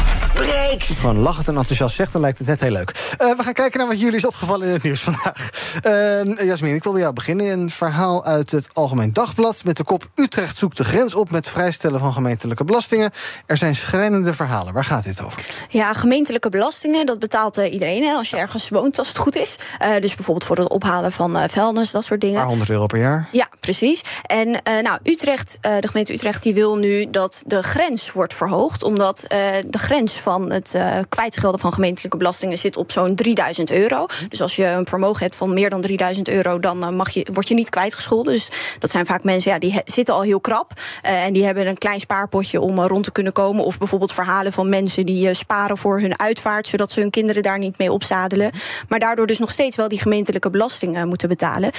breekt. 0.33 0.83
Gewoon 0.83 1.19
lachend 1.19 1.47
en 1.47 1.57
enthousiast 1.57 1.95
zegt, 1.95 2.11
dan 2.11 2.21
lijkt 2.21 2.37
het 2.37 2.47
net 2.47 2.59
heel 2.59 2.71
leuk. 2.71 3.15
Uh, 3.21 3.37
we 3.37 3.43
gaan 3.43 3.53
kijken 3.53 3.79
naar 3.79 3.87
wat 3.87 3.99
jullie 3.99 4.15
is 4.15 4.25
opgevallen 4.25 4.67
in 4.67 4.73
het 4.73 4.83
nieuws 4.83 5.01
vandaag. 5.01 5.49
Uh, 5.85 6.45
Jasmin, 6.47 6.75
ik 6.75 6.83
wil 6.83 6.91
bij 6.91 7.01
jou 7.01 7.13
beginnen. 7.13 7.47
Een 7.47 7.69
verhaal 7.69 8.25
uit 8.25 8.51
het 8.51 8.67
Algemeen 8.73 9.13
Dagblad 9.13 9.63
met 9.63 9.77
de 9.77 9.83
kop 9.83 10.09
Utrecht 10.15 10.57
zoekt 10.57 10.77
de 10.77 10.83
grens 10.83 11.15
op 11.15 11.31
met 11.31 11.49
vrijstellen 11.49 11.99
van 11.99 12.13
gemeentelijke 12.13 12.63
belastingen. 12.63 13.11
Er 13.45 13.57
zijn 13.57 13.75
schrijnende 13.75 14.33
verhalen. 14.33 14.73
Waar 14.73 14.85
gaat 14.85 15.03
dit 15.03 15.21
over? 15.21 15.45
Ja, 15.69 15.93
gemeentelijke 15.93 16.49
belastingen, 16.49 17.05
dat 17.05 17.19
betaalt 17.19 17.57
uh, 17.57 17.73
iedereen 17.73 18.03
hè, 18.03 18.13
als 18.13 18.29
je 18.29 18.37
ergens 18.37 18.69
woont, 18.69 18.97
als 18.97 19.07
het 19.07 19.17
goed 19.17 19.35
is. 19.35 19.57
dus 19.99 20.15
bijvoorbeeld 20.15 20.45
voor 20.45 20.57
het 20.57 20.69
ophalen 20.69 21.11
van 21.11 21.49
vuilnis, 21.49 21.91
dat 21.91 22.03
soort 22.03 22.21
dingen. 22.21 22.35
Een 22.35 22.41
paar 22.41 22.49
honderd 22.49 22.69
euro 22.69 22.85
per 22.85 22.99
jaar. 22.99 23.27
Ja, 23.31 23.47
precies. 23.59 24.03
En 24.25 24.61
nou, 24.63 24.99
Utrecht, 25.03 25.57
de 25.61 25.87
gemeente 25.87 26.13
Utrecht, 26.13 26.43
die 26.43 26.53
wil 26.53 26.77
nu 26.77 27.09
dat 27.09 27.43
de 27.45 27.63
grens 27.63 28.11
wordt 28.11 28.33
verhoogd, 28.33 28.83
omdat 28.83 29.25
de 29.67 29.77
grens 29.77 30.19
van 30.21 30.51
het 30.51 30.73
uh, 30.75 30.97
kwijtschelden 31.09 31.59
van 31.59 31.73
gemeentelijke 31.73 32.17
belastingen 32.17 32.57
zit 32.57 32.77
op 32.77 32.91
zo'n 32.91 33.15
3000 33.15 33.71
euro. 33.71 34.05
Dus 34.29 34.41
als 34.41 34.55
je 34.55 34.65
een 34.65 34.87
vermogen 34.87 35.23
hebt 35.23 35.35
van 35.35 35.53
meer 35.53 35.69
dan 35.69 35.81
3000 35.81 36.29
euro, 36.29 36.59
dan 36.59 36.83
uh, 36.83 36.89
mag 36.89 37.09
je, 37.09 37.27
word 37.33 37.47
je 37.47 37.53
niet 37.53 37.69
kwijtgescholden. 37.69 38.33
Dus 38.33 38.49
dat 38.79 38.89
zijn 38.89 39.05
vaak 39.05 39.23
mensen 39.23 39.51
ja, 39.51 39.59
die 39.59 39.81
zitten 39.85 40.13
al 40.13 40.21
heel 40.21 40.41
krap. 40.41 40.71
Uh, 41.05 41.23
en 41.23 41.33
die 41.33 41.45
hebben 41.45 41.67
een 41.67 41.77
klein 41.77 41.99
spaarpotje 41.99 42.61
om 42.61 42.79
rond 42.79 43.03
te 43.03 43.11
kunnen 43.11 43.33
komen. 43.33 43.65
Of 43.65 43.77
bijvoorbeeld 43.77 44.13
verhalen 44.13 44.53
van 44.53 44.69
mensen 44.69 45.05
die 45.05 45.33
sparen 45.33 45.77
voor 45.77 45.99
hun 45.99 46.19
uitvaart, 46.19 46.67
zodat 46.67 46.91
ze 46.91 46.99
hun 46.99 47.09
kinderen 47.09 47.43
daar 47.43 47.59
niet 47.59 47.77
mee 47.77 47.91
opzadelen. 47.91 48.51
Maar 48.87 48.99
daardoor 48.99 49.27
dus 49.27 49.39
nog 49.39 49.51
steeds 49.51 49.75
wel 49.75 49.87
die 49.87 49.99
gemeentelijke 49.99 50.49
belasting 50.49 51.05
moeten 51.05 51.27
betalen. 51.27 51.71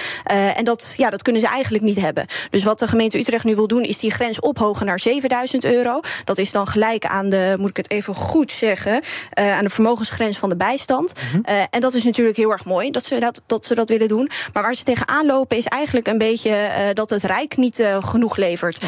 en 0.54 0.64
dat, 0.64 0.94
ja, 0.96 1.10
dat 1.10 1.22
kunnen 1.22 1.40
ze 1.42 1.48
eigenlijk 1.48 1.84
niet 1.84 2.00
hebben. 2.00 2.26
Dus 2.50 2.64
wat 2.64 2.78
de 2.78 2.88
gemeente 2.88 3.18
Utrecht 3.18 3.44
nu 3.44 3.54
wil 3.54 3.66
doen, 3.66 3.82
is 3.82 3.98
die 3.98 4.10
grens 4.10 4.40
ophogen 4.40 4.86
naar 4.86 5.00
7000 5.00 5.64
euro. 5.64 6.00
Dat 6.24 6.38
is 6.38 6.52
dan 6.52 6.66
gelijk 6.66 7.04
aan 7.04 7.28
de, 7.28 7.54
moet 7.58 7.70
ik 7.70 7.76
het 7.76 7.90
even 7.90 8.14
goed 8.32 8.52
zeggen, 8.52 9.02
uh, 9.38 9.56
aan 9.56 9.64
de 9.64 9.70
vermogensgrens 9.70 10.38
van 10.38 10.48
de 10.48 10.56
bijstand. 10.56 11.12
Mm 11.14 11.28
-hmm. 11.30 11.54
uh, 11.54 11.62
en 11.70 11.80
dat 11.80 11.94
is 11.94 12.04
natuurlijk 12.04 12.36
heel 12.36 12.50
erg 12.50 12.64
mooi 12.64 12.90
dat 12.90 13.04
ze 13.04 13.20
dat, 13.20 13.42
dat 13.46 13.66
ze 13.66 13.74
dat 13.74 13.88
willen 13.88 14.08
doen. 14.08 14.30
Maar 14.52 14.62
waar 14.62 14.74
ze 14.74 14.84
tegenaan 14.84 15.26
lopen 15.26 15.56
is 15.56 15.66
eigenlijk 15.66 16.06
een 16.06 16.18
beetje 16.18 16.50
uh, 16.50 16.66
dat 16.92 17.10
het 17.10 17.22
Rijk 17.22 17.56
niet 17.56 17.84
genoeg 18.00 18.36
levert. 18.36 18.78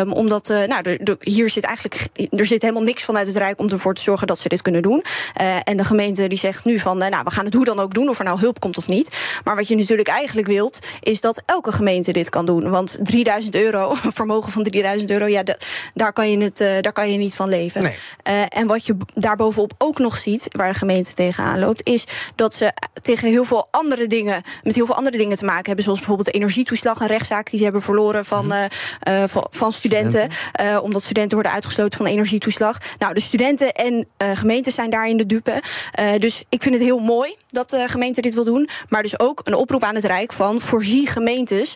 Um, 0.00 0.12
omdat, 0.12 0.48
nou, 0.48 0.82
de, 0.82 0.98
de, 1.02 1.16
hier 1.20 1.50
zit 1.50 1.64
eigenlijk 1.64 2.06
er 2.30 2.46
zit 2.46 2.62
helemaal 2.62 2.82
niks 2.82 3.04
vanuit 3.04 3.26
het 3.26 3.36
Rijk 3.36 3.60
om 3.60 3.68
ervoor 3.68 3.94
te 3.94 4.02
zorgen 4.02 4.26
dat 4.26 4.38
ze 4.38 4.48
dit 4.48 4.62
kunnen 4.62 4.82
doen. 4.82 5.04
en 5.64 5.76
de 5.76 5.84
gemeente 5.84 6.26
die 6.26 6.38
zegt 6.38 6.64
nu 6.64 6.78
van, 6.78 6.98
nou, 6.98 7.20
we 7.24 7.30
gaan 7.30 7.44
het 7.44 7.54
hoe 7.54 7.64
dan 7.64 7.78
ook 7.78 7.94
doen, 7.94 8.08
of 8.08 8.18
er 8.18 8.24
nou 8.24 8.38
hulp 8.38 8.60
komt 8.60 8.76
of 8.76 8.88
niet. 8.88 9.16
Maar 9.44 9.56
wat 9.56 9.68
je 9.68 9.76
natuurlijk 9.76 10.08
eigenlijk 10.08 10.46
wilt, 10.46 10.78
is 11.00 11.20
dat 11.20 11.42
elke 11.46 11.72
gemeente 11.72 12.12
dit 12.12 12.28
kan 12.28 12.46
doen. 12.46 12.70
Want 12.70 12.98
3000 13.02 13.54
euro, 13.54 13.90
een 13.90 14.12
vermogen 14.22 14.52
van 14.52 14.62
3000 14.62 15.10
euro, 15.10 15.26
ja, 15.26 15.42
daar 15.94 16.12
kan 16.12 16.30
je, 16.30 16.38
het, 16.38 16.56
daar 16.56 16.92
kan 16.92 17.10
je 17.10 17.18
niet 17.18 17.34
van 17.34 17.48
leven. 17.48 17.82
Nee. 17.82 17.96
en 18.48 18.66
wat 18.66 18.77
je 18.86 18.96
daarbovenop 19.14 19.72
ook 19.78 19.98
nog 19.98 20.16
ziet, 20.16 20.46
waar 20.48 20.72
de 20.72 20.78
gemeente 20.78 21.12
tegenaan 21.12 21.58
loopt, 21.58 21.88
is 21.88 22.04
dat 22.34 22.54
ze 22.54 22.72
tegen 23.00 23.28
heel 23.28 23.44
veel 23.44 23.68
andere 23.70 24.06
dingen, 24.06 24.42
met 24.62 24.74
heel 24.74 24.86
veel 24.86 24.94
andere 24.94 25.16
dingen 25.16 25.36
te 25.36 25.44
maken 25.44 25.66
hebben. 25.66 25.84
Zoals 25.84 25.98
bijvoorbeeld 25.98 26.32
de 26.32 26.38
energietoeslag, 26.38 27.00
een 27.00 27.06
rechtszaak 27.06 27.50
die 27.50 27.58
ze 27.58 27.64
hebben 27.64 27.82
verloren 27.82 28.24
van, 28.24 28.52
uh, 28.52 28.64
uh, 29.08 29.22
van, 29.26 29.46
van, 29.50 29.72
studenten. 29.72 30.28
Uh, 30.62 30.78
omdat 30.82 31.02
studenten 31.02 31.34
worden 31.34 31.52
uitgesloten 31.52 31.96
van 31.96 32.06
de 32.06 32.12
energietoeslag. 32.12 32.78
Nou, 32.98 33.14
de 33.14 33.20
studenten 33.20 33.72
en 33.72 34.06
gemeenten 34.18 34.72
zijn 34.72 34.90
daarin 34.90 35.16
de 35.16 35.26
dupe. 35.26 35.62
dus 36.18 36.44
ik 36.48 36.62
vind 36.62 36.74
het 36.74 36.84
heel 36.84 36.98
mooi 36.98 37.36
dat 37.46 37.70
de 37.70 37.84
gemeente 37.88 38.20
dit 38.20 38.34
wil 38.34 38.44
doen. 38.44 38.68
Maar 38.88 39.02
dus 39.02 39.20
ook 39.20 39.40
een 39.44 39.54
oproep 39.54 39.82
aan 39.82 39.94
het 39.94 40.04
Rijk 40.04 40.32
van 40.32 40.60
voorzie 40.60 41.06
gemeentes 41.06 41.74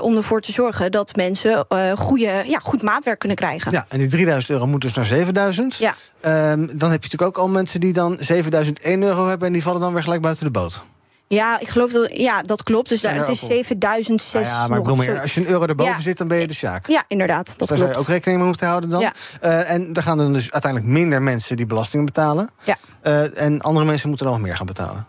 om 0.00 0.16
ervoor 0.16 0.40
te 0.40 0.52
zorgen 0.52 0.92
dat 0.92 1.16
mensen 1.16 1.66
goede, 1.96 2.42
ja, 2.46 2.58
goed 2.62 2.82
maatwerk 2.82 3.18
kunnen 3.18 3.36
krijgen. 3.36 3.72
Ja, 3.72 3.86
en 3.88 3.98
die 3.98 4.08
3000 4.08 4.52
euro 4.52 4.66
moet 4.66 4.82
dus 4.82 4.94
naar 4.94 5.04
7000. 5.04 5.76
Ja. 5.76 5.94
Um, 6.26 6.66
dan 6.78 6.90
heb 6.90 7.02
je 7.02 7.08
natuurlijk 7.10 7.22
ook 7.22 7.38
al 7.38 7.48
mensen 7.48 7.80
die 7.80 7.92
dan 7.92 8.16
7001 8.20 9.02
euro 9.02 9.26
hebben... 9.26 9.46
en 9.46 9.52
die 9.52 9.62
vallen 9.62 9.80
dan 9.80 9.92
weer 9.92 10.02
gelijk 10.02 10.22
buiten 10.22 10.44
de 10.44 10.50
boot. 10.50 10.82
Ja, 11.28 11.60
ik 11.60 11.68
geloof 11.68 11.92
dat 11.92 12.16
ja, 12.16 12.42
dat 12.42 12.62
klopt. 12.62 12.88
Dus 12.88 13.00
daar, 13.00 13.14
het 13.14 13.28
is 13.28 13.46
7006. 13.46 14.40
Ah 14.40 14.46
ja, 14.46 14.68
maar 14.68 14.78
ik 14.78 14.84
bedoel 14.84 14.98
meer, 14.98 15.20
als 15.20 15.34
je 15.34 15.40
een 15.40 15.46
euro 15.46 15.66
erboven 15.66 15.92
ja. 15.92 16.00
zit, 16.00 16.18
dan 16.18 16.28
ben 16.28 16.38
je 16.38 16.46
de 16.46 16.54
sjaak. 16.54 16.88
Ja, 16.88 17.04
inderdaad. 17.08 17.46
Dat 17.46 17.58
dus 17.58 17.68
daar 17.68 17.78
klopt. 17.78 17.92
zou 17.92 18.02
je 18.02 18.08
ook 18.08 18.14
rekening 18.14 18.38
mee 18.38 18.48
moeten 18.48 18.66
houden 18.66 18.90
dan. 18.90 19.00
Ja. 19.00 19.12
Uh, 19.42 19.70
en 19.70 19.92
dan 19.92 20.02
gaan 20.02 20.18
er 20.18 20.32
dus 20.32 20.52
uiteindelijk 20.52 20.92
minder 20.92 21.22
mensen 21.22 21.56
die 21.56 21.66
belasting 21.66 22.04
betalen. 22.04 22.50
Ja. 22.64 22.76
Uh, 23.02 23.42
en 23.42 23.60
andere 23.60 23.86
mensen 23.86 24.08
moeten 24.08 24.26
dan 24.26 24.34
nog 24.34 24.44
meer 24.44 24.56
gaan 24.56 24.66
betalen. 24.66 25.06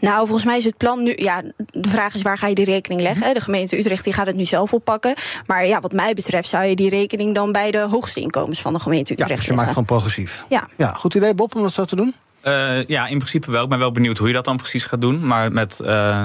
Nou, 0.00 0.26
volgens 0.26 0.44
mij 0.44 0.58
is 0.58 0.64
het 0.64 0.76
plan 0.76 1.02
nu. 1.02 1.12
Ja, 1.16 1.42
de 1.56 1.88
vraag 1.88 2.14
is 2.14 2.22
waar 2.22 2.38
ga 2.38 2.46
je 2.46 2.54
die 2.54 2.64
rekening 2.64 3.00
leggen? 3.00 3.34
De 3.34 3.40
gemeente 3.40 3.78
Utrecht 3.78 4.04
die 4.04 4.12
gaat 4.12 4.26
het 4.26 4.36
nu 4.36 4.44
zelf 4.44 4.72
oppakken. 4.72 5.14
Maar 5.46 5.66
ja, 5.66 5.80
wat 5.80 5.92
mij 5.92 6.14
betreft 6.14 6.48
zou 6.48 6.64
je 6.64 6.76
die 6.76 6.90
rekening 6.90 7.34
dan 7.34 7.52
bij 7.52 7.70
de 7.70 7.80
hoogste 7.80 8.20
inkomens 8.20 8.60
van 8.60 8.72
de 8.72 8.80
gemeente 8.80 9.12
Utrecht 9.12 9.30
ja, 9.30 9.36
dus 9.36 9.46
je 9.46 9.52
maakt 9.52 9.68
gewoon 9.68 9.84
progressief. 9.84 10.44
Ja. 10.48 10.68
ja. 10.76 10.92
Goed 10.92 11.14
idee, 11.14 11.34
Bob, 11.34 11.54
om 11.54 11.62
dat 11.62 11.72
zo 11.72 11.84
te 11.84 11.96
doen? 11.96 12.14
Uh, 12.44 12.84
ja, 12.84 13.06
in 13.06 13.18
principe 13.18 13.50
wel. 13.50 13.62
Ik 13.62 13.68
ben 13.68 13.78
wel 13.78 13.92
benieuwd 13.92 14.18
hoe 14.18 14.28
je 14.28 14.34
dat 14.34 14.44
dan 14.44 14.56
precies 14.56 14.84
gaat 14.84 15.00
doen. 15.00 15.26
Maar 15.26 15.52
met. 15.52 15.80
Uh, 15.82 16.24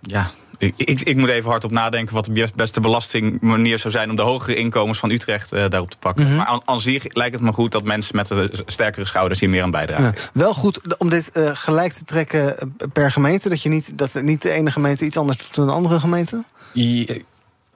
ja, 0.00 0.30
ik, 0.62 0.74
ik, 0.76 1.00
ik, 1.00 1.16
moet 1.16 1.28
even 1.28 1.50
hard 1.50 1.64
op 1.64 1.70
nadenken 1.70 2.14
wat 2.14 2.24
de 2.24 2.48
beste 2.54 2.80
belastingmanier 2.80 3.78
zou 3.78 3.92
zijn 3.92 4.10
om 4.10 4.16
de 4.16 4.22
hogere 4.22 4.56
inkomens 4.56 4.98
van 4.98 5.10
Utrecht 5.10 5.52
uh, 5.52 5.68
daarop 5.68 5.90
te 5.90 5.98
pakken. 5.98 6.24
Mhm. 6.24 6.32
Mm 6.32 6.38
-hmm. 6.38 6.46
Maar 6.46 6.54
aan, 6.54 6.74
aan, 6.74 6.80
zich 6.80 7.14
lijkt 7.14 7.34
het 7.34 7.42
me 7.42 7.52
goed 7.52 7.72
dat 7.72 7.84
mensen 7.84 8.16
met 8.16 8.26
de 8.26 8.62
sterkere 8.66 9.06
schouders 9.06 9.40
hier 9.40 9.48
meer 9.48 9.62
aan 9.62 9.70
bijdragen. 9.70 10.04
Ja, 10.04 10.12
wel 10.32 10.54
goed 10.54 10.98
om 10.98 11.08
dit 11.08 11.30
uh, 11.36 11.50
gelijk 11.54 11.92
te 11.92 12.04
trekken 12.04 12.74
per 12.92 13.10
gemeente. 13.10 13.48
Dat 13.48 13.62
je 13.62 13.68
niet 13.68 13.98
dat 13.98 14.22
niet 14.22 14.42
de 14.42 14.50
ene 14.50 14.70
gemeente 14.70 15.04
iets 15.04 15.16
anders 15.16 15.38
doet 15.38 15.54
dan 15.54 15.66
de 15.66 15.72
andere 15.72 16.00
gemeente. 16.00 16.44
Ja, 16.72 17.14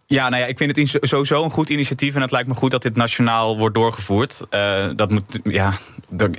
ja, 0.06 0.28
nou 0.28 0.42
ja, 0.42 0.48
ik 0.48 0.58
vind 0.58 0.76
het 0.76 1.08
sowieso 1.08 1.44
een 1.44 1.50
goed 1.50 1.68
initiatief. 1.68 2.14
En 2.14 2.20
het 2.20 2.30
lijkt 2.30 2.48
me 2.48 2.54
goed 2.54 2.70
dat 2.70 2.82
dit 2.82 2.96
nationaal 2.96 3.58
wordt 3.58 3.74
doorgevoerd. 3.74 4.40
Uh, 4.50 4.90
dat 4.96 5.10
moet, 5.10 5.38
ja, 5.44 5.72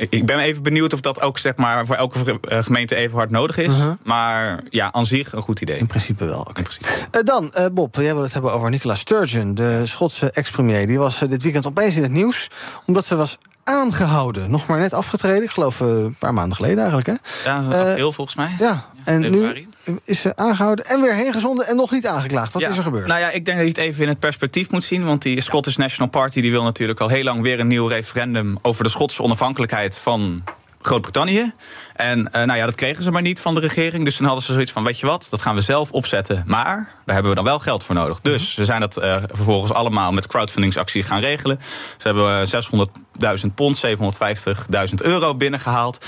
ik 0.10 0.26
ben 0.26 0.40
even 0.40 0.64
benieuwd 0.64 0.94
of 0.94 1.00
dat 1.02 1.22
ook 1.22 1.38
zeg 1.38 1.56
maar, 1.56 1.86
voor 1.86 1.96
elke 1.96 2.40
gemeente 2.42 2.96
even 2.96 3.18
hard 3.18 3.30
nodig 3.30 3.58
is. 3.58 3.74
Uh 3.74 3.80
-huh. 3.80 3.92
Maar 4.04 4.64
ja, 4.70 4.92
aan 4.92 5.06
zich 5.06 5.34
een 5.34 5.42
goed 5.42 5.62
idee. 5.62 5.78
In 5.78 5.88
principe 5.88 6.26
wel. 6.26 6.40
Okay. 6.40 6.54
In 6.56 6.64
principe. 6.64 6.90
Uh, 7.18 7.24
dan, 7.24 7.72
Bob, 7.74 7.96
jij 7.96 8.14
wil 8.14 8.24
het 8.24 8.34
hebben 8.34 8.54
over 8.54 8.70
Nicola 8.70 8.96
Sturgeon, 8.96 9.56
de 9.56 9.82
Schotse 9.86 10.32
ex-premier. 10.32 10.88
Die 10.88 11.00
was 11.00 11.20
dit 11.30 11.44
weekend 11.44 11.66
opeens 11.66 11.96
in 11.96 12.04
het 12.04 12.12
nieuws. 12.12 12.50
Omdat 12.86 13.06
ze 13.06 13.16
was 13.16 13.38
aangehouden. 13.68 14.52
Nog 14.52 14.68
maar 14.68 14.80
net 14.80 14.94
afgetreden, 14.94 15.44
ik 15.44 15.50
geloof 15.50 15.82
eh, 15.82 15.88
een 15.88 16.16
paar 16.20 16.34
maanden 16.34 16.56
geleden 16.56 16.78
eigenlijk. 16.78 17.08
Hè? 17.08 17.50
Ja, 17.50 17.64
Eh, 17.72 17.90
april 17.90 18.12
volgens 18.12 18.36
mij. 18.36 18.56
Ja, 18.60 18.86
en 19.04 19.32
nu 19.32 19.68
is 20.04 20.22
ze 20.22 20.36
aangehouden 20.36 20.86
en 20.86 21.02
weer 21.02 21.14
heen 21.14 21.34
gezonden 21.34 21.68
en 21.68 21.76
nog 21.76 21.92
niet 21.92 22.08
aangeklaagd. 22.08 22.54
Wat 22.54 22.62
Ja, 22.62 22.70
is 22.70 22.78
er 22.78 22.84
gebeurd? 22.84 23.08
Nou 23.08 23.20
ja, 23.20 23.30
ik 23.30 23.46
denk 23.46 23.58
dat 23.58 23.68
je 23.68 23.82
het 23.82 23.90
even 23.90 24.04
in 24.04 24.10
het 24.10 24.20
perspectief 24.20 24.72
moet 24.72 24.84
zien. 24.84 25.06
Want 25.06 25.22
die 25.22 25.42
Scottish 25.42 25.76
National 25.76 26.10
Party 26.10 26.42
die 26.42 26.52
wil 26.52 26.64
natuurlijk 26.64 27.00
al 27.00 27.08
heel 27.08 27.24
lang 27.24 27.42
weer 27.42 27.60
een 27.60 27.68
nieuw 27.68 27.88
referendum 27.88 28.58
over 28.62 28.84
de 28.84 28.90
Schotse 28.90 29.24
onafhankelijkheid 29.24 29.98
van 30.00 30.44
Groot-Brittannië. 30.82 31.52
En 31.96 32.32
eh, 32.32 32.44
nou 32.44 32.60
ja, 32.60 32.66
dat 32.66 32.76
kregen 32.76 33.04
ze 33.04 33.12
maar 33.12 33.22
niet 33.22 33.40
van 33.40 33.54
de 33.54 33.60
regering. 33.60 34.04
Dus 34.04 34.16
toen 34.16 34.26
hadden 34.26 34.44
ze 34.44 34.52
zoiets 34.54 34.72
van: 34.72 34.84
weet 34.84 35.00
je 35.00 35.06
wat, 35.06 35.28
dat 35.30 35.42
gaan 35.42 35.56
we 35.56 35.62
zelf 35.62 35.92
opzetten. 35.92 36.44
Maar 36.46 36.76
daar 36.76 37.14
hebben 37.14 37.30
we 37.30 37.36
dan 37.36 37.46
wel 37.46 37.60
geld 37.60 37.84
voor 37.84 37.96
nodig. 37.96 38.22
Dus 38.22 38.54
ze 38.54 38.66
zijn 38.66 38.80
dat 38.80 38.98
eh, 38.98 39.24
vervolgens 39.32 39.74
allemaal 39.74 40.12
met 40.12 40.28
crowdfundingsactie 40.28 41.04
gaan 41.04 41.20
regelen. 41.20 41.60
Ze 41.98 42.08
hebben 42.08 42.42
eh, 42.42 43.38
600.000 43.46 43.54
pond, 43.56 43.86
750.000 43.86 44.94
euro 44.96 45.36
binnengehaald. 45.36 46.06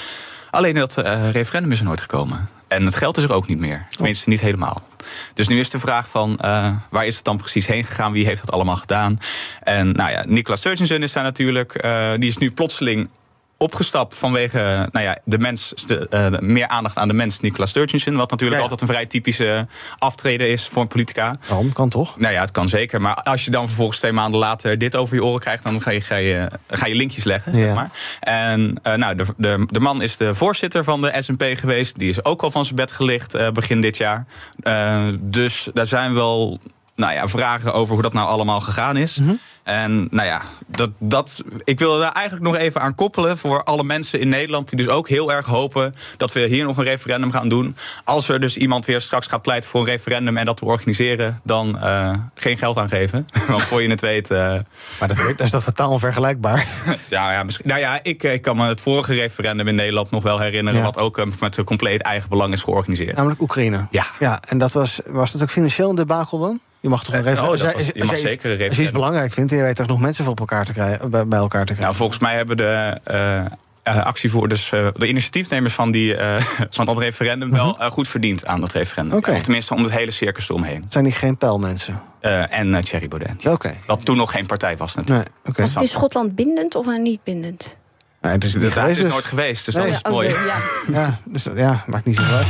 Alleen 0.51 0.73
dat 0.73 0.97
eh, 0.97 1.31
referendum 1.31 1.71
is 1.71 1.79
er 1.79 1.85
nooit 1.85 2.01
gekomen. 2.01 2.49
En 2.67 2.85
het 2.85 2.95
geld 2.95 3.17
is 3.17 3.23
er 3.23 3.33
ook 3.33 3.47
niet 3.47 3.59
meer. 3.59 3.87
Tenminste, 3.89 4.29
niet 4.29 4.41
helemaal. 4.41 4.81
Dus 5.33 5.47
nu 5.47 5.59
is 5.59 5.69
de 5.69 5.79
vraag 5.79 6.09
van 6.09 6.37
eh, 6.39 6.71
waar 6.89 7.05
is 7.05 7.15
het 7.15 7.25
dan 7.25 7.37
precies 7.37 7.67
heen 7.67 7.83
gegaan? 7.83 8.11
Wie 8.11 8.25
heeft 8.25 8.41
dat 8.41 8.51
allemaal 8.51 8.75
gedaan? 8.75 9.17
En 9.63 9.91
nou 9.91 10.11
ja, 10.11 10.23
Nicola 10.27 10.57
Sturgeon 10.57 11.03
is 11.03 11.13
daar 11.13 11.23
natuurlijk. 11.23 11.75
eh, 11.75 12.11
die 12.17 12.29
is 12.29 12.37
nu 12.37 12.51
plotseling 12.51 13.09
opgestapt 13.59 14.17
vanwege 14.17 14.89
nou 14.91 15.05
ja, 15.05 15.17
de 15.23 15.37
mens, 15.37 15.73
de, 15.85 16.07
eh, 16.09 16.39
meer 16.39 16.67
aandacht 16.67 16.97
aan 16.97 17.07
de 17.07 17.13
mens 17.13 17.39
Nicola 17.39 17.65
Sturgeon. 17.65 18.15
Wat 18.15 18.31
natuurlijk 18.31 18.61
altijd 18.61 18.81
een 18.81 18.87
vrij 18.87 19.05
typische 19.05 19.67
aftreden 19.97 20.49
is 20.49 20.67
voor 20.67 20.81
een 20.81 20.87
politica. 20.87 21.35
Waarom? 21.47 21.73
Kan 21.73 21.89
toch? 21.89 22.19
Nou 22.19 22.33
ja, 22.33 22.41
het 22.41 22.51
kan 22.51 22.67
zeker. 22.67 23.01
Maar 23.01 23.15
als 23.15 23.45
je 23.45 23.51
dan 23.51 23.67
vervolgens 23.67 23.99
twee 23.99 24.11
maanden 24.11 24.39
later 24.39 24.77
dit 24.77 24.95
over 24.95 25.15
je 25.15 25.23
oren 25.23 25.39
krijgt, 25.39 25.63
dan 25.63 25.81
ga 25.81 25.91
je, 25.91 26.01
ga 26.01 26.15
je, 26.15 26.51
ga 26.67 26.85
je 26.85 26.95
linkjes 26.95 27.23
leggen. 27.23 27.57
Ja. 27.57 27.65
Zeg 27.65 27.75
maar. 27.75 27.89
En 28.19 28.79
eh, 28.83 28.93
nou, 28.93 29.15
de, 29.15 29.25
de, 29.37 29.65
de 29.69 29.79
man 29.79 30.01
is 30.01 30.17
de 30.17 30.35
voorzitter 30.35 30.83
van 30.83 31.01
de 31.01 31.15
SP 31.25 31.43
geweest. 31.53 31.99
Die 31.99 32.09
is 32.09 32.23
ook 32.23 32.43
al 32.43 32.51
van 32.51 32.63
zijn 32.63 32.75
bed 32.75 32.91
gelicht 32.91 33.33
eh, 33.33 33.51
begin 33.51 33.81
dit 33.81 33.97
jaar. 33.97 34.25
Eh, 34.61 35.07
dus 35.19 35.69
daar 35.73 35.87
zijn 35.87 36.13
wel 36.13 36.57
nou 36.99 37.13
ja, 37.13 37.27
vragen 37.27 37.73
over 37.73 37.93
hoe 37.93 38.03
dat 38.03 38.13
nou 38.13 38.27
allemaal 38.27 38.59
gegaan 38.61 38.97
is. 38.97 39.15
Mhm. 39.17 39.33
En 39.63 40.07
nou 40.11 40.27
ja, 40.27 40.41
dat, 40.67 40.89
dat, 40.97 41.43
ik 41.63 41.79
wil 41.79 41.99
daar 41.99 42.11
eigenlijk 42.11 42.45
nog 42.45 42.55
even 42.55 42.81
aan 42.81 42.95
koppelen 42.95 43.37
voor 43.37 43.63
alle 43.63 43.83
mensen 43.83 44.19
in 44.19 44.29
Nederland 44.29 44.69
die 44.69 44.77
dus 44.77 44.87
ook 44.87 45.09
heel 45.09 45.31
erg 45.31 45.45
hopen 45.45 45.95
dat 46.17 46.33
we 46.33 46.39
hier 46.47 46.63
nog 46.65 46.77
een 46.77 46.83
referendum 46.83 47.31
gaan 47.31 47.49
doen. 47.49 47.75
Als 48.03 48.29
er 48.29 48.39
dus 48.39 48.57
iemand 48.57 48.85
weer 48.85 49.01
straks 49.01 49.27
gaat 49.27 49.41
pleiten 49.41 49.69
voor 49.69 49.79
een 49.79 49.85
referendum 49.87 50.37
en 50.37 50.45
dat 50.45 50.59
we 50.59 50.65
organiseren, 50.65 51.39
dan 51.43 51.79
eh, 51.79 52.13
geen 52.35 52.57
geld 52.57 52.77
aangeven. 52.77 53.25
Want 53.47 53.63
voor 53.63 53.81
je 53.81 53.89
het 53.89 54.01
weet. 54.01 54.31
eh, 54.31 54.37
Maar 54.99 55.07
dat, 55.07 55.17
dat 55.17 55.39
is 55.39 55.49
toch 55.49 55.63
totaal 55.63 55.91
onvergelijkbaar? 55.91 56.67
ja, 57.09 57.31
ja, 57.31 57.43
misschien, 57.43 57.67
nou 57.67 57.79
ja, 57.79 57.99
ik, 58.03 58.23
ik 58.23 58.41
kan 58.41 58.55
me 58.57 58.67
het 58.67 58.81
vorige 58.81 59.13
referendum 59.13 59.67
in 59.67 59.75
Nederland 59.75 60.11
nog 60.11 60.23
wel 60.23 60.39
herinneren, 60.39 60.79
Ja. 60.79 60.85
wat 60.85 60.97
ook 60.97 61.17
eh, 61.17 61.25
met 61.39 61.57
een 61.57 61.63
compleet 61.63 62.01
eigen 62.01 62.29
belang 62.29 62.53
is 62.53 62.63
georganiseerd. 62.63 63.15
Namelijk 63.15 63.41
Oekraïne. 63.41 63.87
Ja. 63.91 64.05
ja 64.19 64.39
en 64.47 64.57
dat 64.57 64.71
was, 64.73 64.99
was 65.05 65.31
dat 65.31 65.41
ook 65.41 65.49
financieel 65.51 65.89
een 65.89 65.95
debakel 65.95 66.39
dan? 66.39 66.59
Je 66.81 66.89
mag 66.89 67.03
toch 67.03 67.13
een 67.13 67.19
Eh, 67.19 67.25
referendum. 67.25 67.59
oh, 67.59 67.65
als 67.65 67.73
was- 67.75 67.85
je 67.93 68.03
mag 68.05 68.15
zeker 68.17 68.21
een 68.25 68.27
iets- 68.27 68.41
Als 68.43 68.43
je 68.43 68.53
iets 68.53 68.61
referendum. 68.67 68.93
belangrijk 68.93 69.33
vindt, 69.33 69.51
je 69.51 69.61
weet 69.61 69.75
toch 69.75 69.87
nog 69.87 69.99
mensen 69.99 70.23
voor 70.23 70.31
op 70.33 70.39
elkaar 70.39 70.65
te 70.65 70.73
krijgen, 70.73 71.09
bij, 71.11 71.27
bij 71.27 71.39
elkaar 71.39 71.59
te 71.65 71.73
krijgen. 71.73 71.83
Nou, 71.83 71.95
volgens 71.95 72.19
mij 72.19 72.35
hebben 72.35 72.57
de 72.57 72.99
eh, 73.03 73.45
eh, 73.83 74.05
actievoerders, 74.05 74.71
eh, 74.71 74.87
de 74.93 75.07
initiatiefnemers 75.07 75.73
van, 75.73 75.91
die, 75.91 76.15
eh, 76.15 76.43
van 76.77 76.85
dat 76.85 76.97
referendum, 76.97 77.51
wel 77.51 77.79
eh, 77.79 77.91
goed 77.91 78.07
verdiend 78.07 78.45
aan 78.45 78.59
dat 78.61 78.71
referendum. 78.71 79.17
Of 79.17 79.41
tenminste 79.41 79.73
om 79.73 79.83
het 79.83 79.91
hele 79.91 80.11
circus 80.11 80.49
omheen. 80.49 80.81
Het 80.81 80.91
zijn 80.91 81.03
die 81.03 81.13
geen 81.13 81.37
pijlmensen. 81.37 82.01
Eh, 82.19 82.53
en 82.59 82.67
uh, 82.67 82.77
Thierry 82.79 83.07
Baudet. 83.07 83.45
Oké. 83.45 83.73
Dat 83.87 84.05
toen 84.05 84.17
nog 84.17 84.31
geen 84.31 84.45
partij 84.45 84.77
was 84.77 84.95
natuurlijk. 84.95 85.27
Nee, 85.29 85.37
oké. 85.45 85.61
Was 85.61 85.73
het 85.73 85.81
in 85.81 85.87
Schotland 85.89 86.35
bindend 86.35 86.75
of 86.75 86.85
niet 86.97 87.23
bindend? 87.23 87.77
Nee, 88.21 88.31
het 88.31 88.43
is 88.43 88.53
niet 88.53 88.63
is 88.63 88.97
dus. 88.97 89.05
nooit 89.11 89.25
geweest, 89.25 89.65
dus 89.65 89.75
Nee. 89.75 89.85
dat 89.85 89.93
is 89.93 90.01
Oh, 90.01 90.11
mooi. 90.11 90.27
nee, 90.27 90.37
ja. 90.45 90.99
Ja, 90.99 91.19
dus 91.25 91.47
ja, 91.55 91.83
maakt 91.87 92.05
niet 92.05 92.15
zoveel 92.15 92.35
uit. 92.35 92.47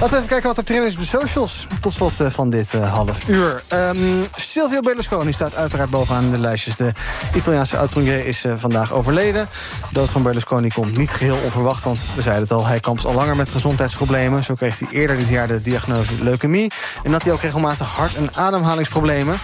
Laten 0.00 0.12
we 0.12 0.16
even 0.16 0.28
kijken 0.28 0.48
wat 0.48 0.58
er 0.58 0.64
trend 0.64 0.86
is 0.86 0.94
op 0.94 1.00
de 1.00 1.06
socials. 1.06 1.66
Tot 1.80 1.92
slot 1.92 2.20
eh, 2.20 2.26
van 2.30 2.50
dit 2.50 2.74
eh, 2.74 2.92
half 2.92 3.28
uur. 3.28 3.62
Ehm, 3.68 3.96
Silvio 4.36 4.80
Berlusconi 4.80 5.32
staat 5.32 5.54
uiteraard 5.54 5.90
bovenaan 5.90 6.30
de 6.30 6.38
lijstjes. 6.38 6.76
De 6.76 6.92
Italiaanse 7.34 7.76
oud-premier 7.76 8.26
is 8.26 8.44
eh, 8.44 8.52
vandaag 8.56 8.92
overleden. 8.92 9.48
De 9.80 9.88
dood 9.92 10.10
van 10.10 10.22
Berlusconi 10.22 10.68
komt 10.68 10.96
niet 10.96 11.10
geheel 11.10 11.38
onverwacht... 11.44 11.84
want 11.84 12.00
we 12.14 12.22
zeiden 12.22 12.42
het 12.42 12.52
al, 12.52 12.66
hij 12.66 12.80
kampt 12.80 13.06
al 13.06 13.14
langer 13.14 13.36
met 13.36 13.48
gezondheidsproblemen. 13.48 14.44
Zo 14.44 14.54
kreeg 14.54 14.78
hij 14.78 14.88
eerder 14.90 15.18
dit 15.18 15.28
jaar 15.28 15.48
de 15.48 15.62
diagnose 15.62 16.12
leukemie. 16.20 16.70
En 17.02 17.12
had 17.12 17.22
hij 17.22 17.32
ook 17.32 17.42
regelmatig 17.42 17.86
hart- 17.86 18.14
en 18.14 18.34
ademhalingsproblemen. 18.34 19.38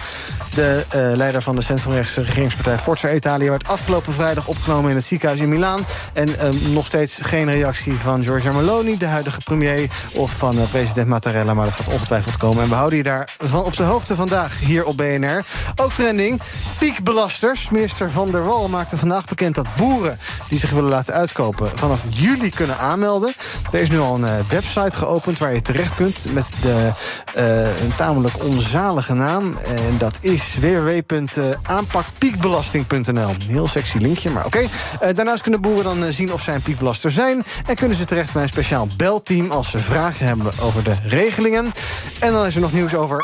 De 0.53 0.85
leider 1.15 1.41
van 1.41 1.55
de 1.55 1.61
centrumrechtse 1.61 2.21
regeringspartij 2.21 2.77
Forza 2.77 3.13
Italia... 3.13 3.49
werd 3.49 3.67
afgelopen 3.67 4.13
vrijdag 4.13 4.47
opgenomen 4.47 4.89
in 4.89 4.95
het 4.95 5.05
ziekenhuis 5.05 5.41
in 5.41 5.49
Milaan. 5.49 5.81
En 6.13 6.39
ehm, 6.39 6.73
nog 6.73 6.85
steeds 6.85 7.19
geen 7.21 7.51
reactie 7.51 7.93
van 7.93 8.23
Giorgia 8.23 8.51
Meloni, 8.51 8.97
de 8.97 9.05
huidige 9.05 9.39
premier... 9.43 9.89
of 10.13 10.43
van 10.51 10.59
eh, 10.59 10.69
president 10.69 11.07
Mattarella, 11.07 11.53
maar 11.53 11.65
dat 11.65 11.73
gaat 11.73 11.93
ongetwijfeld 11.93 12.37
komen. 12.37 12.63
En 12.63 12.69
we 12.69 12.75
houden 12.75 12.97
je 12.97 13.03
daarvan 13.03 13.63
op 13.63 13.75
de 13.75 13.83
hoogte 13.83 14.15
vandaag 14.15 14.59
hier 14.59 14.85
op 14.85 14.97
BNR. 14.97 15.43
Ook 15.75 15.93
trending, 15.93 16.41
piekbelasters. 16.79 17.69
Minister 17.69 18.11
Van 18.11 18.31
der 18.31 18.45
Wal 18.45 18.67
maakte 18.67 18.97
vandaag 18.97 19.25
bekend 19.25 19.55
dat 19.55 19.67
boeren... 19.75 20.19
die 20.49 20.59
zich 20.59 20.69
willen 20.69 20.89
laten 20.89 21.13
uitkopen, 21.13 21.77
vanaf 21.77 22.03
juli 22.09 22.49
kunnen 22.49 22.77
aanmelden. 22.77 23.33
Er 23.71 23.79
is 23.79 23.89
nu 23.89 23.99
al 23.99 24.15
een 24.15 24.25
eh, 24.25 24.33
website 24.49 24.97
geopend 24.97 25.37
waar 25.37 25.53
je 25.53 25.61
terecht 25.61 25.95
kunt... 25.95 26.33
met 26.33 26.49
de, 26.61 26.89
eh, 27.33 27.83
een 27.83 27.95
tamelijk 27.95 28.43
onzalige 28.43 29.13
naam. 29.13 29.57
En 29.57 29.97
dat 29.97 30.17
is 30.21 30.57
www.aanpakpiekbelasting.nl. 30.59 33.29
Heel 33.47 33.67
sexy 33.67 33.97
linkje, 33.97 34.29
maar 34.29 34.45
oké. 34.45 34.67
Daarnaast 35.13 35.41
kunnen 35.41 35.61
boeren 35.61 35.99
dan 35.99 36.13
zien 36.13 36.33
of 36.33 36.41
zij 36.41 36.55
een 36.55 36.61
piekbelaster 36.61 37.11
zijn... 37.11 37.43
en 37.65 37.75
kunnen 37.75 37.97
ze 37.97 38.05
terecht 38.05 38.33
bij 38.33 38.41
een 38.41 38.49
speciaal 38.49 38.87
belteam... 38.97 39.51
als 39.51 39.71
ze 39.71 39.79
vragen 39.79 40.25
hebben 40.25 40.34
over 40.61 40.83
de 40.83 40.95
regelingen. 41.03 41.71
En 42.19 42.31
dan 42.33 42.45
is 42.45 42.55
er 42.55 42.61
nog 42.61 42.73
nieuws 42.73 42.95
over 42.95 43.17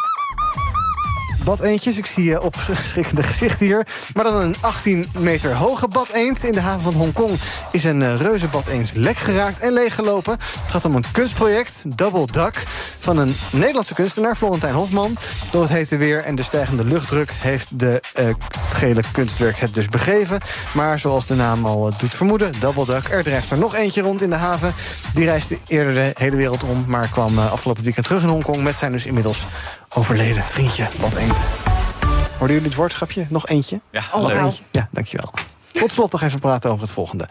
badeentjes. 1.44 1.98
Ik 1.98 2.06
zie 2.06 2.24
je 2.24 2.42
opschrikkende 2.42 3.24
gezichten 3.24 3.66
hier. 3.66 3.88
Maar 4.14 4.24
dan 4.24 4.36
een 4.36 4.56
18 4.62 5.06
meter 5.20 5.56
hoge 5.56 5.88
badeend. 5.88 6.44
In 6.44 6.52
de 6.52 6.60
haven 6.60 6.82
van 6.82 6.94
Hongkong 6.94 7.40
is 7.72 7.84
een 7.84 8.02
uh, 8.02 8.16
reuze 8.16 8.48
badeend 8.48 8.96
lek 8.96 9.18
geraakt 9.18 9.60
en 9.60 9.74
leeggelopen. 9.74 10.32
Het 10.32 10.72
gaat 10.72 10.86
om 10.86 10.96
een 10.96 11.12
kunstproject, 11.12 11.98
Double 11.98 12.26
Duck... 12.26 12.64
van 13.00 13.18
een 13.18 13.36
Nederlandse 13.52 13.94
kunstenaar, 13.94 14.36
Florentijn 14.36 14.74
Hofman. 14.74 15.18
Door 15.52 15.62
het 15.62 15.72
hete 15.72 15.98
weer 15.98 16.24
en 16.24 16.36
de 16.36 16.44
stijgende 16.44 16.86
luchtdruk... 16.86 17.32
heeft 17.38 17.80
de, 17.80 18.04
het 18.14 18.36
gele 18.70 19.02
kunstwerk 19.12 19.58
het 19.58 19.74
dus 19.74 19.88
begeven. 19.88 20.40
Maar 20.74 21.00
zoals 21.00 21.26
de 21.26 21.36
naam 21.36 21.66
al 21.66 21.92
doet 21.98 22.16
vermoeden, 22.16 22.52
Double 22.60 22.86
Duck... 22.86 23.10
er 23.10 23.24
drijft 23.24 23.52
er 23.52 23.58
nog 23.58 23.76
eentje 23.76 24.02
rond 24.02 24.22
in 24.22 24.30
de 24.30 24.36
haven. 24.36 24.74
Die 25.14 25.26
reisde 25.26 25.58
eerder 25.68 25.94
de 25.94 26.12
hele 26.14 26.36
wereld 26.36 26.64
om... 26.64 26.84
maar 26.88 27.08
kwam 27.08 27.40
afgelopen 27.40 27.84
weekend 27.84 28.06
terug 28.06 28.22
in 28.22 28.30
Hongkong... 28.30 28.64
met 28.64 28.76
zijn 28.76 28.92
dus 28.92 29.06
inmiddels 29.06 29.46
overleden 29.94 30.44
vriendje, 30.44 30.88
wat 31.00 31.16
eend. 31.16 31.38
Hoorden 32.38 32.56
jullie 32.56 32.64
het 32.70 32.76
woordschapje? 32.76 33.26
Nog 33.30 33.48
eentje? 33.48 33.82
Ja, 33.90 34.04
leuk. 34.14 34.36
eentje? 34.36 34.64
Ja, 34.72 34.88
dankjewel. 34.92 35.34
Tot 35.72 35.92
slot 35.92 36.12
nog 36.12 36.22
even 36.22 36.40
praten 36.40 36.70
over 36.70 36.84
het 36.84 36.92
volgende. 36.92 37.28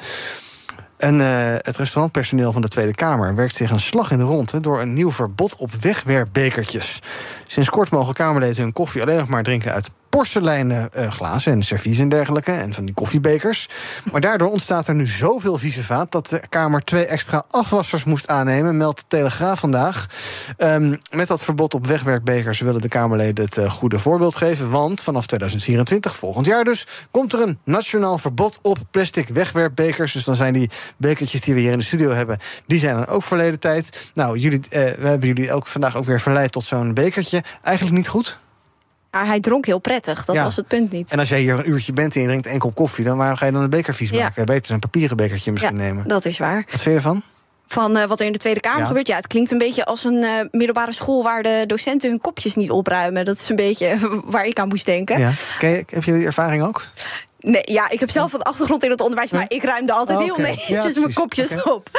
En 0.97 1.15
uh, 1.15 1.55
het 1.57 1.77
restaurantpersoneel 1.77 2.53
van 2.53 2.63
de 2.63 2.69
Tweede 2.69 2.95
Kamer 2.95 3.35
werkt 3.35 3.55
zich 3.55 3.71
een 3.71 3.81
slag 3.81 4.11
in 4.11 4.19
de 4.19 4.25
ronde 4.25 4.61
door 4.61 4.81
een 4.81 4.95
nieuw 4.95 5.11
verbod 5.11 5.57
op 5.57 5.73
wegwerpbekertjes. 5.75 7.03
Sinds 7.47 7.71
kort 7.71 7.91
mogen 7.91 8.15
Kamerleden 8.15 8.63
hun 8.63 8.73
koffie 8.73 9.03
alleen 9.03 9.17
nog 9.19 9.29
maar 9.29 9.43
drinken 9.43 9.73
uit 9.73 9.91
porseleinen 10.11 10.91
glazen 10.93 11.53
en 11.53 11.63
servies 11.63 11.99
en 11.99 12.09
dergelijke. 12.09 12.53
En 12.53 12.75
van 12.75 12.85
die 12.85 12.95
koffiebekers. 12.95 13.69
Maar 14.13 14.21
daardoor 14.21 14.49
ontstaat 14.49 14.89
er 14.89 14.95
nu 14.95 15.07
zoveel 15.07 15.59
vieze 15.59 15.83
vaat 15.83 16.13
dat 16.13 16.27
de 16.27 16.43
Kamer 16.49 16.85
twee 16.85 17.07
extra 17.07 17.45
afwassers 17.51 18.05
moest 18.05 18.29
aannemen, 18.29 18.77
meldt 18.77 19.01
de 19.01 19.05
Telegraaf 19.09 19.61
vandaag. 19.61 20.07
Um, 20.59 20.99
met 21.15 21.29
dat 21.29 21.45
verbod 21.45 21.75
op 21.75 21.87
wegwerpbekers 21.87 22.61
willen 22.61 22.81
de 22.81 22.89
Kamerleden 22.89 23.45
het 23.45 23.57
uh, 23.57 23.71
goede 23.71 23.99
voorbeeld 23.99 24.37
geven. 24.37 24.71
Want 24.71 25.01
vanaf 25.01 25.27
2024, 25.27 26.17
volgend 26.17 26.47
jaar 26.47 26.65
dus, 26.65 26.87
komt 27.11 27.33
er 27.33 27.41
een 27.41 27.59
nationaal 27.65 28.19
verbod 28.19 28.59
op 28.63 28.79
plastic 28.91 29.29
wegwerpbekers. 29.29 30.13
Dus 30.13 30.25
dan 30.25 30.37
zijn 30.37 30.53
die 30.53 30.71
bekertjes 30.97 31.41
die 31.41 31.55
we 31.55 31.61
hier 31.61 31.73
in 31.73 31.79
de 31.79 31.85
studio 31.85 32.11
hebben, 32.11 32.39
die 32.67 32.79
zijn 32.79 32.95
dan 32.95 33.07
ook 33.07 33.23
verleden 33.23 33.61
tijd. 33.61 34.11
Nou, 34.15 34.39
jullie, 34.39 34.59
uh, 34.59 34.71
we 34.71 35.09
hebben 35.09 35.29
jullie 35.29 35.53
ook 35.53 35.67
vandaag 35.67 35.97
ook 35.97 36.05
weer 36.05 36.21
verleid 36.21 36.53
tot 36.53 36.65
zo'n 36.65 36.95
bekertje. 36.95 37.43
Eigenlijk 37.63 37.97
niet 37.97 38.09
goed. 38.09 38.39
Ja, 39.11 39.25
hij 39.27 39.41
dronk 39.41 39.67
heel 39.67 39.79
prettig, 39.79 40.25
dat 40.25 40.35
Ja. 40.35 40.43
was 40.43 40.57
het 40.57 40.67
punt 40.69 40.91
niet. 40.93 41.11
En 41.13 41.19
als 41.19 41.29
jij 41.29 41.41
hier 41.41 41.59
een 41.59 41.71
uurtje 41.71 41.93
bent 41.93 42.15
en 42.17 42.21
je 42.21 42.27
drinkt 42.41 42.59
kop 42.59 42.75
koffie, 42.75 43.05
dan 43.05 43.17
waarom 43.17 43.37
ga 43.37 43.47
je 43.47 43.53
dan 43.53 43.63
een 43.63 43.71
beker 43.71 43.95
vies 43.95 44.11
Ja. 44.11 44.23
maken? 44.23 44.47
Beter 44.47 44.73
een 44.73 44.79
papieren 44.79 45.17
bekertje 45.17 45.51
misschien 45.53 45.77
ja, 45.77 45.83
nemen. 45.83 46.09
dat 46.09 46.25
is 46.25 46.39
waar. 46.39 46.57
Wat 46.71 46.81
vind 46.81 46.85
je 46.85 46.91
ervan? 46.91 47.23
Van 47.67 47.97
uh, 47.97 48.05
wat 48.05 48.21
er 48.21 48.27
in 48.27 48.33
de 48.33 48.39
Tweede 48.39 48.61
Kamer 48.61 48.81
Ja. 48.81 48.87
gebeurt. 48.87 49.07
Ja, 49.07 49.17
het 49.17 49.27
klinkt 49.27 49.51
een 49.51 49.59
beetje 49.59 49.85
als 49.85 50.05
een 50.05 50.23
uh, 50.23 50.31
middelbare 50.51 50.93
school 50.93 51.23
waar 51.23 51.43
de 51.43 51.65
docenten 51.67 52.11
hun 52.11 52.21
kopjes 52.21 52.55
niet 52.55 52.71
opruimen. 52.71 53.25
Dat 53.25 53.39
is 53.39 53.49
een 53.49 53.57
beetje 53.57 53.99
waar 54.25 54.47
ik 54.47 54.59
aan 54.59 54.69
moest 54.69 54.87
denken. 54.87 55.19
Ja. 55.19 55.31
Je, 55.61 55.85
heb 55.89 56.05
je 56.05 56.13
die 56.13 56.27
ervaring 56.27 56.63
ook? 56.63 56.87
Nee, 57.41 57.63
ja, 57.65 57.91
ik 57.91 58.01
heb 58.01 58.11
zelf 58.11 58.33
wat 58.33 58.45
achtergrond 58.45 58.85
in 58.85 58.91
het 58.91 59.01
onderwijs, 59.01 59.31
maar 59.31 59.45
ik 59.49 59.65
ruimde 59.65 59.93
altijd 59.93 60.19
Oh, 60.19 60.25
heel 60.25 60.37
netjes 60.37 60.95
Ja, 60.95 61.01
mijn 61.01 61.13
kopjes 61.13 61.63
op. 61.63 61.91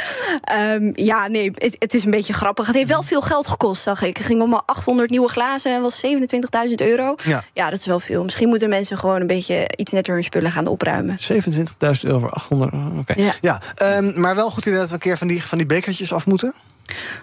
Ehm, 0.42 0.92
ja, 0.94 1.28
nee, 1.28 1.52
het, 1.56 1.76
het 1.80 1.94
is 1.94 2.04
een 2.04 2.12
beetje 2.12 2.34
grappig. 2.34 2.68
Het 2.68 2.76
heeft 2.76 2.90
wel 2.90 3.04
veel 3.04 3.22
geld 3.22 3.48
gekost, 3.48 3.82
zag 3.82 4.02
ik. 4.02 4.18
Het 4.18 4.26
ging 4.26 4.42
om 4.42 4.54
800 4.54 5.10
nieuwe 5.10 5.28
glazen 5.28 5.74
en 5.74 5.82
was 5.82 6.02
27.000 6.06 6.74
euro. 6.76 7.16
Ja. 7.24 7.44
ja, 7.54 7.70
dat 7.70 7.80
is 7.80 7.86
wel 7.86 8.00
veel. 8.00 8.24
Misschien 8.24 8.50
moeten 8.50 8.70
mensen 8.70 8.98
gewoon 8.98 9.22
een 9.22 9.28
beetje 9.28 9.70
iets 9.76 9.92
netter 9.92 10.14
hun 10.14 10.24
spullen 10.24 10.52
gaan 10.52 10.68
opruimen. 10.68 11.18
27.000 11.20 11.70
euro 12.02 12.20
voor 12.20 12.30
800. 12.30 12.74
oh, 12.74 12.98
Oké. 13.00 13.14
Ja. 13.22 13.32
Ja, 13.42 13.62
ehm, 13.76 14.20
maar 14.20 14.36
wel 14.36 14.52
goed 14.52 14.66
idee 14.66 14.80
dat 14.80 14.88
we 14.88 14.94
een 14.94 15.00
keer 15.00 15.18
van 15.18 15.28
die, 15.28 15.44
van 15.44 15.58
die 15.58 15.68
bekertjes 15.68 16.14
af 16.14 16.26
moeten. 16.26 16.54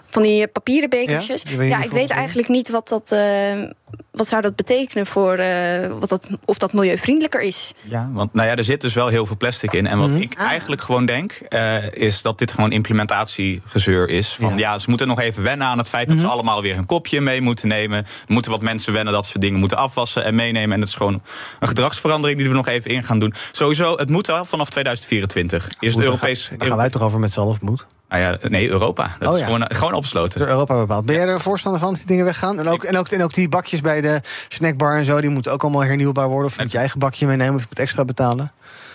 Van 0.06 0.22
die 0.22 0.42
eh, 0.44 0.52
papieren 0.52 0.90
bekertjes. 0.90 1.42
Ja, 1.56 1.62
Ja, 1.62 1.82
ik 1.82 1.90
weet 1.90 2.10
eigenlijk 2.10 2.48
niet 2.48 2.68
wat 2.70 2.88
dat. 2.88 3.12
eh, 3.12 3.62
wat 4.10 4.26
zou 4.28 4.42
dat 4.42 4.56
betekenen 4.56 5.06
voor. 5.06 5.34
eh, 5.34 5.86
wat 5.98 6.08
dat, 6.08 6.22
of 6.44 6.58
dat 6.58 6.72
milieuvriendelijker 6.72 7.40
is? 7.40 7.72
Ja, 7.82 8.08
want 8.12 8.32
nou 8.34 8.48
ja, 8.48 8.56
er 8.56 8.64
zit 8.64 8.80
dus 8.80 8.94
wel 8.94 9.06
heel 9.08 9.26
veel 9.26 9.36
plastic 9.36 9.72
in. 9.72 9.86
En 9.86 9.98
wat 9.98 10.08
Mhm. 10.10 10.20
ik 10.20 10.34
eigenlijk 10.34 10.82
gewoon 10.82 11.06
denk, 11.06 11.32
eh, 11.32 11.92
is 11.92 12.22
dat 12.22 12.38
dit 12.38 12.52
gewoon 12.52 12.72
implementatiegezeur 12.72 14.08
is. 14.08 14.36
Van 14.40 14.58
ja. 14.58 14.78
ze 14.78 14.88
moeten 14.88 15.06
nog 15.08 15.20
even 15.20 15.42
wennen 15.42 15.66
aan 15.66 15.78
het 15.78 15.88
feit 15.88 16.08
dat 16.08 16.16
Mhm. 16.16 16.26
ze 16.26 16.32
allemaal 16.32 16.62
weer 16.62 16.76
een 16.76 16.86
kopje 16.86 17.20
mee 17.20 17.40
moeten 17.40 17.68
nemen. 17.68 17.98
Er 17.98 18.08
moeten 18.26 18.50
wat 18.50 18.62
mensen 18.62 18.92
wennen 18.92 19.12
dat 19.12 19.26
ze 19.26 19.38
dingen 19.38 19.58
moeten 19.60 19.78
afwassen 19.78 20.24
en 20.24 20.34
meenemen. 20.34 20.72
En 20.72 20.80
dat 20.80 20.88
is 20.88 20.94
gewoon 20.94 21.22
een 21.60 21.68
gedragsverandering 21.68 22.38
die 22.38 22.48
we 22.48 22.54
nog 22.54 22.66
even 22.68 22.90
in 22.90 23.02
gaan 23.02 23.18
doen. 23.18 23.34
Sowieso, 23.52 23.96
het 23.96 24.08
moet 24.10 24.30
al 24.30 24.44
vanaf 24.44 24.68
2024. 24.70 25.68
Is 25.80 25.92
het 25.94 26.02
Europees. 26.02 26.50
Daar 26.58 26.68
gaan, 26.68 26.76
wij 26.76 26.90
toch 26.90 27.02
over 27.02 27.18
met 27.20 27.32
z'n 27.32 27.40
allen 27.40 27.56
moet? 27.60 27.86
Nou 28.08 28.22
ja, 28.22 28.48
nee, 28.48 28.68
Europa. 28.68 29.16
Dat 29.18 29.28
Oh 29.28 29.34
is 29.34 29.40
ja. 29.40 29.46
gewoon, 29.46 29.64
gewoon 29.68 29.94
opgesloten. 29.94 30.38
Door 30.38 30.48
Europa 30.48 30.76
bepaald. 30.76 31.06
Ben 31.06 31.14
jij 31.14 31.26
er 31.26 31.34
een 31.34 31.40
voorstander 31.40 31.80
van 31.80 31.88
dat 31.90 31.98
die 31.98 32.06
dingen 32.06 32.24
weggaan? 32.24 32.58
En 32.58 32.68
ook, 32.68 32.84
en, 32.84 32.96
ook, 32.96 33.08
en 33.08 33.22
ook 33.22 33.34
die 33.34 33.48
bakjes 33.48 33.80
bij 33.80 34.00
de 34.00 34.20
snackbar 34.48 34.96
en 34.96 35.04
zo, 35.04 35.20
die 35.20 35.30
moeten 35.30 35.52
ook 35.52 35.62
allemaal 35.62 35.84
hernieuwbaar 35.84 36.28
worden. 36.28 36.46
Of 36.46 36.56
je 36.56 36.62
moet 36.62 36.72
je 36.72 36.78
eigen 36.78 36.98
bakje 36.98 37.26
meenemen 37.26 37.54
of 37.54 37.60
je 37.60 37.66
moet 37.68 37.78
extra 37.78 38.04
betalen. 38.04 38.50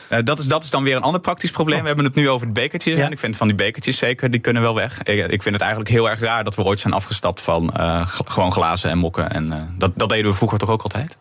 Eh, 0.08 0.20
dat, 0.24 0.40
is, 0.40 0.46
dat 0.46 0.64
is 0.64 0.70
dan 0.70 0.84
weer 0.84 0.96
een 0.96 1.02
ander 1.02 1.22
praktisch 1.22 1.52
probleem. 1.52 1.82
We 1.82 1.88
hebben 1.88 2.06
het 2.06 2.16
nu 2.16 2.30
over 2.30 2.48
de 2.48 2.54
bekertjes. 2.54 3.00
En 3.00 3.12
ik 3.12 3.20
vind 3.20 3.38
van 3.38 3.48
die 3.48 3.56
bekertjes 3.56 3.98
zeker, 3.98 4.32
die 4.32 4.40
kunnen 4.40 4.62
wel 4.62 4.76
weg. 4.76 5.04
Ik, 5.04 5.28
ik 5.32 5.42
vind 5.42 5.54
het 5.54 5.62
eigenlijk 5.62 5.92
heel 5.92 6.10
erg 6.10 6.20
raar 6.20 6.44
dat 6.44 6.56
we 6.56 6.64
ooit 6.64 6.80
zijn 6.80 6.94
afgestapt 6.94 7.42
van 7.42 7.74
eh, 7.74 8.08
gewoon 8.08 8.52
glazen 8.52 8.90
en 8.90 8.98
mokken. 8.98 9.30
En 9.30 9.52
eh, 9.52 9.62
dat, 9.78 9.92
dat 9.96 10.10
deden 10.10 10.32
we 10.32 10.38
vroeger 10.38 10.58
toch 10.58 10.70
ook 10.70 10.82
altijd? 10.82 11.18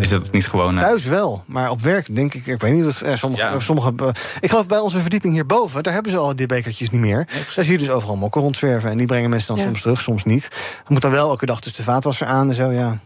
Is 0.00 0.08
dat 0.08 0.32
niet 0.32 0.46
gewoon... 0.46 0.78
eh, 0.78 0.84
Thuis 0.84 1.04
wel, 1.04 1.42
maar 1.46 1.70
op 1.70 1.80
werk 1.82 2.14
denk 2.14 2.34
ik, 2.34 2.46
ik 2.46 2.60
weet 2.60 2.72
niet, 2.72 2.86
of, 2.86 3.02
eh, 3.02 3.14
sommige, 3.14 3.42
Ja. 3.42 3.60
sommige, 3.60 3.92
ik 4.40 4.48
geloof 4.50 4.66
bij 4.66 4.78
onze 4.78 5.00
verdieping 5.00 5.32
hierboven, 5.34 5.82
daar 5.82 5.92
hebben 5.92 6.12
ze 6.12 6.18
al 6.18 6.36
die 6.36 6.46
bekertjes 6.46 6.90
niet 6.90 7.00
meer. 7.00 7.28
daar 7.54 7.64
zie 7.64 7.72
je 7.72 7.78
dus 7.78 7.90
overal 7.90 8.16
mokken 8.16 8.40
rondzwerven 8.40 8.90
en 8.90 8.96
die 8.98 9.06
brengen 9.06 9.30
mensen 9.30 9.48
dan 9.48 9.56
Ja. 9.56 9.62
soms 9.70 9.80
terug, 9.82 10.00
soms 10.00 10.24
niet. 10.24 10.48
Je 10.52 10.84
moet 10.92 11.02
dan 11.02 11.10
wel 11.10 11.28
elke 11.30 11.46
dag 11.46 11.60
dus 11.60 11.74
de 11.76 11.82
vaatwasser 11.82 12.26
aan 12.26 12.48
en 12.48 12.54
zo, 12.54 12.70
ja. 12.70 12.98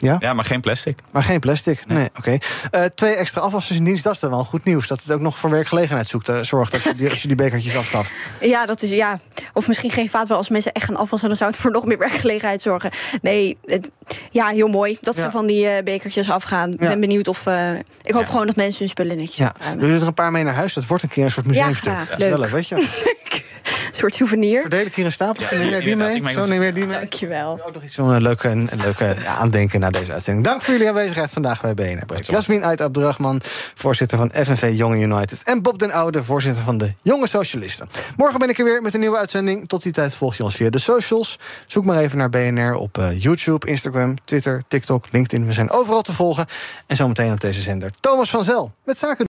Ja? 0.00 0.16
Ja, 0.20 0.34
maar 0.34 0.44
geen 0.44 0.60
plastic. 0.60 0.98
Maar 1.10 1.22
geen 1.22 1.40
plastic. 1.40 1.86
Nee, 1.86 2.08
oké. 2.18 2.38
Eh, 2.70 2.84
twee 2.84 3.14
extra 3.14 3.40
afwassers 3.40 3.78
in 3.78 3.84
dienst, 3.84 4.04
dat 4.04 4.12
is 4.14 4.20
dan 4.20 4.30
wel 4.30 4.44
goed 4.44 4.64
nieuws. 4.64 4.86
Dat 4.86 5.02
het 5.02 5.10
ook 5.12 5.20
nog 5.20 5.38
voor 5.38 5.50
werkgelegenheid 5.50 6.06
zoekt, 6.06 6.28
eh, 6.28 6.40
zorgt 6.42 6.72
als 6.74 6.82
je, 6.82 6.94
die, 6.94 7.08
als 7.10 7.22
je 7.22 7.28
die 7.28 7.36
bekertjes 7.36 7.76
afschaft. 7.76 8.10
Ja, 8.40 8.66
dat 8.66 8.82
is 8.82 8.90
ja. 8.90 9.20
Of 9.52 9.66
misschien 9.66 9.90
geen 9.90 10.10
vaat 10.10 10.28
wel 10.28 10.36
als 10.36 10.48
mensen 10.48 10.72
echt 10.72 10.84
gaan 10.84 10.96
afwassen, 10.96 11.28
dan 11.28 11.36
zou 11.38 11.50
het 11.50 11.60
voor 11.60 11.70
nog 11.70 11.84
meer 11.84 11.98
werkgelegenheid 11.98 12.62
zorgen. 12.62 12.90
Nee, 13.22 13.56
het, 13.64 13.90
ja, 14.30 14.48
heel 14.48 14.68
mooi 14.68 14.96
dat 15.00 15.14
ze 15.14 15.20
Ja. 15.22 15.30
van 15.30 15.46
die 15.46 15.66
eh, 15.68 15.82
bekertjes 15.84 16.30
afgaan. 16.30 16.72
Ik 16.72 16.80
Ja. 16.82 16.88
ben 16.88 17.00
benieuwd 17.00 17.28
of. 17.28 17.46
eh, 17.46 17.72
ik 18.02 18.12
hoop 18.14 18.26
gewoon 18.26 18.46
dat 18.46 18.56
mensen 18.56 18.78
hun 18.78 18.88
spullen 18.88 19.16
netjes 19.16 19.36
Ja. 19.36 19.54
Doe 19.78 19.92
je 19.92 20.00
er 20.00 20.06
een 20.06 20.14
paar 20.14 20.32
mee 20.32 20.44
naar 20.44 20.54
huis? 20.54 20.72
Dat 20.74 20.86
wordt 20.86 21.02
een 21.02 21.08
keer 21.08 21.24
een 21.24 21.30
soort 21.30 21.46
museumstuk. 21.46 21.92
graag. 21.92 22.08
Dat 22.08 22.20
is 22.20 22.28
wel 22.28 22.38
Leuk. 22.38 22.50
weet 22.50 22.68
je. 22.68 22.76
Een 23.88 23.94
soort 23.94 24.14
souvenir. 24.14 24.60
Verdeel 24.60 24.86
ik 24.86 24.94
hier 24.94 25.04
een 25.04 25.12
stapel. 25.12 25.42
Ja, 25.42 25.56
neem 25.56 25.68
jij 25.68 25.80
die 25.80 25.96
mee? 25.96 26.30
Zo 26.32 26.46
neem 26.46 26.62
jij 26.62 26.72
die 26.72 26.84
mee? 26.84 26.98
Dankjewel. 26.98 27.60
Ook 27.66 27.74
nog 27.74 27.82
iets 27.82 27.94
van 27.94 28.10
een 28.10 28.22
leuke, 28.22 28.48
een 28.48 28.70
leuke 28.76 29.16
ja, 29.22 29.36
aandenken 29.36 29.80
naar 29.80 29.92
deze 29.92 30.12
uitzending. 30.12 30.46
Dank 30.46 30.62
voor 30.62 30.72
jullie 30.72 30.88
aanwezigheid 30.88 31.32
vandaag 31.32 31.60
bij 31.60 31.74
BNR 31.74 32.06
Break. 32.06 32.22
Jasmin 32.22 32.64
Ait 32.64 32.80
Abdrachman, 32.80 33.40
voorzitter 33.74 34.18
van 34.18 34.30
FNV 34.44 34.72
Jonge 34.74 34.98
United. 34.98 35.42
En 35.42 35.62
Bob 35.62 35.78
den 35.78 35.90
Oude, 35.90 36.24
voorzitter 36.24 36.64
van 36.64 36.78
de 36.78 36.94
Jonge 37.02 37.28
Socialisten. 37.28 37.88
Morgen 38.16 38.38
ben 38.38 38.48
ik 38.48 38.58
er 38.58 38.64
weer 38.64 38.82
met 38.82 38.94
een 38.94 39.00
nieuwe 39.00 39.16
uitzending. 39.16 39.68
Tot 39.68 39.82
die 39.82 39.92
tijd 39.92 40.14
volg 40.14 40.36
je 40.36 40.44
ons 40.44 40.54
via 40.54 40.70
de 40.70 40.78
socials. 40.78 41.38
Zoek 41.66 41.84
maar 41.84 41.98
even 41.98 42.18
naar 42.18 42.30
BNR 42.30 42.74
op 42.74 42.98
eh, 42.98 43.22
YouTube, 43.22 43.66
Instagram, 43.66 44.16
Twitter, 44.24 44.62
TikTok, 44.68 45.06
LinkedIn. 45.10 45.46
We 45.46 45.52
zijn 45.52 45.70
overal 45.70 46.02
te 46.02 46.12
volgen. 46.12 46.46
En 46.86 46.96
zometeen 46.96 47.32
op 47.32 47.40
deze 47.40 47.60
zender 47.60 47.90
Thomas 48.00 48.30
van 48.30 48.44
Zel 48.44 48.72
met 48.84 48.98
Zaken. 48.98 49.26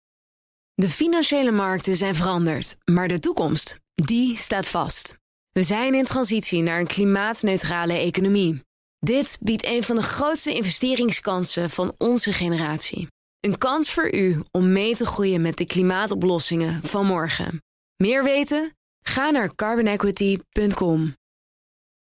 De 0.76 0.89
financiële 0.89 1.51
markten 1.51 1.95
zijn 1.95 2.16
veranderd, 2.16 2.78
maar 2.86 3.08
de 3.08 3.20
toekomst, 3.20 3.80
die 3.96 4.38
staat 4.38 4.68
vast. 4.68 5.18
We 5.52 5.64
zijn 5.64 5.93
in 5.93 6.06
transitie 6.06 6.62
naar 6.62 6.80
een 6.80 6.88
klimaatneutrale 6.88 7.93
economie. 7.93 8.64
Dit 9.00 9.38
biedt 9.41 9.66
een 9.66 9.84
van 9.84 9.96
de 9.96 10.02
grootste 10.02 10.54
investeringskansen 10.54 11.70
van 11.70 11.93
onze 11.98 12.34
generatie. 12.34 13.08
Een 13.39 13.58
kans 13.58 13.91
voor 13.91 14.14
u 14.14 14.43
om 14.52 14.72
mee 14.72 14.96
te 14.96 15.06
groeien 15.06 15.41
met 15.41 15.58
de 15.58 15.66
klimaatoplossingen 15.66 16.84
van 16.84 17.06
morgen. 17.06 17.62
Meer 17.96 18.24
weten? 18.24 18.76
Ga 19.02 19.30
naar 19.30 19.56
carbonequity.com. 19.56 21.16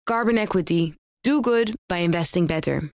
Carbon 0.03 0.37
Equity. 0.37 0.95
Do 1.21 1.43
good 1.43 1.73
by 1.87 1.97
investing 1.97 2.47
better. 2.47 2.91